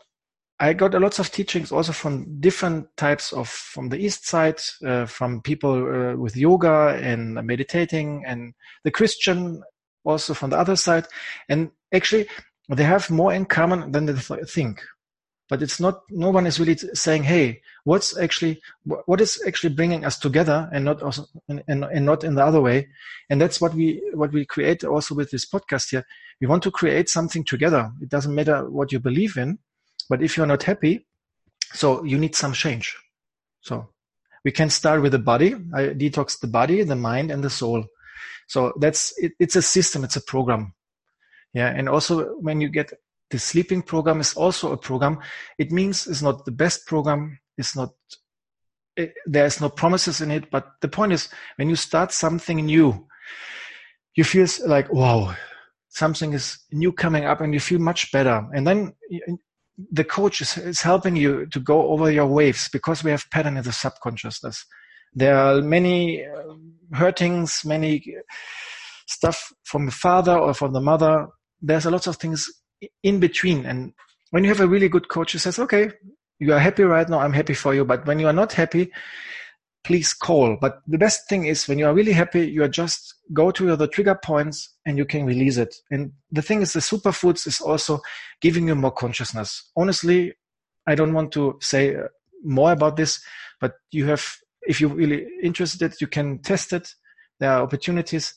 I 0.62 0.74
got 0.74 0.94
a 0.94 1.00
lots 1.00 1.20
of 1.20 1.32
teachings 1.32 1.72
also 1.72 1.94
from 1.94 2.42
different 2.42 2.88
types 2.98 3.32
of, 3.32 3.48
from 3.48 3.90
the 3.90 3.98
east 3.98 4.28
side, 4.28 4.60
uh, 4.86 5.06
from 5.06 5.42
people 5.42 5.72
uh, 5.74 6.18
with 6.18 6.36
yoga 6.36 7.00
and 7.02 7.36
meditating, 7.36 8.26
and 8.28 8.54
the 8.84 8.92
Christian 8.92 9.64
also 10.04 10.34
from 10.34 10.50
the 10.50 10.58
other 10.58 10.76
side. 10.76 11.06
And 11.48 11.72
actually, 11.94 12.28
they 12.68 12.84
have 12.84 13.10
more 13.10 13.34
in 13.34 13.46
common 13.46 13.92
than 13.94 14.06
they 14.06 14.14
think. 14.14 14.82
But 15.48 15.64
it's 15.64 15.80
not 15.80 16.02
no 16.12 16.30
one 16.30 16.46
is 16.46 16.60
really 16.60 16.78
saying 16.78 17.24
hey 17.24 17.62
what's 17.84 18.16
actually 18.16 18.62
what 18.84 19.20
is 19.20 19.42
actually 19.48 19.74
bringing 19.74 20.06
us 20.06 20.20
together 20.20 20.70
and 20.72 20.86
not 20.86 21.02
also 21.02 21.26
and, 21.48 21.64
and, 21.68 21.86
and 21.86 22.06
not 22.06 22.24
in 22.24 22.36
the 22.36 22.46
other 22.46 22.62
way? 22.62 22.88
And 23.32 23.42
that's 23.42 23.60
what 23.60 23.74
we 23.74 24.00
what 24.14 24.32
we 24.32 24.46
create 24.46 24.84
also 24.84 25.16
with 25.16 25.32
this 25.32 25.50
podcast 25.50 25.90
here. 25.90 26.06
We 26.40 26.46
want 26.46 26.62
to 26.64 26.72
create 26.72 27.10
something 27.10 27.44
together. 27.44 27.92
It 28.00 28.10
doesn't 28.10 28.36
matter 28.36 28.70
what 28.70 28.92
you 28.92 29.00
believe 29.00 29.38
in 29.38 29.58
but 30.10 30.22
if 30.22 30.36
you're 30.36 30.46
not 30.46 30.64
happy 30.64 31.06
so 31.74 32.04
you 32.04 32.18
need 32.18 32.36
some 32.36 32.54
change 32.54 32.98
so 33.62 33.90
we 34.44 34.52
can 34.52 34.70
start 34.70 35.02
with 35.02 35.12
the 35.12 35.20
body 35.20 35.56
i 35.74 35.82
detox 36.04 36.40
the 36.40 36.48
body 36.48 36.84
the 36.84 36.96
mind 36.96 37.32
and 37.32 37.44
the 37.44 37.50
soul 37.50 37.84
so 38.48 38.74
that's 38.80 39.14
it, 39.18 39.34
it's 39.40 39.56
a 39.56 39.62
system 39.62 40.04
it's 40.04 40.16
a 40.16 40.22
program 40.22 40.74
yeah 41.54 41.70
and 41.70 41.88
also 41.90 42.36
when 42.40 42.62
you 42.62 42.70
get 42.70 42.92
the 43.30 43.40
sleeping 43.40 43.82
program 43.82 44.20
is 44.20 44.34
also 44.34 44.72
a 44.72 44.78
program. 44.78 45.20
It 45.58 45.72
means 45.72 46.08
it's 46.08 46.22
not 46.22 46.46
the 46.46 46.52
best 46.52 46.86
program. 46.88 47.40
It's 47.58 47.76
not, 47.76 47.94
it, 48.96 49.14
there's 49.26 49.62
no 49.62 49.70
promises 49.70 50.22
in 50.22 50.32
it. 50.32 50.50
But 50.50 50.68
the 50.82 50.88
point 50.88 51.14
is 51.14 51.30
when 51.58 51.70
you 51.70 51.76
start 51.76 52.12
something 52.12 52.66
new, 52.66 53.08
you 54.16 54.24
feel 54.24 54.48
like, 54.66 54.92
wow, 54.92 55.36
something 55.90 56.34
is 56.34 56.60
new 56.72 56.92
coming 56.92 57.26
up 57.26 57.42
and 57.42 57.54
you 57.54 57.60
feel 57.60 57.80
much 57.80 58.12
better. 58.12 58.48
And 58.54 58.66
then 58.66 58.94
the 59.92 60.04
coach 60.04 60.42
is, 60.42 60.58
is 60.58 60.82
helping 60.82 61.16
you 61.16 61.46
to 61.48 61.60
go 61.60 61.90
over 61.90 62.12
your 62.12 62.28
waves 62.28 62.70
because 62.72 63.04
we 63.04 63.12
have 63.12 63.30
pattern 63.32 63.58
in 63.58 63.64
the 63.64 63.72
subconsciousness. 63.72 64.66
There 65.14 65.38
are 65.38 65.62
many 65.62 66.26
uh, 66.26 66.54
hurtings, 66.94 67.62
many 67.66 68.04
stuff 69.08 69.52
from 69.64 69.86
the 69.86 69.92
father 69.92 70.38
or 70.38 70.54
from 70.54 70.74
the 70.74 70.82
mother. 70.82 71.28
There's 71.62 71.86
a 71.86 71.92
lot 71.92 72.08
of 72.08 72.18
things 72.18 72.48
in 73.04 73.20
between. 73.20 73.66
And 73.66 73.94
when 74.32 74.44
you 74.44 74.50
have 74.50 74.60
a 74.60 74.68
really 74.68 74.90
good 74.90 75.10
coach 75.10 75.32
who 75.32 75.40
says, 75.40 75.60
okay, 75.60 75.92
you 76.40 76.54
are 76.54 76.60
happy 76.60 76.84
right 76.84 77.10
now, 77.10 77.20
I'm 77.20 77.34
happy 77.34 77.54
for 77.54 77.74
you. 77.74 77.84
But 77.86 78.06
when 78.06 78.20
you 78.20 78.28
are 78.28 78.34
not 78.34 78.54
happy, 78.54 78.92
please 79.84 80.14
call. 80.14 80.58
But 80.60 80.82
the 80.88 80.98
best 80.98 81.28
thing 81.30 81.46
is 81.46 81.68
when 81.68 81.80
you 81.80 81.88
are 81.88 81.94
really 81.94 82.14
happy, 82.14 82.48
you 82.48 82.64
are 82.64 82.70
just 82.70 83.16
go 83.34 83.52
to 83.52 83.76
the 83.76 83.88
trigger 83.88 84.16
points 84.16 84.76
and 84.86 84.98
you 84.98 85.06
can 85.06 85.26
release 85.26 85.58
it. 85.58 85.76
And 85.90 86.12
the 86.32 86.42
thing 86.42 86.62
is 86.62 86.74
the 86.74 86.80
superfoods 86.80 87.48
is 87.48 87.62
also 87.62 88.02
giving 88.42 88.68
you 88.68 88.76
more 88.76 88.92
consciousness. 88.92 89.70
Honestly, 89.76 90.34
I 90.88 90.96
don't 90.96 91.14
want 91.14 91.32
to 91.34 91.58
say 91.62 91.96
uh, 91.96 92.04
more 92.44 92.72
about 92.72 92.98
this, 92.98 93.22
but 93.60 93.74
you 93.92 94.06
have, 94.08 94.26
if 94.64 94.82
you're 94.82 94.90
really 94.90 95.28
interested, 95.44 95.94
you 96.02 96.08
can 96.08 96.40
test 96.40 96.74
it. 96.74 96.94
There 97.40 97.52
are 97.52 97.62
opportunities 97.62 98.34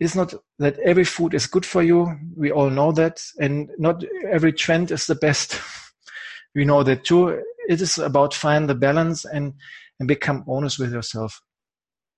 it's 0.00 0.16
not 0.16 0.32
that 0.58 0.78
every 0.78 1.04
food 1.04 1.34
is 1.34 1.46
good 1.46 1.66
for 1.66 1.82
you. 1.82 2.18
We 2.34 2.50
all 2.50 2.70
know 2.70 2.90
that. 2.92 3.22
And 3.38 3.70
not 3.78 4.02
every 4.28 4.52
trend 4.52 4.90
is 4.90 5.06
the 5.06 5.14
best. 5.14 5.60
we 6.54 6.64
know 6.64 6.82
that 6.82 7.04
too. 7.04 7.42
It 7.68 7.82
is 7.82 7.98
about 7.98 8.32
find 8.32 8.68
the 8.68 8.74
balance 8.74 9.26
and, 9.26 9.52
and 10.00 10.08
become 10.08 10.44
honest 10.48 10.78
with 10.78 10.92
yourself. 10.92 11.40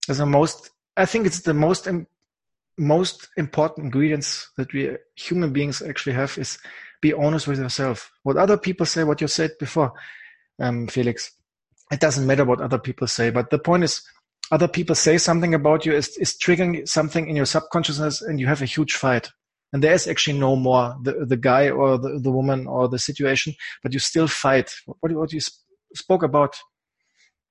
As 0.08 0.18
the 0.18 0.26
most, 0.26 0.70
I 0.96 1.04
think 1.04 1.26
it's 1.26 1.40
the 1.40 1.52
most, 1.52 1.86
most 2.78 3.28
important 3.36 3.86
ingredients 3.86 4.50
that 4.56 4.72
we 4.72 4.96
human 5.16 5.52
beings 5.52 5.82
actually 5.82 6.14
have 6.14 6.38
is 6.38 6.58
be 7.02 7.12
honest 7.12 7.46
with 7.46 7.58
yourself. 7.58 8.10
What 8.22 8.36
other 8.36 8.56
people 8.56 8.86
say, 8.86 9.04
what 9.04 9.20
you 9.20 9.28
said 9.28 9.50
before, 9.58 9.92
um, 10.60 10.86
Felix, 10.86 11.32
it 11.90 12.00
doesn't 12.00 12.26
matter 12.26 12.44
what 12.44 12.60
other 12.60 12.78
people 12.78 13.06
say, 13.08 13.30
but 13.30 13.50
the 13.50 13.58
point 13.58 13.84
is 13.84 14.02
other 14.50 14.68
people 14.68 14.94
say 14.94 15.18
something 15.18 15.54
about 15.54 15.84
you 15.84 15.92
is, 15.92 16.16
is 16.18 16.36
triggering 16.38 16.88
something 16.88 17.28
in 17.28 17.36
your 17.36 17.46
subconsciousness 17.46 18.22
and 18.22 18.38
you 18.38 18.46
have 18.46 18.62
a 18.62 18.66
huge 18.66 18.94
fight. 18.94 19.28
And 19.72 19.82
there 19.82 19.94
is 19.94 20.06
actually 20.06 20.38
no 20.38 20.54
more 20.54 20.94
the, 21.02 21.24
the 21.26 21.36
guy 21.36 21.70
or 21.70 21.98
the, 21.98 22.20
the 22.22 22.30
woman 22.30 22.66
or 22.66 22.88
the 22.88 22.98
situation, 22.98 23.54
but 23.82 23.92
you 23.92 23.98
still 23.98 24.28
fight. 24.28 24.70
What, 24.86 25.12
what 25.12 25.32
you 25.32 25.40
spoke 25.94 26.22
about 26.22 26.54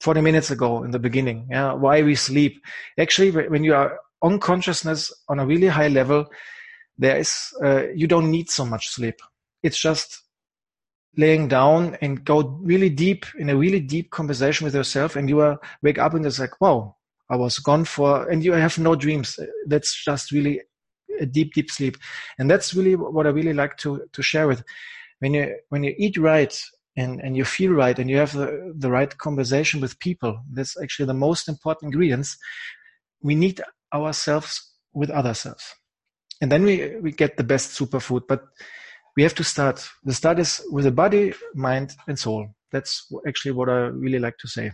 40 0.02 0.22
minutes 0.22 0.52
ago 0.52 0.84
in 0.84 0.92
the 0.92 1.00
beginning. 1.00 1.48
Yeah. 1.50 1.74
Why 1.74 2.02
we 2.02 2.16
sleep. 2.16 2.62
Actually, 3.00 3.32
when 3.32 3.64
you 3.64 3.74
are 3.76 4.00
on 4.22 4.40
consciousness 4.40 5.12
on 5.30 5.40
a 5.40 5.46
really 5.46 5.68
high 5.68 5.88
level, 5.88 6.26
there 6.98 7.18
is, 7.18 7.54
uh, 7.64 7.88
you 7.96 8.08
don't 8.08 8.30
need 8.30 8.50
so 8.50 8.66
much 8.66 8.90
sleep. 8.90 9.16
It's 9.64 9.80
just 9.80 10.22
laying 11.18 11.48
down 11.48 11.98
and 12.02 12.24
go 12.24 12.42
really 12.62 12.90
deep 12.90 13.26
in 13.38 13.50
a 13.50 13.56
really 13.56 13.80
deep 13.80 14.12
conversation 14.12 14.66
with 14.66 14.74
yourself 14.74 15.16
and 15.16 15.28
you 15.28 15.42
are 15.42 15.60
wake 15.82 15.98
up 15.98 16.14
and 16.14 16.26
it's 16.26 16.40
like 16.40 16.60
wow 16.62 16.96
i 17.30 17.36
was 17.36 17.60
gone 17.60 17.84
for 17.84 18.30
and 18.30 18.44
you 18.44 18.54
have 18.54 18.78
no 18.80 18.96
dreams 18.96 19.38
that's 19.68 20.04
just 20.06 20.32
really 20.32 20.62
a 21.20 21.26
deep 21.26 21.54
deep 21.54 21.70
sleep 21.70 21.98
and 22.40 22.50
that's 22.50 22.74
really 22.74 22.96
what 22.96 23.28
i 23.28 23.30
really 23.30 23.54
like 23.54 23.76
to 23.76 24.02
to 24.14 24.22
share 24.22 24.48
with 24.48 24.64
when 25.20 25.34
you 25.34 25.54
when 25.70 25.84
you 25.84 25.94
eat 25.98 26.18
right 26.18 26.62
and 26.98 27.22
and 27.22 27.38
you 27.38 27.46
feel 27.46 27.72
right 27.72 28.00
and 28.00 28.10
you 28.10 28.18
have 28.18 28.34
the, 28.34 28.74
the 28.78 28.90
right 28.90 29.18
conversation 29.18 29.80
with 29.80 30.00
people 30.00 30.42
that's 30.52 30.80
actually 30.82 31.06
the 31.06 31.14
most 31.14 31.48
important 31.48 31.94
ingredients 31.94 32.38
we 33.22 33.36
need 33.36 33.62
ourselves 33.94 34.74
with 34.94 35.10
other 35.10 35.34
selves 35.34 35.76
and 36.42 36.52
then 36.52 36.64
we 36.64 36.96
we 36.98 37.12
get 37.12 37.38
the 37.38 37.44
best 37.44 37.80
superfood 37.80 38.24
but 38.28 38.44
we 39.16 39.24
have 39.24 39.36
to 39.36 39.44
start. 39.44 39.88
The 40.04 40.14
start 40.14 40.40
is 40.40 40.62
with 40.72 40.86
the 40.86 40.92
body, 40.92 41.34
mind, 41.54 41.96
and 42.08 42.18
soul. 42.18 42.48
That's 42.72 43.12
actually 43.28 43.52
what 43.52 43.70
I 43.70 43.88
really 43.88 44.20
like 44.20 44.38
to 44.38 44.48
say. 44.48 44.72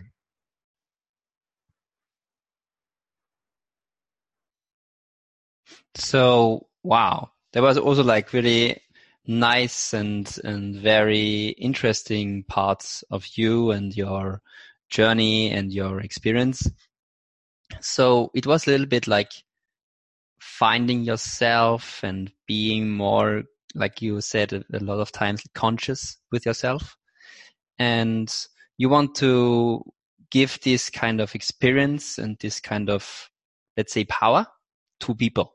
So, 5.94 6.68
wow, 6.84 7.30
that 7.52 7.62
was 7.62 7.76
also 7.78 8.04
like 8.04 8.32
really 8.32 8.80
nice 9.28 9.92
and 9.92 10.38
and 10.42 10.74
very 10.74 11.48
interesting 11.58 12.42
parts 12.44 13.04
of 13.10 13.26
you 13.34 13.70
and 13.70 13.94
your 13.96 14.40
journey 14.90 15.50
and 15.50 15.72
your 15.72 16.00
experience. 16.00 16.68
So 17.80 18.30
it 18.34 18.46
was 18.46 18.66
a 18.66 18.70
little 18.70 18.86
bit 18.86 19.06
like 19.06 19.30
finding 20.40 21.02
yourself 21.02 22.02
and 22.02 22.32
being 22.46 22.90
more 22.90 23.44
like 23.74 24.00
you 24.02 24.20
said 24.20 24.52
a, 24.52 24.64
lot 24.80 24.98
of 24.98 25.12
times, 25.12 25.42
conscious 25.54 26.16
with 26.32 26.46
yourself. 26.46 26.96
And 27.78 28.34
you 28.76 28.88
want 28.88 29.14
to 29.16 29.82
give 30.30 30.58
this 30.62 30.90
kind 30.90 31.20
of 31.20 31.34
experience 31.34 32.18
and 32.18 32.36
this 32.40 32.60
kind 32.60 32.90
of, 32.90 33.30
let's 33.76 33.92
say, 33.92 34.04
power 34.04 34.46
to 35.00 35.14
people. 35.14 35.54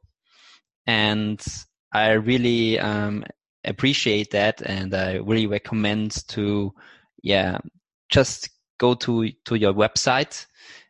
And 0.86 1.43
I 1.91 2.11
really 2.11 2.80
um, 2.80 3.26
appreciate 3.64 4.32
that, 4.32 4.61
and 4.61 4.93
I 4.93 5.16
really 5.16 5.47
recommend 5.47 6.28
to, 6.30 6.74
yeah, 7.22 7.59
just 8.09 8.49
go 8.80 8.93
to 8.95 9.32
to 9.45 9.55
your 9.55 9.74
website 9.74 10.45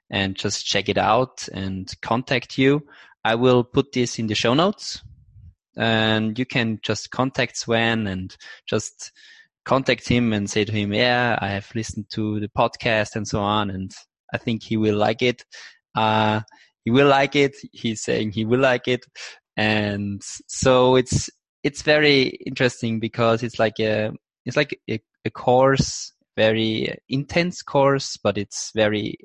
and 0.09 0.35
just 0.35 0.65
check 0.65 0.89
it 0.89 0.97
out 0.97 1.47
and 1.53 1.91
contact 2.01 2.57
you. 2.57 2.85
I 3.23 3.35
will 3.35 3.63
put 3.63 3.93
this 3.93 4.19
in 4.19 4.27
the 4.27 4.35
show 4.35 4.53
notes 4.53 5.01
and 5.75 6.37
you 6.37 6.45
can 6.45 6.79
just 6.83 7.09
contact 7.09 7.57
Sven 7.57 8.07
and 8.07 8.35
just 8.67 9.11
contact 9.65 10.07
him 10.07 10.33
and 10.33 10.49
say 10.49 10.65
to 10.65 10.71
him, 10.71 10.93
yeah, 10.93 11.37
I 11.41 11.49
have 11.49 11.71
listened 11.73 12.09
to 12.11 12.39
the 12.39 12.49
podcast 12.49 13.15
and 13.15 13.27
so 13.27 13.39
on. 13.39 13.69
And 13.69 13.91
I 14.33 14.37
think 14.37 14.63
he 14.63 14.77
will 14.77 14.97
like 14.97 15.21
it. 15.21 15.43
Uh, 15.95 16.41
he 16.83 16.91
will 16.91 17.07
like 17.07 17.35
it. 17.35 17.55
He's 17.71 18.03
saying 18.03 18.31
he 18.31 18.45
will 18.45 18.59
like 18.59 18.87
it. 18.87 19.05
And 19.55 20.21
so 20.47 20.95
it's, 20.95 21.29
it's 21.63 21.81
very 21.81 22.23
interesting 22.45 22.99
because 22.99 23.43
it's 23.43 23.59
like 23.59 23.79
a, 23.79 24.11
it's 24.45 24.57
like 24.57 24.79
a, 24.89 24.99
a 25.25 25.29
course, 25.29 26.11
very 26.35 26.95
intense 27.09 27.61
course, 27.61 28.17
but 28.17 28.37
it's 28.37 28.71
very 28.75 29.17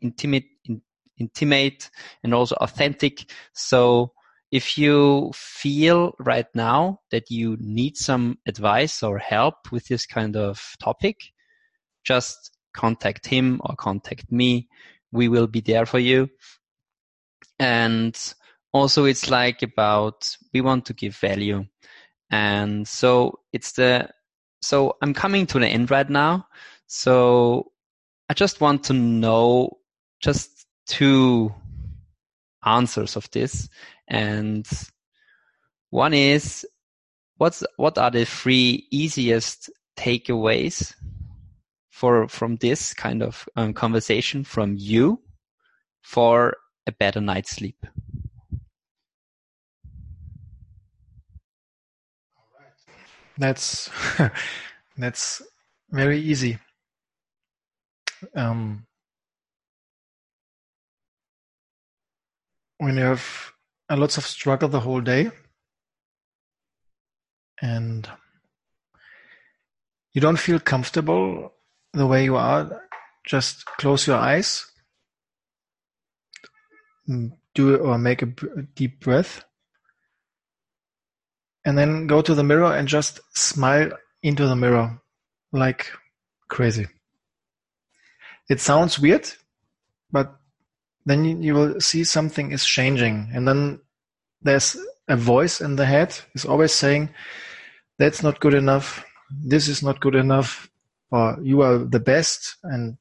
intimate, 0.00 0.44
in, 0.64 0.82
intimate 1.18 1.90
and 2.22 2.34
also 2.34 2.54
authentic. 2.56 3.30
So 3.52 4.12
if 4.52 4.78
you 4.78 5.32
feel 5.34 6.14
right 6.20 6.46
now 6.54 7.00
that 7.10 7.30
you 7.30 7.56
need 7.58 7.96
some 7.96 8.38
advice 8.46 9.02
or 9.02 9.18
help 9.18 9.72
with 9.72 9.86
this 9.88 10.06
kind 10.06 10.36
of 10.36 10.76
topic, 10.80 11.16
just 12.04 12.56
contact 12.74 13.26
him 13.26 13.60
or 13.64 13.74
contact 13.76 14.30
me. 14.30 14.68
We 15.10 15.28
will 15.28 15.46
be 15.46 15.60
there 15.60 15.86
for 15.86 15.98
you. 15.98 16.28
And 17.58 18.16
also 18.74 19.04
it's 19.04 19.30
like 19.30 19.62
about, 19.62 20.36
we 20.52 20.60
want 20.60 20.84
to 20.86 20.92
give 20.92 21.16
value. 21.16 21.64
And 22.30 22.86
so 22.86 23.38
it's 23.52 23.72
the, 23.72 24.10
so 24.60 24.96
I'm 25.00 25.14
coming 25.14 25.46
to 25.46 25.60
the 25.60 25.68
end 25.68 25.92
right 25.92 26.10
now. 26.10 26.48
So 26.88 27.70
I 28.28 28.34
just 28.34 28.60
want 28.60 28.82
to 28.84 28.92
know 28.92 29.78
just 30.20 30.66
two 30.86 31.54
answers 32.64 33.14
of 33.14 33.30
this. 33.30 33.68
And 34.08 34.66
one 35.90 36.12
is 36.12 36.66
what's 37.36 37.62
what 37.76 37.96
are 37.98 38.10
the 38.10 38.24
three 38.24 38.88
easiest 38.90 39.70
takeaways 39.96 40.94
for 41.90 42.26
from 42.26 42.56
this 42.56 42.92
kind 42.92 43.22
of 43.22 43.48
um, 43.54 43.72
conversation 43.72 44.42
from 44.42 44.74
you 44.76 45.20
for 46.02 46.56
a 46.86 46.92
better 46.92 47.20
night's 47.20 47.50
sleep? 47.52 47.86
That's 53.38 53.90
that's 54.96 55.42
very 55.90 56.20
easy. 56.20 56.58
Um, 58.34 58.86
when 62.78 62.96
you 62.96 63.02
have 63.02 63.52
a 63.88 63.96
lots 63.96 64.16
of 64.16 64.24
struggle 64.26 64.68
the 64.68 64.80
whole 64.80 65.00
day 65.00 65.30
and 67.60 68.08
you 70.12 70.20
don't 70.20 70.38
feel 70.38 70.60
comfortable 70.60 71.52
the 71.92 72.06
way 72.06 72.24
you 72.24 72.36
are, 72.36 72.82
just 73.26 73.66
close 73.66 74.06
your 74.06 74.16
eyes, 74.16 74.66
do 77.54 77.76
or 77.76 77.98
make 77.98 78.22
a 78.22 78.26
deep 78.74 79.00
breath, 79.00 79.44
and 81.64 81.76
then 81.78 82.06
go 82.06 82.20
to 82.22 82.34
the 82.34 82.44
mirror 82.44 82.74
and 82.74 82.88
just 82.88 83.20
smile 83.36 83.90
into 84.22 84.46
the 84.46 84.56
mirror 84.56 85.00
like 85.52 85.90
crazy. 86.48 86.86
It 88.48 88.60
sounds 88.60 88.98
weird, 88.98 89.30
but 90.12 90.36
then 91.06 91.42
you, 91.42 91.54
will 91.54 91.80
see 91.80 92.04
something 92.04 92.52
is 92.52 92.64
changing 92.64 93.30
and 93.34 93.46
then 93.46 93.80
there's 94.42 94.76
a 95.08 95.16
voice 95.16 95.60
in 95.60 95.76
the 95.76 95.86
head 95.86 96.16
is 96.34 96.44
always 96.44 96.72
saying 96.72 97.10
that's 97.98 98.22
not 98.22 98.40
good 98.40 98.54
enough 98.54 99.04
this 99.30 99.68
is 99.68 99.82
not 99.82 100.00
good 100.00 100.14
enough 100.14 100.68
or 101.10 101.36
you 101.42 101.60
are 101.62 101.78
the 101.78 102.00
best 102.00 102.56
and 102.62 102.96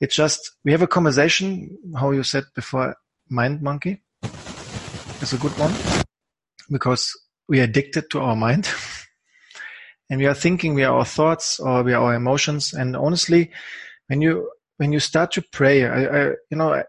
it's 0.00 0.16
just 0.16 0.52
we 0.64 0.72
have 0.72 0.82
a 0.82 0.86
conversation 0.86 1.76
how 1.98 2.10
you 2.10 2.22
said 2.22 2.44
before 2.54 2.96
mind 3.28 3.60
monkey 3.60 4.02
is 5.20 5.32
a 5.32 5.38
good 5.38 5.56
one 5.58 5.72
because 6.70 7.12
we 7.48 7.60
are 7.60 7.64
addicted 7.64 8.10
to 8.10 8.20
our 8.20 8.36
mind 8.36 8.68
and 10.10 10.20
we 10.20 10.26
are 10.26 10.34
thinking 10.34 10.74
we 10.74 10.84
are 10.84 10.96
our 10.98 11.04
thoughts 11.04 11.60
or 11.60 11.82
we 11.82 11.92
are 11.92 12.02
our 12.02 12.14
emotions. 12.14 12.72
And 12.72 12.96
honestly 12.96 13.50
when 14.08 14.20
you 14.20 14.50
when 14.76 14.92
you 14.92 15.00
start 15.00 15.32
to 15.32 15.42
pray 15.42 15.86
I, 15.86 16.04
I 16.04 16.24
you 16.50 16.56
know 16.56 16.82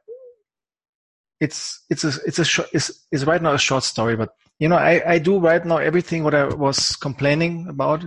it's 1.40 1.84
it's 1.90 2.04
a 2.04 2.12
it's 2.26 2.40
a 2.40 2.46
short, 2.46 2.70
it's, 2.74 2.92
it's 3.12 3.26
right 3.26 3.42
now 3.42 3.54
a 3.54 3.60
short 3.60 3.84
story, 3.84 4.16
but 4.16 4.30
you 4.60 4.70
know 4.70 4.78
I 4.78 5.14
I 5.14 5.20
do 5.20 5.40
right 5.40 5.64
now 5.66 5.78
everything 5.78 6.24
what 6.24 6.34
I 6.34 6.46
was 6.46 6.96
complaining 6.96 7.68
about. 7.68 8.06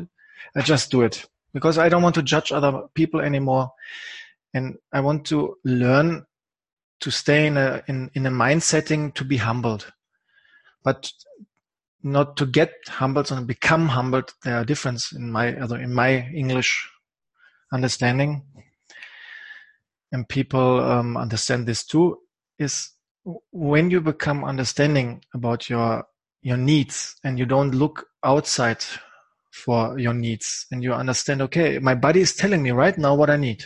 I 0.57 0.62
just 0.62 0.90
do 0.90 1.03
it 1.03 1.26
because 1.53 1.78
I 1.78 1.88
don't 1.88 2.03
want 2.03 2.14
to 2.14 2.22
judge 2.22 2.53
other 2.53 2.82
people 2.94 3.20
anymore, 3.20 3.72
and 4.55 4.78
I 4.92 5.01
want 5.01 5.26
to 5.26 5.57
learn 5.64 6.24
to 7.01 7.11
stay 7.11 7.46
in 7.46 7.57
a 7.57 7.82
in 7.86 8.11
in 8.14 8.26
a 8.26 8.30
mind 8.30 8.62
setting 8.62 9.12
to 9.12 9.24
be 9.24 9.36
humbled, 9.36 9.92
but 10.82 11.12
not 12.12 12.36
to 12.38 12.46
get 12.46 12.72
humbled 12.88 13.30
and 13.30 13.46
become 13.46 13.88
humbled. 13.88 14.32
There 14.42 14.56
are 14.56 14.64
difference 14.64 15.12
in 15.12 15.30
my 15.30 15.48
in 15.48 15.94
my 15.94 16.28
English 16.34 16.88
understanding, 17.72 18.42
and 20.12 20.28
people 20.28 20.80
um, 20.80 21.16
understand 21.16 21.66
this 21.66 21.84
too. 21.84 22.18
Is 22.59 22.90
when 23.52 23.90
you 23.90 24.00
become 24.00 24.44
understanding 24.44 25.22
about 25.34 25.68
your 25.68 26.04
your 26.42 26.56
needs 26.56 27.16
and 27.24 27.38
you 27.38 27.46
don't 27.46 27.74
look 27.74 28.06
outside 28.24 28.84
for 29.52 29.98
your 29.98 30.14
needs 30.14 30.66
and 30.70 30.82
you 30.82 30.92
understand 30.92 31.42
okay 31.42 31.78
my 31.78 31.94
body 31.94 32.20
is 32.20 32.34
telling 32.34 32.62
me 32.62 32.70
right 32.70 32.96
now 32.96 33.14
what 33.14 33.30
i 33.30 33.36
need 33.36 33.64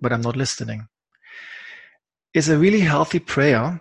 but 0.00 0.12
i'm 0.12 0.20
not 0.20 0.36
listening 0.36 0.88
is 2.34 2.48
a 2.48 2.58
really 2.58 2.80
healthy 2.80 3.18
prayer 3.18 3.80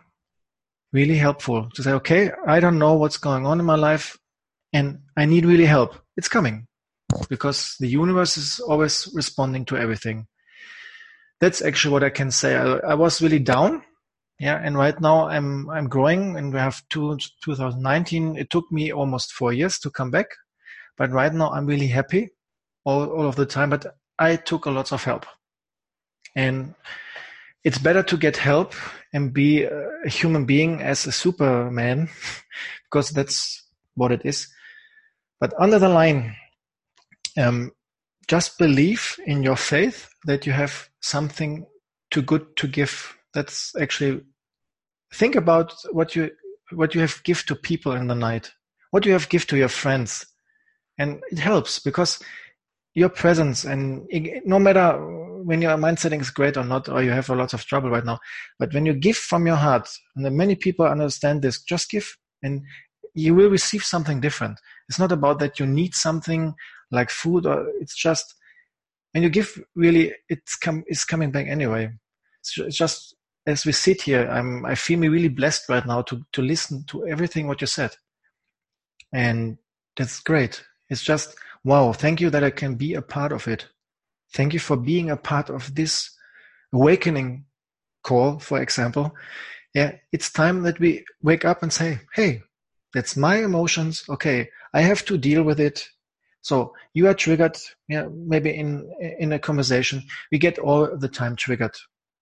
really 0.93 1.15
helpful 1.15 1.69
to 1.73 1.83
say 1.83 1.91
okay 1.91 2.31
i 2.47 2.59
don't 2.59 2.79
know 2.79 2.95
what's 2.95 3.17
going 3.17 3.45
on 3.45 3.59
in 3.59 3.65
my 3.65 3.75
life 3.75 4.17
and 4.73 4.99
i 5.17 5.25
need 5.25 5.45
really 5.45 5.65
help. 5.65 5.95
It's 6.17 6.29
coming. 6.29 6.67
Because 7.29 7.75
the 7.79 7.87
universe 7.87 8.37
is 8.37 8.61
always 8.61 9.09
responding 9.13 9.65
to 9.65 9.75
everything. 9.75 10.27
That's 11.41 11.61
actually 11.61 11.91
what 11.91 12.03
i 12.03 12.09
can 12.09 12.31
say. 12.31 12.55
I, 12.55 12.91
I 12.91 12.93
was 12.93 13.21
really 13.21 13.39
down 13.39 13.83
yeah, 14.41 14.59
and 14.59 14.75
right 14.75 14.99
now 14.99 15.27
I'm 15.27 15.69
I'm 15.69 15.87
growing, 15.87 16.35
and 16.35 16.51
we 16.51 16.57
have 16.57 16.81
two, 16.89 17.15
2019. 17.45 18.37
It 18.37 18.49
took 18.49 18.65
me 18.71 18.91
almost 18.91 19.33
four 19.33 19.53
years 19.53 19.77
to 19.79 19.91
come 19.91 20.09
back, 20.09 20.25
but 20.97 21.11
right 21.11 21.31
now 21.31 21.51
I'm 21.51 21.67
really 21.67 21.85
happy 21.85 22.31
all 22.83 23.05
all 23.05 23.27
of 23.27 23.35
the 23.35 23.45
time. 23.45 23.69
But 23.69 23.85
I 24.17 24.37
took 24.37 24.65
a 24.65 24.71
lot 24.71 24.91
of 24.91 25.03
help, 25.03 25.27
and 26.35 26.73
it's 27.63 27.77
better 27.77 28.03
to 28.03 28.17
get 28.17 28.37
help 28.37 28.73
and 29.13 29.33
be 29.33 29.63
a 29.63 30.09
human 30.09 30.45
being 30.45 30.81
as 30.81 31.05
a 31.05 31.11
superman, 31.11 32.09
because 32.85 33.09
that's 33.11 33.63
what 33.95 34.11
it 34.11 34.21
is. 34.25 34.47
But 35.39 35.53
under 35.59 35.79
the 35.79 35.89
line, 35.89 36.35
um, 37.37 37.71
just 38.27 38.57
believe 38.57 39.19
in 39.25 39.43
your 39.43 39.55
faith 39.55 40.09
that 40.25 40.45
you 40.45 40.53
have 40.53 40.89
something 41.01 41.65
too 42.11 42.21
good 42.21 42.55
to 42.57 42.67
give. 42.67 43.17
That's 43.33 43.75
actually 43.79 44.21
think 45.13 45.35
about 45.35 45.73
what 45.91 46.15
you 46.15 46.31
what 46.71 46.95
you 46.95 47.01
have 47.01 47.21
give 47.23 47.45
to 47.45 47.55
people 47.55 47.93
in 47.93 48.07
the 48.07 48.15
night. 48.15 48.51
What 48.91 49.05
you 49.05 49.13
have 49.13 49.29
give 49.29 49.47
to 49.47 49.57
your 49.57 49.69
friends. 49.69 50.25
And 50.97 51.21
it 51.31 51.39
helps 51.39 51.79
because 51.79 52.19
your 52.93 53.09
presence 53.09 53.63
and 53.63 54.07
no 54.45 54.59
matter 54.59 54.97
when 55.43 55.61
your 55.61 55.75
mind 55.77 55.99
setting 55.99 56.19
is 56.19 56.29
great 56.29 56.57
or 56.57 56.63
not 56.63 56.89
or 56.89 57.01
you 57.01 57.11
have 57.11 57.29
a 57.29 57.35
lot 57.35 57.53
of 57.53 57.65
trouble 57.65 57.89
right 57.89 58.05
now 58.05 58.19
but 58.59 58.73
when 58.73 58.85
you 58.85 58.93
give 58.93 59.17
from 59.17 59.45
your 59.45 59.55
heart 59.55 59.89
and 60.15 60.35
many 60.35 60.55
people 60.55 60.85
understand 60.85 61.41
this 61.41 61.61
just 61.63 61.89
give 61.89 62.17
and 62.43 62.61
you 63.13 63.35
will 63.35 63.49
receive 63.49 63.83
something 63.83 64.19
different 64.21 64.59
it's 64.89 64.99
not 64.99 65.11
about 65.11 65.39
that 65.39 65.59
you 65.59 65.65
need 65.65 65.93
something 65.93 66.53
like 66.91 67.09
food 67.09 67.45
or 67.45 67.67
it's 67.79 67.95
just 67.95 68.35
when 69.11 69.23
you 69.23 69.29
give 69.29 69.61
really 69.75 70.13
it's 70.29 70.55
come 70.55 70.83
it's 70.87 71.05
coming 71.05 71.31
back 71.31 71.47
anyway 71.47 71.89
it's 72.39 72.75
just 72.75 73.15
as 73.47 73.65
we 73.65 73.71
sit 73.71 74.03
here, 74.03 74.27
I'm 74.29 74.65
I 74.65 74.75
feel 74.75 74.99
me 74.99 75.07
really 75.07 75.29
blessed 75.29 75.69
right 75.69 75.85
now 75.85 76.01
to 76.03 76.21
to 76.33 76.41
listen 76.41 76.83
to 76.87 77.07
everything 77.07 77.47
what 77.47 77.61
you 77.61 77.67
said, 77.67 77.91
and 79.13 79.57
that's 79.97 80.19
great. 80.19 80.63
It's 80.89 81.03
just 81.03 81.35
wow. 81.63 81.93
Thank 81.93 82.21
you 82.21 82.29
that 82.29 82.43
I 82.43 82.51
can 82.51 82.75
be 82.75 82.93
a 82.93 83.01
part 83.01 83.31
of 83.31 83.47
it. 83.47 83.67
Thank 84.33 84.53
you 84.53 84.59
for 84.59 84.77
being 84.77 85.09
a 85.09 85.17
part 85.17 85.49
of 85.49 85.73
this 85.75 86.09
awakening 86.73 87.45
call, 88.03 88.39
for 88.39 88.61
example. 88.61 89.15
Yeah, 89.73 89.95
it's 90.11 90.31
time 90.31 90.63
that 90.63 90.79
we 90.79 91.05
wake 91.21 91.45
up 91.45 91.63
and 91.63 91.71
say, 91.71 91.99
hey, 92.13 92.41
that's 92.93 93.15
my 93.15 93.37
emotions. 93.37 94.03
Okay, 94.09 94.49
I 94.73 94.81
have 94.81 95.05
to 95.05 95.17
deal 95.17 95.43
with 95.43 95.59
it. 95.59 95.87
So 96.41 96.73
you 96.93 97.07
are 97.07 97.13
triggered, 97.13 97.57
yeah, 97.87 98.07
maybe 98.11 98.49
in 98.49 98.91
in 99.19 99.31
a 99.33 99.39
conversation. 99.39 100.03
We 100.31 100.39
get 100.39 100.59
all 100.59 100.97
the 100.97 101.07
time 101.07 101.35
triggered 101.35 101.75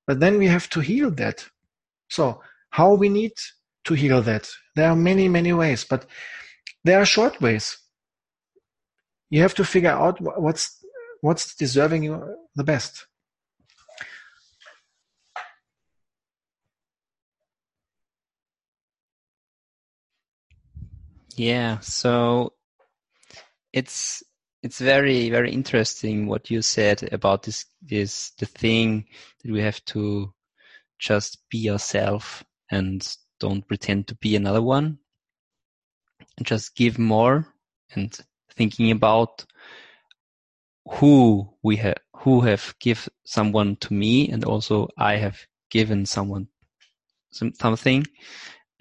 but 0.10 0.20
then 0.20 0.40
we 0.40 0.48
have 0.48 0.68
to 0.72 0.80
heal 0.80 1.12
that. 1.12 1.48
So 2.10 2.42
how 2.72 2.96
we 2.96 3.10
need 3.10 3.34
to 3.84 3.94
heal 3.94 4.24
that. 4.24 4.50
There 4.76 4.90
are 4.90 4.96
many, 4.96 5.30
many 5.30 5.54
ways, 5.54 5.84
but 5.84 6.08
there 6.84 7.00
are 7.00 7.06
short 7.06 7.40
ways. 7.40 7.78
You 9.30 9.44
have 9.44 9.54
to 9.54 9.64
figure 9.64 9.92
out 9.92 10.20
what's 10.20 10.79
what's 11.22 11.56
deserving 11.56 12.04
you 12.04 12.36
the 12.56 12.64
best. 12.64 13.06
Yeah, 21.36 21.80
so 21.80 22.54
it's 23.72 24.24
it's 24.62 24.80
very 24.80 25.30
very 25.30 25.52
interesting 25.52 26.28
what 26.28 26.52
you 26.52 26.62
said 26.62 27.08
about 27.14 27.44
this 27.44 27.66
this 27.82 28.32
the 28.32 28.46
thing 28.46 29.06
that 29.42 29.52
we 29.52 29.62
have 29.62 29.84
to 29.86 30.34
just 30.98 31.38
be 31.50 31.60
yourself 31.60 32.44
and 32.70 33.16
don't 33.40 33.66
pretend 33.68 34.08
to 34.08 34.16
be 34.16 34.36
another 34.36 34.62
one 34.62 34.98
and 36.38 36.46
just 36.46 36.76
give 36.76 37.00
more 37.00 37.48
and 37.96 38.20
thinking 38.52 38.92
about 38.92 39.46
who 40.90 41.50
we 41.64 41.76
have 41.78 41.98
who 42.16 42.42
have 42.42 42.76
give 42.80 43.08
someone 43.26 43.78
to 43.78 43.94
me 43.94 44.30
and 44.30 44.44
also 44.44 44.90
I 44.98 45.16
have 45.16 45.40
given 45.70 46.06
someone 46.06 46.48
some, 47.32 47.54
something 47.54 48.06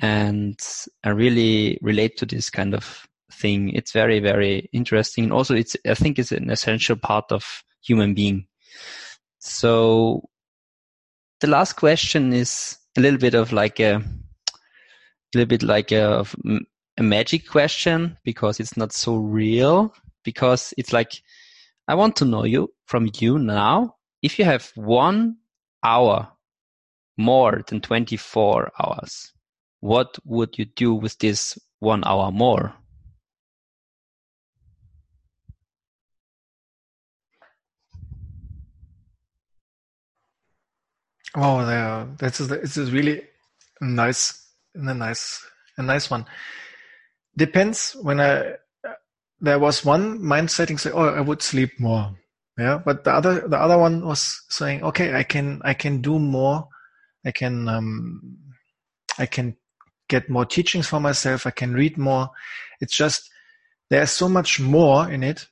and 0.00 0.58
I 1.04 1.10
really 1.10 1.78
relate 1.82 2.16
to 2.18 2.26
this 2.26 2.50
kind 2.50 2.74
of 2.74 3.06
thing. 3.32 3.70
It's 3.70 3.92
very, 3.92 4.20
very 4.20 4.68
interesting. 4.72 5.32
Also 5.32 5.54
it's, 5.54 5.76
I 5.86 5.94
think 5.94 6.18
it's 6.18 6.32
an 6.32 6.50
essential 6.50 6.96
part 6.96 7.30
of 7.30 7.44
human 7.80 8.14
being. 8.14 8.46
So 9.38 10.28
the 11.40 11.46
last 11.46 11.74
question 11.74 12.32
is 12.32 12.78
a 12.96 13.00
little 13.00 13.18
bit 13.18 13.34
of 13.34 13.52
like 13.52 13.80
a, 13.80 13.96
a 13.96 14.02
little 15.34 15.48
bit 15.48 15.62
like 15.62 15.92
a, 15.92 16.24
a 16.96 17.02
magic 17.02 17.48
question 17.48 18.16
because 18.24 18.60
it's 18.60 18.76
not 18.76 18.92
so 18.92 19.16
real 19.16 19.94
because 20.24 20.74
it's 20.76 20.92
like, 20.92 21.22
I 21.88 21.94
want 21.94 22.16
to 22.16 22.26
know 22.26 22.44
you 22.44 22.74
from 22.84 23.10
you 23.18 23.38
now. 23.38 23.96
If 24.20 24.38
you 24.38 24.44
have 24.44 24.70
one 24.74 25.38
hour 25.82 26.28
more 27.16 27.62
than 27.66 27.80
24 27.80 28.72
hours, 28.78 29.32
what 29.80 30.18
would 30.26 30.58
you 30.58 30.66
do 30.66 30.92
with 30.92 31.18
this 31.18 31.58
one 31.78 32.04
hour 32.04 32.30
more? 32.30 32.74
Oh, 41.34 41.60
yeah, 41.60 42.06
that's 42.18 42.38
this 42.38 42.76
is 42.76 42.92
really 42.92 43.22
nice, 43.80 44.46
a 44.74 44.94
nice, 44.94 45.42
a 45.78 45.82
nice 45.82 46.10
one. 46.10 46.26
Depends 47.34 47.96
when 48.02 48.20
I 48.20 48.56
there 49.40 49.58
was 49.58 49.84
one 49.84 50.24
mind 50.24 50.50
setting 50.50 50.78
say, 50.78 50.90
oh, 50.90 51.14
I 51.14 51.20
would 51.20 51.42
sleep 51.42 51.78
more, 51.78 52.16
yeah. 52.58 52.80
But 52.84 53.04
the 53.04 53.12
other 53.12 53.48
the 53.48 53.58
other 53.58 53.78
one 53.78 54.04
was 54.06 54.42
saying, 54.48 54.82
okay, 54.82 55.14
I 55.14 55.22
can 55.22 55.60
I 55.64 55.74
can 55.74 56.00
do 56.00 56.18
more, 56.18 56.68
I 57.24 57.30
can 57.30 57.68
um, 57.68 58.36
I 59.18 59.26
can 59.26 59.56
get 60.08 60.30
more 60.30 60.46
teachings 60.46 60.88
for 60.88 61.00
myself. 61.00 61.46
I 61.46 61.50
can 61.50 61.74
read 61.74 61.98
more. 61.98 62.30
It's 62.80 62.96
just 62.96 63.30
there's 63.90 64.10
so 64.10 64.28
much 64.28 64.60
more 64.60 65.10
in 65.10 65.22
it, 65.22 65.46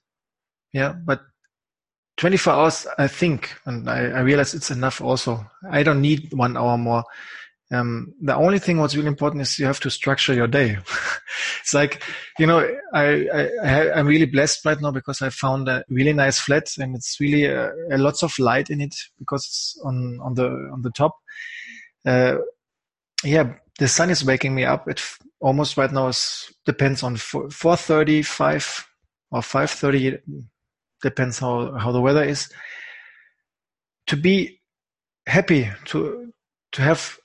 yeah. 0.73 0.93
But 0.93 1.23
24 2.17 2.53
hours, 2.53 2.87
I 2.99 3.09
think, 3.09 3.55
and 3.67 3.89
I, 3.89 4.07
I 4.07 4.21
realize 4.21 4.55
it's 4.55 4.71
enough 4.71 5.01
also. 5.01 5.45
I 5.71 5.83
don't 5.83 6.01
need 6.01 6.33
one 6.33 6.57
hour 6.57 6.79
more. 6.79 7.05
Um, 7.73 8.15
the 8.23 8.37
only 8.37 8.61
thing 8.61 8.79
what's 8.79 8.95
really 8.95 9.09
important 9.09 9.43
is 9.43 9.59
you 9.59 9.67
have 9.67 9.81
to 9.81 9.91
structure 9.91 10.33
your 10.33 10.47
day. 10.47 10.79
it's 11.61 11.75
like, 11.75 12.01
you 12.39 12.47
know, 12.47 12.69
I, 12.95 13.27
I, 13.63 13.93
I'm 13.93 14.07
really 14.07 14.27
blessed 14.27 14.65
right 14.65 14.81
now 14.81 14.93
because 14.93 15.21
I 15.21 15.31
found 15.31 15.69
a 15.69 15.85
really 15.89 16.13
nice 16.13 16.39
flat 16.39 16.69
and 16.79 16.95
it's 16.95 17.19
really 17.19 17.53
uh, 17.53 17.71
lots 17.91 18.23
of 18.23 18.39
light 18.39 18.71
in 18.71 18.81
it 18.81 18.95
because 19.19 19.45
it's 19.45 19.81
on, 19.85 20.21
on 20.23 20.35
the, 20.35 20.47
on 20.47 20.83
the 20.83 20.91
top. 20.91 21.17
Uh, 22.05 22.37
yeah, 23.25 23.55
the 23.81 23.89
sun 23.89 24.11
is 24.11 24.25
waking 24.25 24.55
me 24.55 24.65
up. 24.65 24.89
It 24.89 25.03
almost 25.41 25.77
right 25.77 25.91
now 25.91 26.07
is, 26.07 26.53
depends 26.67 27.03
on 27.03 27.17
4, 27.17 27.49
4.30, 27.49 28.25
5 28.25 28.89
or 29.33 29.41
5.30 29.41 30.21
depends 31.03 31.41
how, 31.41 31.73
how 31.73 31.91
the 31.91 32.01
weather 32.01 32.23
is, 32.23 32.49
to 34.07 34.17
be 34.17 34.61
happy, 35.27 35.69
to, 35.87 36.33
to 36.73 36.83
have 36.83 37.19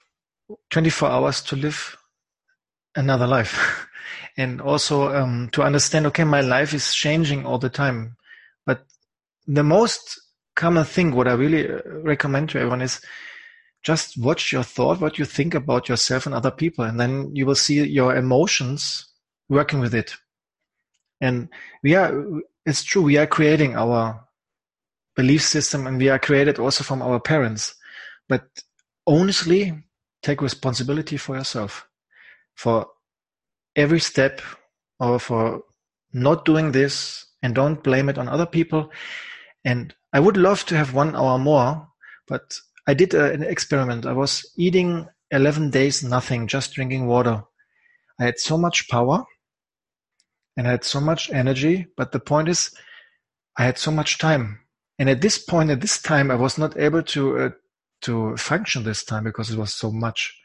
24 0.70 1.10
hours 1.10 1.41
to 1.41 1.56
live 1.56 1.97
another 2.95 3.28
life. 3.28 3.88
and 4.38 4.62
also 4.62 5.14
um, 5.14 5.49
to 5.52 5.64
understand, 5.64 6.06
okay, 6.08 6.24
my 6.24 6.41
life 6.41 6.74
is 6.74 6.93
changing 6.93 7.45
all 7.45 7.58
the 7.58 7.70
time. 7.70 8.16
But 8.66 8.86
the 9.47 9.64
most 9.64 10.20
common 10.56 10.86
thing, 10.86 11.16
what 11.16 11.28
I 11.28 11.34
really 11.34 11.70
uh, 11.70 11.80
recommend 11.86 12.49
to 12.49 12.60
everyone 12.60 12.82
is 12.82 13.02
just 13.84 14.18
watch 14.18 14.52
your 14.52 14.64
thought, 14.64 15.02
what 15.02 15.18
you 15.18 15.26
think 15.26 15.56
about 15.56 15.89
yourself 15.89 16.26
and 16.26 16.36
other 16.36 16.52
people, 16.52 16.86
and 16.86 16.99
then 16.99 17.36
you 17.36 17.45
will 17.45 17.56
see 17.56 17.84
your 17.84 18.16
emotions 18.16 19.08
working 19.49 19.80
with 19.80 19.95
it. 19.95 20.16
And 21.20 21.49
we 21.84 21.95
are, 21.95 22.24
it's 22.66 22.84
true, 22.84 23.02
we 23.02 23.18
are 23.18 23.28
creating 23.28 23.76
our 23.76 24.24
belief 25.16 25.43
system 25.43 25.88
and 25.88 25.97
we 25.97 26.10
are 26.10 26.20
created 26.20 26.60
also 26.60 26.84
from 26.84 27.02
our 27.02 27.20
parents. 27.20 27.76
But 28.30 28.43
honestly, 29.06 29.74
take 30.22 30.41
responsibility 30.41 31.17
for 31.17 31.36
yourself 31.36 31.88
for 32.55 32.88
every 33.76 33.99
step 33.99 34.41
or 34.99 35.19
for 35.19 35.63
not 36.13 36.45
doing 36.45 36.72
this 36.72 37.26
and 37.41 37.55
don't 37.55 37.84
blame 37.84 38.09
it 38.09 38.17
on 38.17 38.28
other 38.28 38.45
people. 38.45 38.91
And 39.65 39.93
I 40.13 40.19
would 40.19 40.38
love 40.38 40.65
to 40.65 40.78
have 40.78 40.93
one 40.93 41.15
hour 41.15 41.38
more, 41.39 41.88
but 42.28 42.59
I 42.88 42.93
did 42.93 43.13
a, 43.13 43.32
an 43.32 43.43
experiment. 43.43 44.05
I 44.05 44.13
was 44.13 44.45
eating 44.57 45.07
11 45.32 45.72
days, 45.72 46.03
nothing, 46.03 46.47
just 46.47 46.74
drinking 46.74 47.07
water. 47.07 47.43
I 48.19 48.26
had 48.26 48.39
so 48.39 48.57
much 48.57 48.89
power 48.89 49.24
and 50.57 50.67
I 50.67 50.72
had 50.72 50.84
so 50.84 50.99
much 50.99 51.32
energy. 51.32 51.88
But 51.97 52.11
the 52.11 52.19
point 52.19 52.49
is, 52.49 52.72
I 53.57 53.63
had 53.63 53.78
so 53.78 53.91
much 53.91 54.17
time. 54.17 54.59
And 54.99 55.09
at 55.09 55.22
this 55.22 55.38
point, 55.39 55.72
at 55.72 55.82
this 55.82 56.01
time, 56.01 56.30
I 56.30 56.36
was 56.36 56.57
not 56.57 56.78
able 56.78 57.01
to 57.03 57.39
uh, 57.39 57.49
to 58.02 58.36
function 58.38 58.84
this 58.84 59.04
time 59.04 59.24
because 59.24 59.52
it 59.52 59.58
was 59.58 59.74
so 59.74 59.91
much. 59.91 60.38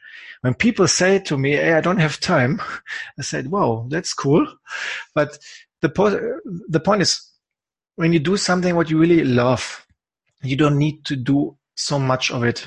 When 0.43 0.55
people 0.55 0.89
say 0.89 1.19
to 1.21 1.39
me, 1.39 1.53
"Hey, 1.53 1.75
I 1.75 1.81
don't 1.81 1.99
have 2.01 2.21
time," 2.21 2.61
I 3.19 3.23
said, 3.23 3.51
"Wow, 3.51 3.87
that's 3.91 4.13
cool." 4.13 4.47
But 5.15 5.39
the 5.83 5.89
po- 5.89 6.41
the 6.69 6.81
point 6.81 7.03
is, 7.03 7.21
when 7.97 8.13
you 8.13 8.19
do 8.19 8.37
something 8.37 8.75
what 8.75 8.91
you 8.91 8.99
really 8.99 9.25
love, 9.25 9.87
you 10.43 10.57
don't 10.57 10.79
need 10.79 11.05
to 11.07 11.17
do 11.17 11.57
so 11.75 11.99
much 11.99 12.31
of 12.31 12.45
it 12.45 12.67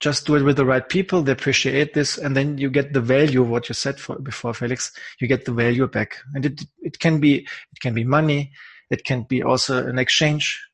just 0.00 0.26
do 0.26 0.36
it 0.36 0.42
with 0.42 0.56
the 0.56 0.64
right 0.64 0.88
people. 0.88 1.22
They 1.22 1.32
appreciate 1.32 1.94
this, 1.94 2.18
and 2.18 2.36
then 2.36 2.58
you 2.58 2.70
get 2.70 2.92
the 2.92 3.00
value 3.00 3.42
of 3.42 3.48
what 3.50 3.68
you 3.68 3.74
said 3.74 3.98
for, 3.98 4.18
before, 4.18 4.54
Felix. 4.54 4.92
You 5.20 5.26
get 5.26 5.44
the 5.44 5.52
value 5.52 5.86
back, 5.86 6.16
and 6.34 6.46
it 6.46 6.62
it 6.82 6.98
can 6.98 7.20
be 7.20 7.38
it 7.38 7.80
can 7.80 7.94
be 7.94 8.04
money. 8.04 8.52
It 8.90 9.04
can 9.04 9.24
be 9.24 9.42
also 9.42 9.86
an 9.86 9.98
exchange. 9.98 10.64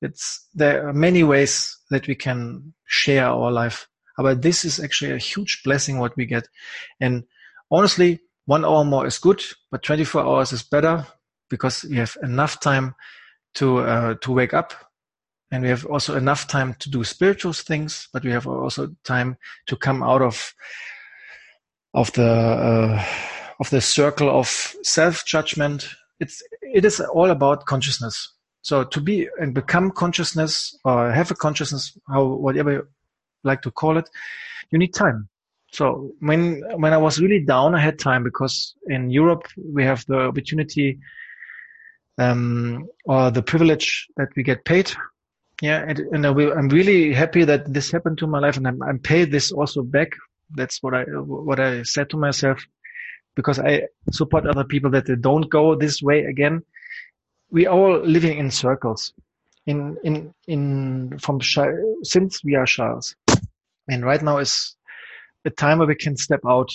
It's 0.00 0.46
there 0.54 0.88
are 0.88 0.92
many 0.92 1.24
ways 1.24 1.76
that 1.90 2.06
we 2.06 2.14
can 2.14 2.74
share 2.86 3.26
our 3.26 3.50
life. 3.50 3.88
But 4.16 4.42
this 4.42 4.64
is 4.64 4.80
actually 4.80 5.12
a 5.12 5.18
huge 5.18 5.62
blessing 5.64 5.98
what 5.98 6.16
we 6.16 6.26
get, 6.26 6.48
and 7.00 7.24
honestly, 7.70 8.20
one 8.46 8.64
hour 8.64 8.84
more 8.84 9.06
is 9.06 9.18
good, 9.18 9.42
but 9.70 9.82
24 9.82 10.22
hours 10.22 10.52
is 10.52 10.62
better 10.62 11.06
because 11.50 11.84
we 11.84 11.96
have 11.96 12.16
enough 12.22 12.58
time 12.60 12.94
to 13.54 13.78
uh, 13.78 14.14
to 14.14 14.32
wake 14.32 14.54
up 14.54 14.74
and 15.50 15.62
we 15.62 15.68
have 15.68 15.86
also 15.86 16.16
enough 16.16 16.46
time 16.46 16.74
to 16.78 16.90
do 16.90 17.04
spiritual 17.04 17.52
things, 17.52 18.08
but 18.12 18.24
we 18.24 18.30
have 18.30 18.46
also 18.46 18.94
time 19.04 19.36
to 19.66 19.76
come 19.76 20.02
out 20.02 20.22
of 20.22 20.54
of 21.94 22.12
the 22.12 22.26
uh, 22.26 23.04
of 23.60 23.70
the 23.70 23.80
circle 23.80 24.28
of 24.28 24.48
self 24.82 25.24
judgment. 25.24 25.88
It's 26.20 26.42
it 26.60 26.84
is 26.84 27.00
all 27.00 27.30
about 27.30 27.66
consciousness. 27.66 28.34
So 28.62 28.84
to 28.84 29.00
be 29.00 29.28
and 29.40 29.54
become 29.54 29.90
consciousness 29.90 30.76
or 30.84 31.10
have 31.10 31.30
a 31.30 31.34
consciousness, 31.34 31.96
how 32.08 32.24
whatever 32.24 32.72
you 32.72 32.88
like 33.44 33.62
to 33.62 33.70
call 33.70 33.98
it, 33.98 34.08
you 34.70 34.78
need 34.78 34.94
time. 34.94 35.28
So 35.72 36.12
when 36.20 36.62
when 36.80 36.92
I 36.92 36.98
was 36.98 37.20
really 37.20 37.44
down, 37.44 37.74
I 37.74 37.80
had 37.80 37.98
time 37.98 38.24
because 38.24 38.74
in 38.86 39.10
Europe 39.10 39.46
we 39.56 39.84
have 39.84 40.04
the 40.06 40.20
opportunity 40.20 40.98
um, 42.18 42.88
or 43.04 43.30
the 43.30 43.42
privilege 43.42 44.08
that 44.16 44.28
we 44.34 44.42
get 44.42 44.64
paid 44.64 44.92
yeah, 45.60 45.84
and, 45.86 45.98
and 45.98 46.26
I'm 46.26 46.68
really 46.68 47.12
happy 47.12 47.44
that 47.44 47.72
this 47.72 47.90
happened 47.90 48.18
to 48.18 48.26
my 48.26 48.38
life, 48.38 48.56
and 48.56 48.68
I'm, 48.68 48.80
I'm 48.82 48.98
paid 49.00 49.32
this 49.32 49.50
also 49.50 49.82
back. 49.82 50.10
That's 50.54 50.82
what 50.82 50.94
I 50.94 51.02
what 51.02 51.58
I 51.58 51.82
said 51.82 52.10
to 52.10 52.16
myself, 52.16 52.64
because 53.34 53.58
I 53.58 53.82
support 54.12 54.46
other 54.46 54.64
people 54.64 54.90
that 54.92 55.06
they 55.06 55.16
don't 55.16 55.50
go 55.50 55.74
this 55.74 56.00
way 56.00 56.24
again. 56.24 56.62
We 57.50 57.66
are 57.66 57.74
all 57.74 58.00
living 58.00 58.38
in 58.38 58.50
circles, 58.50 59.12
in 59.66 59.96
in 60.04 60.34
in 60.46 61.18
from 61.18 61.40
since 62.02 62.44
we 62.44 62.54
are 62.56 62.66
shells 62.66 63.14
and 63.88 64.04
right 64.04 64.22
now 64.22 64.38
is 64.38 64.76
a 65.44 65.50
time 65.50 65.78
where 65.78 65.88
we 65.88 65.96
can 65.96 66.16
step 66.16 66.40
out 66.46 66.70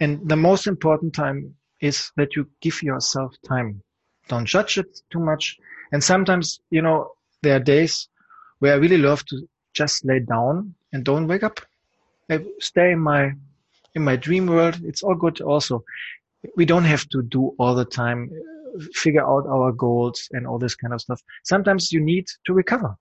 And 0.00 0.28
the 0.28 0.36
most 0.36 0.66
important 0.66 1.14
time 1.14 1.54
is 1.80 2.12
that 2.16 2.36
you 2.36 2.48
give 2.60 2.82
yourself 2.82 3.34
time. 3.48 3.82
Don't 4.28 4.46
judge 4.46 4.78
it 4.78 5.00
too 5.12 5.20
much. 5.20 5.56
And 5.92 6.02
sometimes, 6.02 6.60
you 6.70 6.82
know, 6.82 7.12
there 7.42 7.56
are 7.56 7.60
days 7.60 8.08
where 8.60 8.74
I 8.74 8.78
really 8.78 8.98
love 8.98 9.24
to 9.26 9.48
just 9.74 10.04
lay 10.04 10.20
down 10.20 10.74
and 10.92 11.04
don't 11.04 11.28
wake 11.28 11.44
up. 11.44 11.60
I 12.30 12.44
stay 12.60 12.92
in 12.92 13.00
my 13.00 13.32
in 13.94 14.04
my 14.04 14.16
dream 14.16 14.46
world. 14.46 14.80
It's 14.84 15.02
all 15.02 15.14
good 15.14 15.40
also. 15.40 15.84
We 16.56 16.64
don't 16.66 16.84
have 16.84 17.08
to 17.10 17.22
do 17.22 17.54
all 17.58 17.74
the 17.74 17.84
time, 17.86 18.30
figure 18.94 19.26
out 19.26 19.46
our 19.46 19.72
goals 19.72 20.28
and 20.32 20.46
all 20.46 20.58
this 20.58 20.74
kind 20.74 20.94
of 20.94 21.00
stuff. 21.00 21.20
Sometimes 21.44 21.92
you 21.92 22.00
need 22.00 22.26
to 22.46 22.52
recover. 22.52 22.96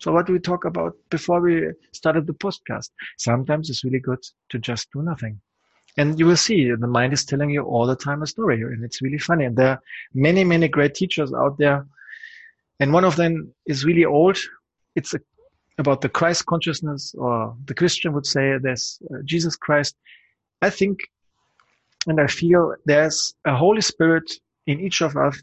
So 0.00 0.12
what 0.12 0.28
we 0.28 0.38
talk 0.38 0.64
about 0.64 0.94
before 1.10 1.40
we 1.40 1.68
started 1.92 2.26
the 2.26 2.34
podcast? 2.34 2.90
Sometimes 3.18 3.70
it's 3.70 3.84
really 3.84 4.00
good 4.00 4.22
to 4.50 4.58
just 4.58 4.90
do 4.92 5.02
nothing. 5.02 5.40
And 5.96 6.18
you 6.18 6.26
will 6.26 6.36
see 6.36 6.70
the 6.72 6.86
mind 6.88 7.12
is 7.12 7.24
telling 7.24 7.50
you 7.50 7.62
all 7.62 7.86
the 7.86 7.94
time 7.94 8.22
a 8.22 8.26
story 8.26 8.60
and 8.60 8.84
it's 8.84 9.00
really 9.00 9.18
funny. 9.18 9.44
And 9.44 9.56
there 9.56 9.68
are 9.68 9.82
many, 10.12 10.42
many 10.42 10.66
great 10.66 10.94
teachers 10.94 11.32
out 11.32 11.56
there. 11.58 11.86
And 12.80 12.92
one 12.92 13.04
of 13.04 13.14
them 13.14 13.54
is 13.66 13.84
really 13.84 14.04
old. 14.04 14.36
It's 14.96 15.14
a, 15.14 15.20
about 15.78 16.00
the 16.00 16.08
Christ 16.08 16.46
consciousness 16.46 17.14
or 17.16 17.56
the 17.66 17.74
Christian 17.74 18.12
would 18.14 18.26
say 18.26 18.58
there's 18.60 18.98
uh, 19.12 19.18
Jesus 19.24 19.54
Christ. 19.54 19.94
I 20.60 20.70
think 20.70 20.98
and 22.06 22.20
I 22.20 22.26
feel 22.26 22.74
there's 22.84 23.34
a 23.44 23.56
Holy 23.56 23.80
Spirit 23.80 24.30
in 24.66 24.80
each 24.80 25.00
of 25.00 25.16
us 25.16 25.42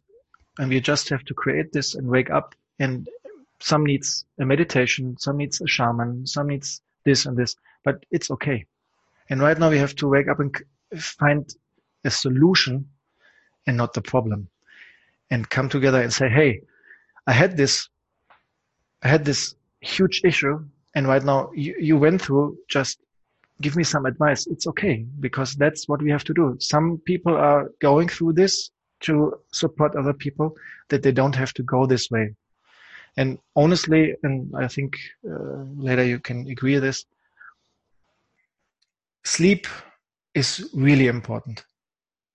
and 0.60 0.70
we 0.70 0.80
just 0.80 1.10
have 1.10 1.24
to 1.26 1.34
create 1.34 1.72
this 1.72 1.96
and 1.96 2.08
wake 2.08 2.30
up 2.30 2.56
and 2.80 3.08
some 3.60 3.86
needs 3.86 4.26
a 4.40 4.46
meditation, 4.46 5.16
some 5.20 5.38
needs 5.38 5.62
a 5.62 5.68
shaman, 5.68 6.26
some 6.26 6.48
needs 6.48 6.82
this 7.06 7.26
and 7.26 7.38
this, 7.38 7.56
but 7.84 8.04
it's 8.12 8.32
okay. 8.32 8.66
And 9.30 9.42
right 9.42 9.58
now 9.58 9.70
we 9.70 9.78
have 9.78 9.96
to 9.98 10.08
wake 10.08 10.28
up 10.28 10.40
and 10.40 10.56
find 10.98 11.48
a 12.04 12.10
solution 12.10 12.88
and 13.68 13.78
not 13.78 13.94
the 13.94 14.02
problem 14.02 14.50
and 15.30 15.50
come 15.50 15.70
together 15.70 16.02
and 16.02 16.12
say, 16.12 16.30
Hey, 16.30 16.62
I 17.28 17.32
had 17.32 17.56
this, 17.56 17.88
I 19.04 19.08
had 19.08 19.24
this 19.24 19.56
huge 19.80 20.22
issue. 20.26 20.60
And 20.94 21.08
right 21.08 21.24
now 21.24 21.52
you, 21.56 21.76
you 21.80 21.98
went 21.98 22.22
through 22.22 22.58
just 22.68 23.00
give 23.62 23.76
me 23.76 23.84
some 23.84 24.06
advice. 24.06 24.48
It's 24.48 24.68
okay 24.68 25.06
because 25.20 25.56
that's 25.56 25.88
what 25.88 26.02
we 26.02 26.10
have 26.12 26.24
to 26.26 26.34
do. 26.34 26.58
Some 26.60 27.00
people 27.06 27.36
are 27.36 27.72
going 27.80 28.10
through 28.10 28.34
this 28.34 28.72
to 29.02 29.34
support 29.52 29.96
other 29.96 30.14
people 30.14 30.56
that 30.90 31.04
they 31.04 31.12
don't 31.12 31.36
have 31.36 31.54
to 31.54 31.64
go 31.64 31.86
this 31.86 32.10
way. 32.10 32.36
And 33.18 33.40
honestly, 33.56 34.16
and 34.24 34.54
I 34.56 34.68
think 34.68 34.98
uh, 35.30 35.64
later 35.76 36.04
you 36.04 36.20
can 36.20 36.48
agree 36.48 36.78
this, 36.78 37.06
sleep 39.24 39.68
is 40.34 40.70
really 40.74 41.08
important. 41.08 41.66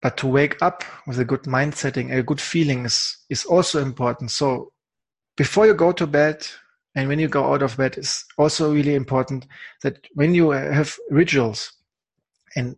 But 0.02 0.16
to 0.18 0.26
wake 0.26 0.60
up 0.60 0.84
with 1.06 1.18
a 1.18 1.24
good 1.24 1.46
mind 1.46 1.74
setting, 1.74 2.12
a 2.12 2.22
good 2.22 2.40
feeling 2.40 2.84
is, 2.84 3.16
is 3.30 3.44
also 3.44 3.80
important. 3.80 4.30
So 4.30 4.72
before 5.36 5.66
you 5.66 5.74
go 5.74 5.92
to 5.92 6.06
bed 6.06 6.46
and 6.94 7.08
when 7.08 7.18
you 7.18 7.28
go 7.28 7.52
out 7.52 7.62
of 7.62 7.76
bed, 7.76 7.96
it's 7.96 8.24
also 8.36 8.72
really 8.72 8.94
important 8.94 9.46
that 9.82 10.06
when 10.14 10.34
you 10.34 10.50
have 10.50 10.94
rituals 11.10 11.72
and 12.54 12.76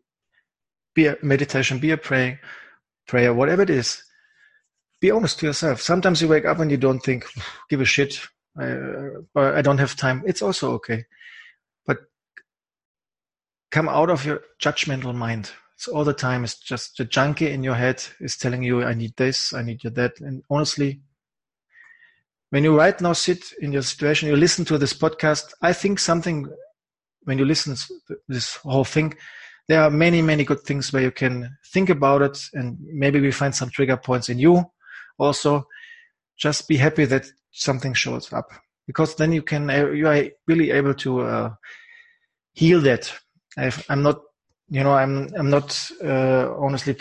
be 0.94 1.06
a 1.06 1.16
meditation, 1.22 1.78
be 1.78 1.90
a 1.90 1.96
prayer, 1.96 2.40
prayer, 3.08 3.34
whatever 3.34 3.62
it 3.62 3.70
is, 3.70 4.04
be 5.00 5.10
honest 5.10 5.40
to 5.40 5.46
yourself. 5.46 5.80
Sometimes 5.80 6.22
you 6.22 6.28
wake 6.28 6.44
up 6.44 6.60
and 6.60 6.70
you 6.70 6.76
don't 6.76 7.00
think, 7.00 7.26
give 7.68 7.80
a 7.80 7.84
shit, 7.84 8.20
uh, 8.60 9.22
or 9.34 9.56
I 9.56 9.62
don't 9.62 9.78
have 9.78 9.96
time. 9.96 10.22
It's 10.26 10.42
also 10.42 10.72
okay. 10.74 11.04
But 11.86 11.98
come 13.70 13.88
out 13.88 14.10
of 14.10 14.24
your 14.24 14.42
judgmental 14.60 15.14
mind. 15.14 15.50
It's 15.74 15.88
all 15.88 16.04
the 16.04 16.12
time. 16.12 16.44
It's 16.44 16.58
just 16.58 16.98
the 16.98 17.04
junkie 17.04 17.50
in 17.50 17.62
your 17.62 17.76
head 17.76 18.02
is 18.20 18.36
telling 18.36 18.62
you, 18.62 18.84
I 18.84 18.94
need 18.94 19.16
this, 19.16 19.54
I 19.54 19.62
need 19.62 19.80
that. 19.82 20.20
And 20.20 20.42
honestly, 20.50 21.00
when 22.50 22.64
you 22.64 22.76
right 22.76 23.00
now 23.00 23.12
sit 23.12 23.52
in 23.60 23.72
your 23.72 23.82
situation, 23.82 24.28
you 24.28 24.36
listen 24.36 24.64
to 24.66 24.78
this 24.78 24.92
podcast, 24.92 25.52
I 25.62 25.72
think 25.72 25.98
something, 25.98 26.48
when 27.24 27.38
you 27.38 27.44
listen 27.44 27.76
to 27.76 28.16
this 28.26 28.56
whole 28.56 28.84
thing, 28.84 29.14
there 29.68 29.82
are 29.82 29.90
many, 29.90 30.22
many 30.22 30.44
good 30.44 30.60
things 30.60 30.92
where 30.92 31.02
you 31.02 31.10
can 31.10 31.56
think 31.72 31.90
about 31.90 32.22
it 32.22 32.38
and 32.54 32.78
maybe 32.80 33.20
we 33.20 33.30
find 33.30 33.54
some 33.54 33.70
trigger 33.70 33.96
points 33.96 34.28
in 34.28 34.38
you 34.38 34.64
also. 35.18 35.66
Just 36.36 36.68
be 36.68 36.76
happy 36.76 37.04
that 37.04 37.26
something 37.50 37.94
shows 37.94 38.32
up 38.32 38.50
because 38.86 39.16
then 39.16 39.32
you 39.32 39.42
can 39.42 39.68
you 39.94 40.06
are 40.06 40.24
really 40.46 40.70
able 40.70 40.94
to 40.94 41.20
uh, 41.20 41.50
heal 42.52 42.80
that. 42.82 43.12
I 43.56 43.72
am 43.90 44.02
not 44.02 44.22
you 44.70 44.84
know 44.84 44.92
i'm 44.92 45.28
i'm 45.36 45.50
not 45.50 45.90
uh, 46.04 46.54
honestly 46.58 46.96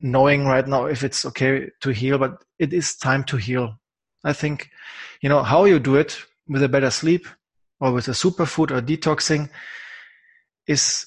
knowing 0.00 0.44
right 0.44 0.68
now 0.68 0.84
if 0.84 1.02
it's 1.02 1.24
okay 1.24 1.70
to 1.80 1.90
heal 1.90 2.18
but 2.18 2.44
it 2.58 2.72
is 2.72 2.96
time 2.96 3.24
to 3.24 3.36
heal. 3.36 3.78
I 4.24 4.32
think 4.32 4.70
you 5.20 5.28
know 5.28 5.42
how 5.42 5.64
you 5.64 5.78
do 5.78 5.96
it 5.96 6.18
with 6.48 6.62
a 6.62 6.68
better 6.68 6.90
sleep 6.90 7.26
or 7.80 7.92
with 7.92 8.08
a 8.08 8.12
superfood 8.12 8.70
or 8.70 8.80
detoxing 8.80 9.48
is 10.66 11.06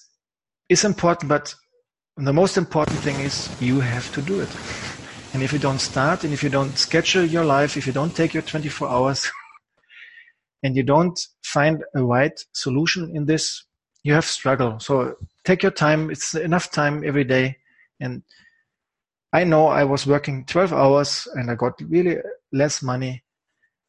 is 0.69 0.85
important 0.85 1.27
but 1.27 1.53
the 2.17 2.33
most 2.33 2.57
important 2.57 2.97
thing 2.99 3.19
is 3.19 3.49
you 3.61 3.79
have 3.79 4.11
to 4.13 4.21
do 4.21 4.39
it 4.41 4.49
and 5.33 5.43
if 5.43 5.53
you 5.53 5.59
don't 5.59 5.79
start 5.79 6.23
and 6.23 6.33
if 6.33 6.41
you 6.41 6.49
don't 6.49 6.75
schedule 6.77 7.23
your 7.23 7.45
life, 7.45 7.77
if 7.77 7.85
you 7.85 7.93
don't 7.93 8.15
take 8.15 8.33
your 8.33 8.41
24 8.41 8.89
hours 8.89 9.29
and 10.63 10.75
you 10.75 10.83
don't 10.83 11.19
find 11.43 11.83
a 11.95 12.03
right 12.03 12.43
solution 12.53 13.15
in 13.15 13.25
this, 13.25 13.65
you 14.03 14.13
have 14.13 14.25
struggle. 14.25 14.79
So 14.79 15.15
take 15.45 15.61
your 15.61 15.71
time. 15.71 16.09
It's 16.09 16.33
enough 16.33 16.71
time 16.71 17.03
every 17.05 17.23
day. 17.23 17.57
And 17.99 18.23
I 19.31 19.43
know 19.43 19.67
I 19.67 19.83
was 19.83 20.07
working 20.07 20.45
12 20.45 20.73
hours 20.73 21.27
and 21.35 21.51
I 21.51 21.55
got 21.55 21.79
really 21.87 22.17
less 22.51 22.81
money 22.81 23.23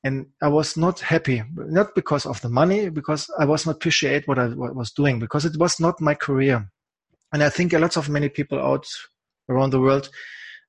and 0.02 0.26
I 0.42 0.48
was 0.48 0.76
not 0.76 1.00
happy, 1.00 1.42
not 1.54 1.94
because 1.94 2.26
of 2.26 2.40
the 2.40 2.48
money, 2.48 2.88
because 2.88 3.30
I 3.38 3.44
was 3.44 3.66
not 3.66 3.76
appreciate 3.76 4.26
what 4.26 4.38
I 4.38 4.48
was 4.48 4.92
doing, 4.92 5.18
because 5.18 5.44
it 5.44 5.56
was 5.58 5.78
not 5.78 6.00
my 6.00 6.14
career. 6.14 6.70
And 7.32 7.42
I 7.42 7.50
think 7.50 7.72
a 7.72 7.78
lot 7.78 7.96
of 7.96 8.08
many 8.08 8.28
people 8.28 8.58
out 8.58 8.86
around 9.48 9.70
the 9.70 9.80
world 9.80 10.08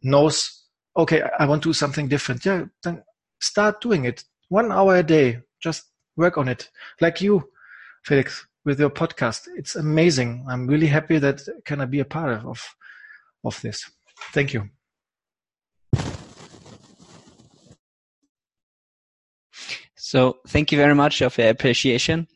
knows 0.03 0.61
okay, 0.97 1.23
I 1.39 1.45
want 1.45 1.63
to 1.63 1.69
do 1.69 1.73
something 1.73 2.07
different. 2.07 2.45
Yeah, 2.45 2.65
then 2.83 3.03
start 3.41 3.81
doing 3.81 4.05
it. 4.05 4.23
One 4.49 4.71
hour 4.71 4.97
a 4.97 5.03
day, 5.03 5.39
just 5.61 5.85
work 6.17 6.37
on 6.37 6.47
it. 6.47 6.69
Like 6.99 7.21
you, 7.21 7.49
Felix, 8.03 8.45
with 8.65 8.79
your 8.79 8.89
podcast. 8.89 9.47
It's 9.55 9.75
amazing. 9.75 10.45
I'm 10.49 10.67
really 10.67 10.87
happy 10.87 11.17
that 11.19 11.41
can 11.65 11.81
I 11.81 11.85
be 11.85 11.99
a 11.99 12.05
part 12.05 12.43
of 12.45 12.61
of 13.43 13.59
this. 13.61 13.89
Thank 14.33 14.53
you. 14.53 14.69
So 20.11 20.39
thank 20.49 20.73
you 20.73 20.77
very 20.77 20.93
much 20.93 21.21
of 21.21 21.37
your 21.37 21.47
appreciation. 21.47 22.27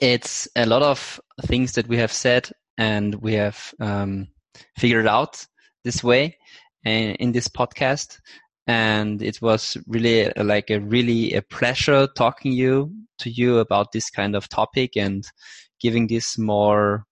It's 0.00 0.46
a 0.54 0.64
lot 0.64 0.82
of 0.82 1.20
things 1.42 1.72
that 1.72 1.88
we 1.88 1.96
have 1.96 2.12
said 2.12 2.52
and 2.76 3.16
we 3.16 3.34
have 3.34 3.74
um, 3.80 4.28
figured 4.76 5.08
out 5.08 5.44
this 5.82 6.04
way 6.04 6.38
in 6.84 7.32
this 7.32 7.48
podcast 7.48 8.20
and 8.68 9.20
it 9.22 9.42
was 9.42 9.76
really 9.88 10.30
like 10.36 10.70
a 10.70 10.78
really 10.78 11.32
a 11.32 11.42
pleasure 11.42 12.06
talking 12.16 12.52
you 12.52 12.94
to 13.18 13.28
you 13.28 13.58
about 13.58 13.90
this 13.90 14.08
kind 14.08 14.36
of 14.36 14.48
topic 14.48 14.96
and 14.96 15.24
giving 15.80 16.06
this 16.06 16.38
more 16.38 17.06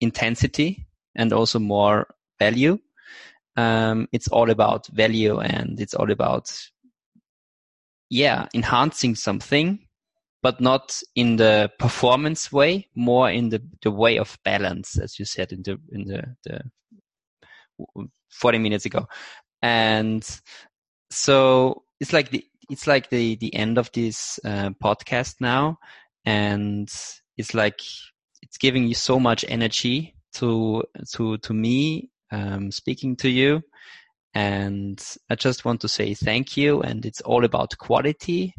intensity 0.00 0.86
and 1.16 1.32
also 1.32 1.58
more 1.58 2.06
value 2.38 2.78
um, 3.56 4.06
it's 4.12 4.28
all 4.28 4.48
about 4.48 4.86
value 4.92 5.40
and 5.40 5.80
it's 5.80 5.94
all 5.94 6.12
about 6.12 6.52
yeah 8.12 8.46
enhancing 8.54 9.14
something 9.14 9.78
but 10.42 10.60
not 10.60 11.00
in 11.14 11.36
the 11.36 11.70
performance 11.78 12.52
way 12.52 12.86
more 12.94 13.30
in 13.30 13.48
the, 13.48 13.62
the 13.82 13.90
way 13.90 14.18
of 14.18 14.38
balance 14.44 14.98
as 14.98 15.18
you 15.18 15.24
said 15.24 15.52
in 15.52 15.62
the 15.62 15.78
in 15.92 16.04
the, 16.04 16.36
the 16.44 16.60
40 18.30 18.58
minutes 18.58 18.86
ago. 18.86 19.06
And 19.60 20.26
so 21.10 21.84
it's 22.00 22.12
like 22.12 22.30
the, 22.30 22.44
it's 22.70 22.86
like 22.86 23.10
the, 23.10 23.36
the 23.36 23.54
end 23.54 23.78
of 23.78 23.90
this 23.92 24.40
uh, 24.44 24.70
podcast 24.82 25.36
now. 25.40 25.78
And 26.24 26.88
it's 27.36 27.54
like, 27.54 27.80
it's 28.42 28.58
giving 28.58 28.88
you 28.88 28.94
so 28.94 29.20
much 29.20 29.44
energy 29.46 30.16
to, 30.34 30.84
to, 31.14 31.38
to 31.38 31.54
me, 31.54 32.10
um, 32.30 32.70
speaking 32.70 33.16
to 33.16 33.28
you. 33.28 33.62
And 34.34 35.02
I 35.28 35.34
just 35.34 35.64
want 35.64 35.80
to 35.82 35.88
say 35.88 36.14
thank 36.14 36.56
you. 36.56 36.80
And 36.80 37.04
it's 37.04 37.20
all 37.20 37.44
about 37.44 37.76
quality 37.78 38.54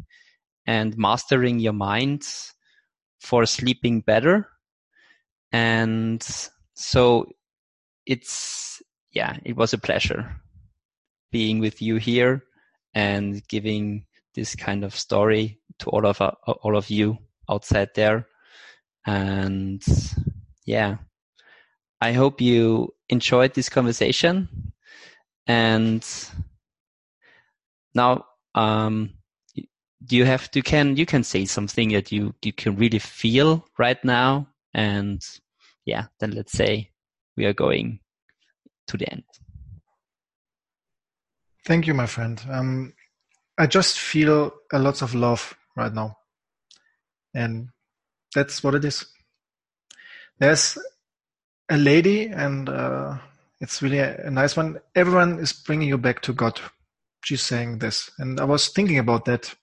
and 0.66 0.96
mastering 0.96 1.58
your 1.58 1.72
mind 1.72 2.22
for 3.20 3.44
sleeping 3.46 4.00
better. 4.00 4.48
And 5.52 6.24
so 6.74 7.26
it's 8.06 8.82
yeah, 9.12 9.36
it 9.44 9.56
was 9.56 9.72
a 9.72 9.78
pleasure 9.78 10.36
being 11.30 11.60
with 11.60 11.80
you 11.80 11.96
here 11.96 12.42
and 12.94 13.46
giving 13.48 14.04
this 14.34 14.54
kind 14.54 14.84
of 14.84 14.94
story 14.94 15.60
to 15.78 15.90
all 15.90 16.06
of 16.06 16.20
all 16.20 16.76
of 16.76 16.90
you 16.90 17.18
outside 17.48 17.88
there. 17.94 18.26
And 19.06 19.82
yeah, 20.66 20.96
I 22.00 22.12
hope 22.12 22.40
you 22.40 22.94
enjoyed 23.08 23.54
this 23.54 23.68
conversation. 23.68 24.63
And 25.46 26.04
now, 27.94 28.24
um, 28.54 29.10
you 30.10 30.24
have 30.24 30.50
to 30.50 30.62
can 30.62 30.96
you 30.96 31.06
can 31.06 31.24
say 31.24 31.44
something 31.44 31.90
that 31.92 32.12
you 32.12 32.34
you 32.42 32.52
can 32.52 32.76
really 32.76 32.98
feel 32.98 33.66
right 33.78 34.02
now. 34.04 34.48
And 34.74 35.22
yeah 35.86 36.06
then 36.20 36.32
let's 36.32 36.52
say 36.52 36.90
we 37.36 37.46
are 37.46 37.52
going 37.52 38.00
to 38.88 38.96
the 38.96 39.10
end. 39.10 39.24
Thank 41.66 41.86
you 41.86 41.94
my 41.94 42.06
friend. 42.06 42.40
Um, 42.50 42.92
i 43.56 43.66
just 43.66 43.98
feel 43.98 44.52
a 44.72 44.78
lot 44.78 45.00
of 45.00 45.14
love 45.14 45.56
right 45.76 45.92
now. 45.92 46.16
And 47.34 47.70
that's 48.34 48.62
what 48.62 48.74
it 48.74 48.84
is. 48.84 49.06
There's 50.38 50.76
a 51.68 51.76
lady 51.76 52.26
and 52.26 52.68
uh, 52.68 53.18
it's 53.64 53.82
really 53.82 53.98
a, 53.98 54.26
a 54.26 54.30
nice 54.30 54.56
one 54.56 54.78
everyone 54.94 55.38
is 55.40 55.52
bringing 55.52 55.88
you 55.88 55.98
back 55.98 56.20
to 56.20 56.32
god 56.32 56.60
she's 57.24 57.42
saying 57.42 57.78
this 57.78 58.10
and 58.18 58.40
i 58.40 58.44
was 58.44 58.68
thinking 58.68 58.98
about 58.98 59.24
that 59.24 59.54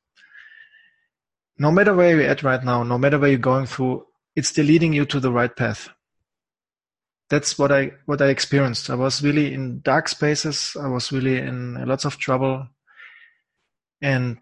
no 1.62 1.72
matter 1.72 1.94
where 1.94 2.20
you're 2.20 2.30
at 2.30 2.42
right 2.42 2.64
now, 2.64 2.82
no 2.82 2.98
matter 2.98 3.20
where 3.20 3.30
you're 3.30 3.38
going 3.38 3.68
through, 3.68 4.04
it's 4.36 4.50
still 4.50 4.66
leading 4.66 4.94
you 4.94 5.06
to 5.06 5.20
the 5.20 5.32
right 5.32 5.56
path. 5.56 5.90
That's 7.30 7.60
what 7.60 7.72
I 7.72 7.92
what 8.08 8.20
I 8.20 8.30
experienced. 8.30 8.90
I 8.90 8.96
was 8.96 9.22
really 9.22 9.54
in 9.54 9.82
dark 9.82 10.10
spaces. 10.10 10.76
I 10.82 10.88
was 10.88 11.12
really 11.12 11.38
in 11.38 11.76
lots 11.86 12.04
of 12.04 12.18
trouble, 12.18 12.68
and 14.02 14.38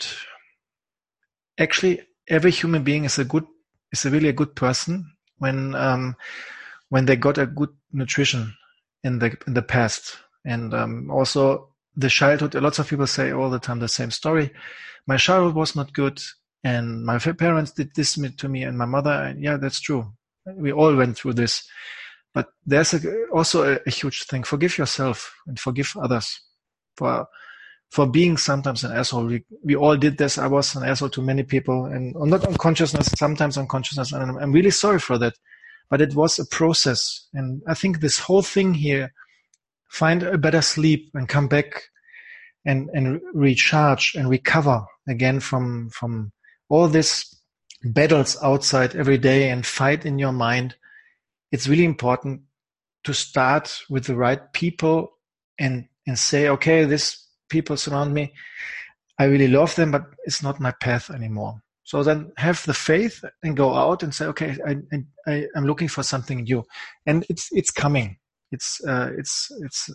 actually, 1.60 2.02
every 2.30 2.52
human 2.52 2.84
being 2.84 3.04
is 3.04 3.20
a 3.20 3.26
good 3.26 3.46
is 3.92 4.06
a 4.06 4.10
really 4.10 4.30
a 4.30 4.40
good 4.40 4.56
person 4.56 5.06
when 5.40 5.76
um, 5.76 6.16
when 6.88 7.06
they 7.06 7.18
got 7.18 7.38
a 7.38 7.46
good 7.46 7.70
nutrition 7.92 8.56
in 9.04 9.20
the 9.20 9.38
in 9.48 9.54
the 9.54 9.62
past, 9.62 10.18
and 10.46 10.74
um, 10.74 11.10
also 11.12 11.70
the 11.96 12.10
childhood. 12.10 12.56
Lots 12.56 12.80
of 12.80 12.88
people 12.88 13.08
say 13.08 13.32
all 13.32 13.50
the 13.50 13.60
time 13.60 13.80
the 13.80 13.88
same 13.88 14.12
story. 14.12 14.52
My 15.08 15.18
childhood 15.18 15.56
was 15.56 15.76
not 15.76 15.94
good 15.94 16.22
and 16.64 17.06
my 17.06 17.18
parents 17.18 17.72
did 17.72 17.94
this 17.96 18.14
to 18.14 18.50
me 18.50 18.64
and 18.64 18.78
my 18.78 18.86
mother. 18.86 19.12
And 19.12 19.42
yeah, 19.42 19.58
that's 19.58 19.80
true. 19.80 20.12
We 20.46 20.72
all 20.72 20.96
went 20.96 21.18
through 21.18 21.34
this. 21.34 21.64
But 22.34 22.50
there's 22.66 22.94
a, 22.94 23.26
also 23.34 23.76
a, 23.76 23.80
a, 23.88 23.90
huge 23.90 24.24
thing. 24.26 24.44
Forgive 24.44 24.78
yourself 24.78 25.34
and 25.48 25.60
forgive 25.60 25.94
others 26.00 26.40
for 26.96 27.28
for 27.92 28.06
being 28.06 28.38
sometimes 28.38 28.84
an 28.84 28.92
asshole. 28.92 29.26
We, 29.26 29.44
we 29.64 29.76
all 29.76 29.98
did 29.98 30.20
this. 30.20 30.38
I 30.38 30.46
was 30.46 30.76
an 30.76 30.84
asshole 30.84 31.10
to 31.10 31.24
many 31.24 31.42
people 31.42 31.86
and 31.86 32.14
not 32.16 32.46
unconsciousness, 32.46 33.08
sometimes 33.18 33.58
unconsciousness. 33.58 34.12
And 34.12 34.22
I'm, 34.22 34.38
I'm 34.38 34.52
really 34.52 34.70
sorry 34.70 35.00
for 35.00 35.18
that. 35.18 35.34
But 35.90 36.02
it 36.02 36.16
was 36.16 36.38
a 36.38 36.46
process. 36.46 37.28
And 37.34 37.62
I 37.68 37.74
think 37.74 38.00
this 38.00 38.20
whole 38.20 38.42
thing 38.42 38.74
here, 38.74 39.14
find 39.90 40.22
a 40.22 40.38
better 40.38 40.62
sleep 40.62 41.10
and 41.14 41.28
come 41.28 41.48
back 41.48 41.84
and, 42.66 42.90
and 42.94 43.22
recharge 43.34 44.14
and 44.16 44.30
recover 44.30 44.86
again 45.08 45.40
from, 45.40 45.90
from 45.90 46.32
all 46.70 46.88
these 46.88 47.26
battles 47.84 48.38
outside 48.44 48.96
every 48.96 49.18
day 49.18 49.50
and 49.50 49.66
fight 49.66 50.06
in 50.06 50.20
your 50.20 50.32
mind, 50.32 50.76
it's 51.52 51.68
really 51.68 51.86
important 51.86 52.42
to 53.04 53.14
start 53.14 53.80
with 53.90 54.06
the 54.06 54.16
right 54.16 54.54
people 54.54 55.12
and 55.58 55.88
and 56.10 56.18
say, 56.18 56.50
okay, 56.50 56.86
these 56.86 57.24
people 57.50 57.78
surround 57.78 58.14
me. 58.14 58.34
I 59.20 59.26
really 59.26 59.48
love 59.48 59.76
them, 59.76 59.92
but 59.92 60.06
it's 60.26 60.42
not 60.42 60.60
my 60.60 60.72
path 60.72 61.10
anymore. 61.12 61.62
So 61.90 62.04
then 62.04 62.32
have 62.38 62.64
the 62.66 62.74
faith 62.76 63.26
and 63.42 63.58
go 63.58 63.74
out 63.74 64.04
and 64.04 64.14
say, 64.14 64.26
okay, 64.28 64.56
I, 64.68 64.76
I, 65.26 65.48
I'm 65.56 65.66
looking 65.66 65.88
for 65.88 66.04
something 66.04 66.44
new, 66.44 66.64
and 67.08 67.26
it's 67.30 67.50
it's 67.52 67.72
coming. 67.72 68.18
It's 68.52 68.80
uh, 68.86 69.10
it's 69.18 69.52
it's 69.62 69.90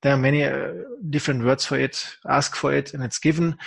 there 0.00 0.14
are 0.14 0.16
many 0.16 0.42
uh, 0.42 0.72
different 1.10 1.44
words 1.44 1.66
for 1.66 1.78
it 1.78 2.02
ask 2.28 2.54
for 2.54 2.72
it 2.72 2.94
and 2.94 3.02
it's 3.02 3.18
given 3.18 3.58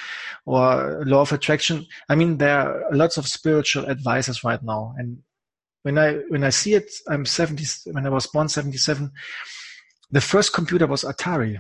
or 0.48 1.04
law 1.06 1.22
of 1.22 1.34
attraction. 1.34 1.86
I 2.10 2.16
mean 2.16 2.40
there 2.40 2.58
are 2.58 2.96
lots 2.96 3.18
of 3.18 3.28
spiritual 3.28 3.86
advices 3.88 4.44
right 4.44 4.64
now. 4.64 4.96
And 4.98 5.20
when 5.84 5.98
i 5.98 6.14
when 6.30 6.44
i 6.44 6.50
see 6.50 6.74
it 6.74 6.92
i'm 7.10 7.26
70 7.26 7.66
when 7.92 8.06
i 8.06 8.10
was 8.10 8.28
born 8.28 8.48
77 8.48 9.12
the 10.12 10.22
first 10.22 10.54
computer 10.54 10.88
was 10.88 11.04
atari 11.04 11.60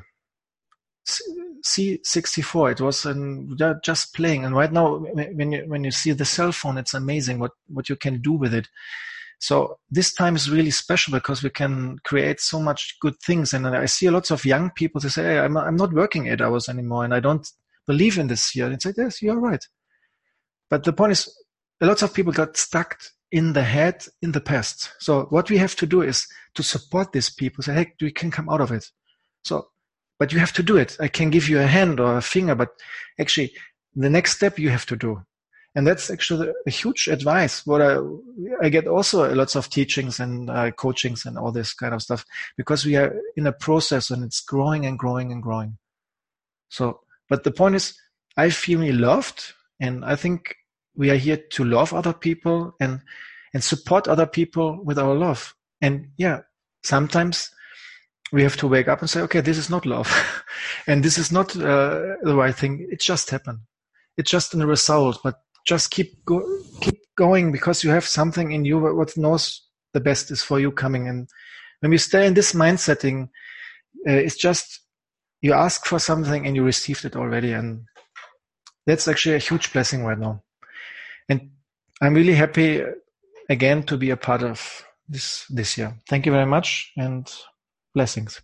c64 1.63 2.71
it 2.71 2.81
was 2.81 3.05
an, 3.05 3.57
just 3.83 4.13
playing 4.13 4.45
and 4.45 4.55
right 4.55 4.71
now 4.71 4.97
when 4.97 5.51
you 5.51 5.63
when 5.67 5.83
you 5.83 5.91
see 5.91 6.11
the 6.11 6.25
cell 6.25 6.51
phone 6.51 6.77
it's 6.77 6.93
amazing 6.93 7.39
what 7.39 7.51
what 7.67 7.89
you 7.89 7.95
can 7.95 8.21
do 8.21 8.33
with 8.33 8.53
it 8.53 8.67
so 9.41 9.79
this 9.89 10.13
time 10.13 10.35
is 10.35 10.51
really 10.51 10.69
special 10.69 11.11
because 11.11 11.41
we 11.41 11.49
can 11.49 11.97
create 12.03 12.39
so 12.39 12.59
much 12.59 12.95
good 13.01 13.19
things. 13.25 13.53
And 13.53 13.67
I 13.67 13.87
see 13.87 14.05
a 14.05 14.11
lots 14.11 14.29
of 14.29 14.45
young 14.45 14.69
people 14.69 15.01
to 15.01 15.09
say, 15.09 15.23
hey, 15.23 15.39
I'm, 15.39 15.57
I'm 15.57 15.75
not 15.75 15.93
working 15.93 16.27
eight 16.27 16.41
hours 16.41 16.69
anymore 16.69 17.03
and 17.03 17.13
I 17.13 17.21
don't 17.21 17.45
believe 17.87 18.19
in 18.19 18.27
this 18.27 18.55
year. 18.55 18.67
And 18.67 18.79
say, 18.79 18.93
yes, 18.95 19.19
you're 19.19 19.39
right. 19.39 19.65
But 20.69 20.83
the 20.83 20.93
point 20.93 21.13
is, 21.13 21.35
a 21.81 21.87
lot 21.87 22.03
of 22.03 22.13
people 22.13 22.31
got 22.31 22.55
stuck 22.55 22.99
in 23.31 23.53
the 23.53 23.63
head 23.63 24.05
in 24.21 24.31
the 24.31 24.41
past. 24.41 24.91
So 24.99 25.23
what 25.31 25.49
we 25.49 25.57
have 25.57 25.75
to 25.77 25.87
do 25.87 26.03
is 26.03 26.27
to 26.53 26.61
support 26.61 27.11
these 27.11 27.31
people. 27.33 27.63
Say, 27.63 27.73
hey, 27.73 27.93
we 27.99 28.11
can 28.11 28.29
come 28.29 28.47
out 28.47 28.61
of 28.61 28.71
it. 28.71 28.85
So, 29.43 29.69
but 30.21 30.31
you 30.31 30.37
have 30.37 30.53
to 30.53 30.61
do 30.61 30.77
it. 30.77 30.95
I 30.99 31.07
can 31.07 31.31
give 31.31 31.49
you 31.49 31.59
a 31.59 31.65
hand 31.65 31.99
or 31.99 32.15
a 32.15 32.21
finger, 32.21 32.53
but 32.53 32.69
actually 33.19 33.53
the 33.95 34.07
next 34.07 34.35
step 34.35 34.59
you 34.59 34.69
have 34.69 34.85
to 34.85 34.95
do. 34.95 35.23
And 35.73 35.87
that's 35.87 36.11
actually 36.11 36.53
a 36.67 36.69
huge 36.69 37.07
advice. 37.07 37.65
What 37.65 37.81
i 37.81 37.97
i 38.61 38.69
get 38.69 38.85
also 38.85 39.33
lots 39.33 39.55
of 39.55 39.71
teachings 39.71 40.19
and 40.19 40.47
uh, 40.51 40.69
coachings 40.83 41.25
and 41.25 41.39
all 41.39 41.51
this 41.51 41.73
kind 41.73 41.95
of 41.95 42.03
stuff 42.03 42.23
because 42.55 42.85
we 42.85 42.95
are 42.97 43.15
in 43.35 43.47
a 43.47 43.51
process 43.51 44.11
and 44.11 44.23
it's 44.23 44.41
growing 44.41 44.85
and 44.85 44.99
growing 44.99 45.31
and 45.31 45.41
growing. 45.41 45.79
So 46.69 46.99
but 47.27 47.43
the 47.43 47.51
point 47.59 47.75
is 47.75 47.85
i 48.37 48.51
feel 48.51 48.77
me 48.79 48.91
loved 48.91 49.53
and 49.79 50.05
i 50.05 50.15
think 50.15 50.55
we 50.95 51.09
are 51.09 51.21
here 51.27 51.39
to 51.55 51.63
love 51.65 51.95
other 51.95 52.13
people 52.13 52.75
and 52.79 53.01
and 53.55 53.63
support 53.63 54.07
other 54.07 54.27
people 54.27 54.67
with 54.83 54.99
our 54.99 55.15
love. 55.15 55.55
And 55.81 56.11
yeah 56.17 56.41
sometimes 56.83 57.49
we 58.31 58.43
have 58.43 58.57
to 58.57 58.67
wake 58.67 58.87
up 58.87 59.01
and 59.01 59.09
say 59.09 59.21
okay 59.21 59.41
this 59.41 59.57
is 59.57 59.69
not 59.69 59.85
love. 59.85 60.09
And 60.87 61.03
this 61.03 61.17
is 61.17 61.31
not 61.31 61.55
uh, 61.55 62.15
the 62.23 62.35
right 62.35 62.55
thing. 62.55 62.87
It 62.91 63.01
just 63.01 63.29
happened. 63.29 63.59
It's 64.17 64.31
just 64.31 64.53
a 64.53 64.65
result 64.65 65.19
but 65.23 65.35
just 65.65 65.91
keep 65.91 66.23
go, 66.25 66.41
keep 66.81 66.99
going 67.17 67.51
because 67.51 67.83
you 67.83 67.91
have 67.91 68.05
something 68.05 68.51
in 68.51 68.65
you 68.65 68.79
what 68.79 69.15
knows 69.17 69.61
the 69.93 69.99
best 69.99 70.31
is 70.31 70.41
for 70.41 70.59
you 70.59 70.71
coming 70.71 71.07
and 71.07 71.29
when 71.81 71.91
you 71.91 71.97
stay 71.97 72.25
in 72.25 72.33
this 72.33 72.53
mind 72.53 72.79
setting 72.79 73.29
uh, 74.07 74.13
it's 74.13 74.35
just 74.35 74.81
you 75.41 75.53
ask 75.53 75.85
for 75.85 75.99
something 75.99 76.45
and 76.45 76.55
you 76.55 76.63
received 76.63 77.05
it 77.05 77.15
already 77.15 77.51
and 77.51 77.83
that's 78.85 79.07
actually 79.07 79.35
a 79.35 79.39
huge 79.39 79.71
blessing 79.73 80.03
right 80.03 80.17
now. 80.17 80.43
And 81.29 81.51
i'm 82.01 82.13
really 82.13 82.33
happy 82.33 82.81
again 83.49 83.83
to 83.83 83.97
be 83.97 84.09
a 84.09 84.17
part 84.17 84.43
of 84.43 84.83
this 85.07 85.45
this 85.49 85.77
year. 85.77 85.93
Thank 86.09 86.25
you 86.25 86.31
very 86.31 86.45
much 86.45 86.91
and 86.97 87.31
blessings. 87.93 88.41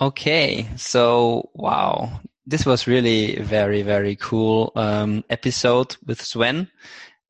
Okay, 0.00 0.68
so 0.76 1.50
wow, 1.54 2.20
this 2.46 2.66
was 2.66 2.88
really 2.88 3.36
very 3.40 3.82
very 3.82 4.16
cool 4.16 4.72
um, 4.74 5.22
episode 5.30 5.96
with 6.04 6.20
Sven, 6.20 6.68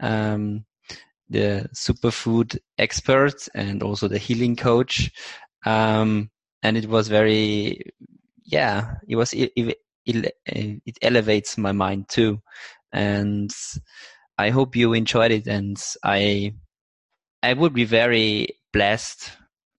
um, 0.00 0.64
the 1.28 1.68
superfood 1.74 2.58
expert 2.78 3.48
and 3.54 3.82
also 3.82 4.08
the 4.08 4.18
healing 4.18 4.56
coach, 4.56 5.12
um, 5.66 6.30
and 6.62 6.76
it 6.78 6.88
was 6.88 7.08
very 7.08 7.80
yeah, 8.44 8.94
it 9.08 9.16
was 9.16 9.34
it, 9.34 9.52
it, 9.56 9.78
it 10.06 10.98
elevates 11.02 11.58
my 11.58 11.72
mind 11.72 12.08
too, 12.08 12.40
and 12.92 13.50
I 14.38 14.50
hope 14.50 14.76
you 14.76 14.92
enjoyed 14.94 15.32
it, 15.32 15.46
and 15.46 15.76
I 16.04 16.54
I 17.44 17.52
would 17.52 17.74
be 17.74 17.84
very 17.84 18.48
blessed, 18.72 19.30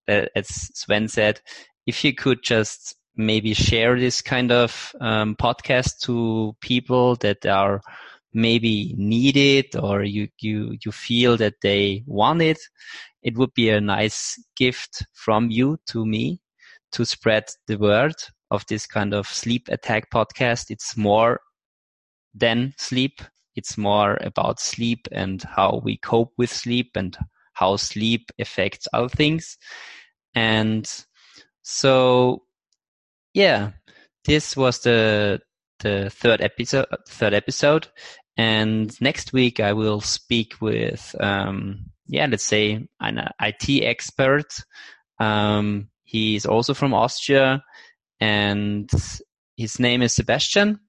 uh, 0.07 0.25
as 0.35 0.47
Sven 0.47 1.07
said, 1.07 1.41
if 1.87 2.03
you 2.03 2.13
could 2.13 2.43
just 2.43 2.95
maybe 3.15 3.55
share 3.55 3.99
this 3.99 4.21
kind 4.21 4.51
of 4.51 4.91
um, 5.01 5.35
podcast 5.35 5.97
to 6.01 6.55
people 6.61 7.15
that 7.17 7.43
are 7.47 7.81
maybe 8.33 8.93
need 8.99 9.35
it 9.35 9.75
or 9.75 10.03
you, 10.03 10.27
you, 10.39 10.77
you 10.85 10.91
feel 10.91 11.37
that 11.37 11.55
they 11.63 12.03
want 12.05 12.43
it, 12.43 12.59
it 13.23 13.35
would 13.35 13.53
be 13.55 13.69
a 13.69 13.81
nice 13.81 14.35
gift 14.55 15.03
from 15.13 15.49
you 15.49 15.79
to 15.87 16.05
me 16.05 16.39
to 16.91 17.03
spread 17.03 17.45
the 17.65 17.77
word 17.77 18.13
of 18.51 18.63
this 18.67 18.85
kind 18.85 19.11
of 19.11 19.25
sleep 19.25 19.69
attack 19.69 20.11
podcast. 20.11 20.65
It's 20.69 20.95
more 20.95 21.39
than 22.35 22.75
sleep. 22.77 23.21
It's 23.55 23.75
more 23.75 24.19
about 24.21 24.59
sleep 24.59 25.07
and 25.11 25.41
how 25.41 25.81
we 25.83 25.97
cope 25.97 26.31
with 26.37 26.51
sleep 26.51 26.91
and 26.95 27.17
how 27.55 27.77
sleep 27.77 28.31
affects 28.39 28.87
other 28.93 29.09
things. 29.09 29.57
And 30.35 30.87
so 31.63 32.43
yeah, 33.33 33.71
this 34.25 34.55
was 34.55 34.79
the 34.81 35.41
the 35.79 36.09
third 36.11 36.41
episode 36.41 36.87
third 37.07 37.33
episode 37.33 37.87
And 38.37 38.91
next 39.01 39.33
week 39.33 39.59
I 39.59 39.73
will 39.73 40.01
speak 40.01 40.55
with, 40.61 41.15
um, 41.21 41.85
yeah, 42.07 42.27
let's 42.27 42.43
say 42.43 42.85
an 42.99 43.29
IT 43.41 43.83
expert. 43.83 44.53
Um, 45.19 45.89
he 46.03 46.35
is 46.35 46.45
also 46.45 46.73
from 46.73 46.93
Austria 46.93 47.63
and 48.19 48.89
his 49.57 49.79
name 49.79 50.01
is 50.01 50.13
Sebastian 50.13 50.79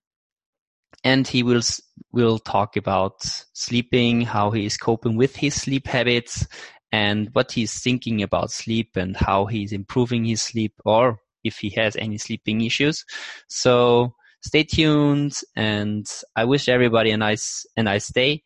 and 1.07 1.28
he 1.28 1.44
will 1.44 1.62
will 2.11 2.38
talk 2.40 2.76
about 2.76 3.14
sleeping, 3.52 4.22
how 4.22 4.50
he 4.50 4.66
is 4.66 4.76
coping 4.76 5.16
with 5.16 5.36
his 5.36 5.54
sleep 5.54 5.86
habits, 5.86 6.44
and 6.90 7.28
what 7.32 7.52
he's 7.52 7.80
thinking 7.80 8.22
about 8.22 8.50
sleep 8.50 8.90
and 8.96 9.16
how 9.16 9.46
he's 9.46 9.72
improving 9.72 10.24
his 10.24 10.42
sleep, 10.42 10.72
or 10.84 11.18
if 11.44 11.59
he 11.59 11.70
has 11.70 11.94
any 11.96 12.18
sleeping 12.18 12.61
issues. 12.62 13.04
So 13.48 14.14
stay 14.42 14.64
tuned, 14.64 15.34
and 15.54 16.04
I 16.34 16.44
wish 16.44 16.68
everybody 16.68 17.12
a 17.12 17.16
nice 17.16 17.64
a 17.76 17.84
nice 17.84 18.12
day, 18.12 18.42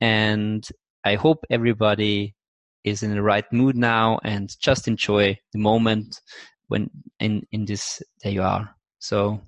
and 0.00 0.68
I 1.04 1.14
hope 1.14 1.44
everybody 1.48 2.34
is 2.82 3.04
in 3.04 3.14
the 3.14 3.22
right 3.22 3.46
mood 3.52 3.76
now 3.76 4.18
and 4.24 4.50
just 4.58 4.88
enjoy 4.88 5.38
the 5.52 5.60
moment 5.60 6.20
when 6.66 6.90
in 7.20 7.46
in 7.52 7.66
this 7.66 8.02
there 8.24 8.32
you 8.32 8.42
are. 8.42 8.74
So 8.98 9.42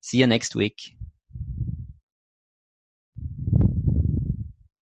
see 0.00 0.16
you 0.18 0.26
next 0.26 0.54
week. 0.54 0.78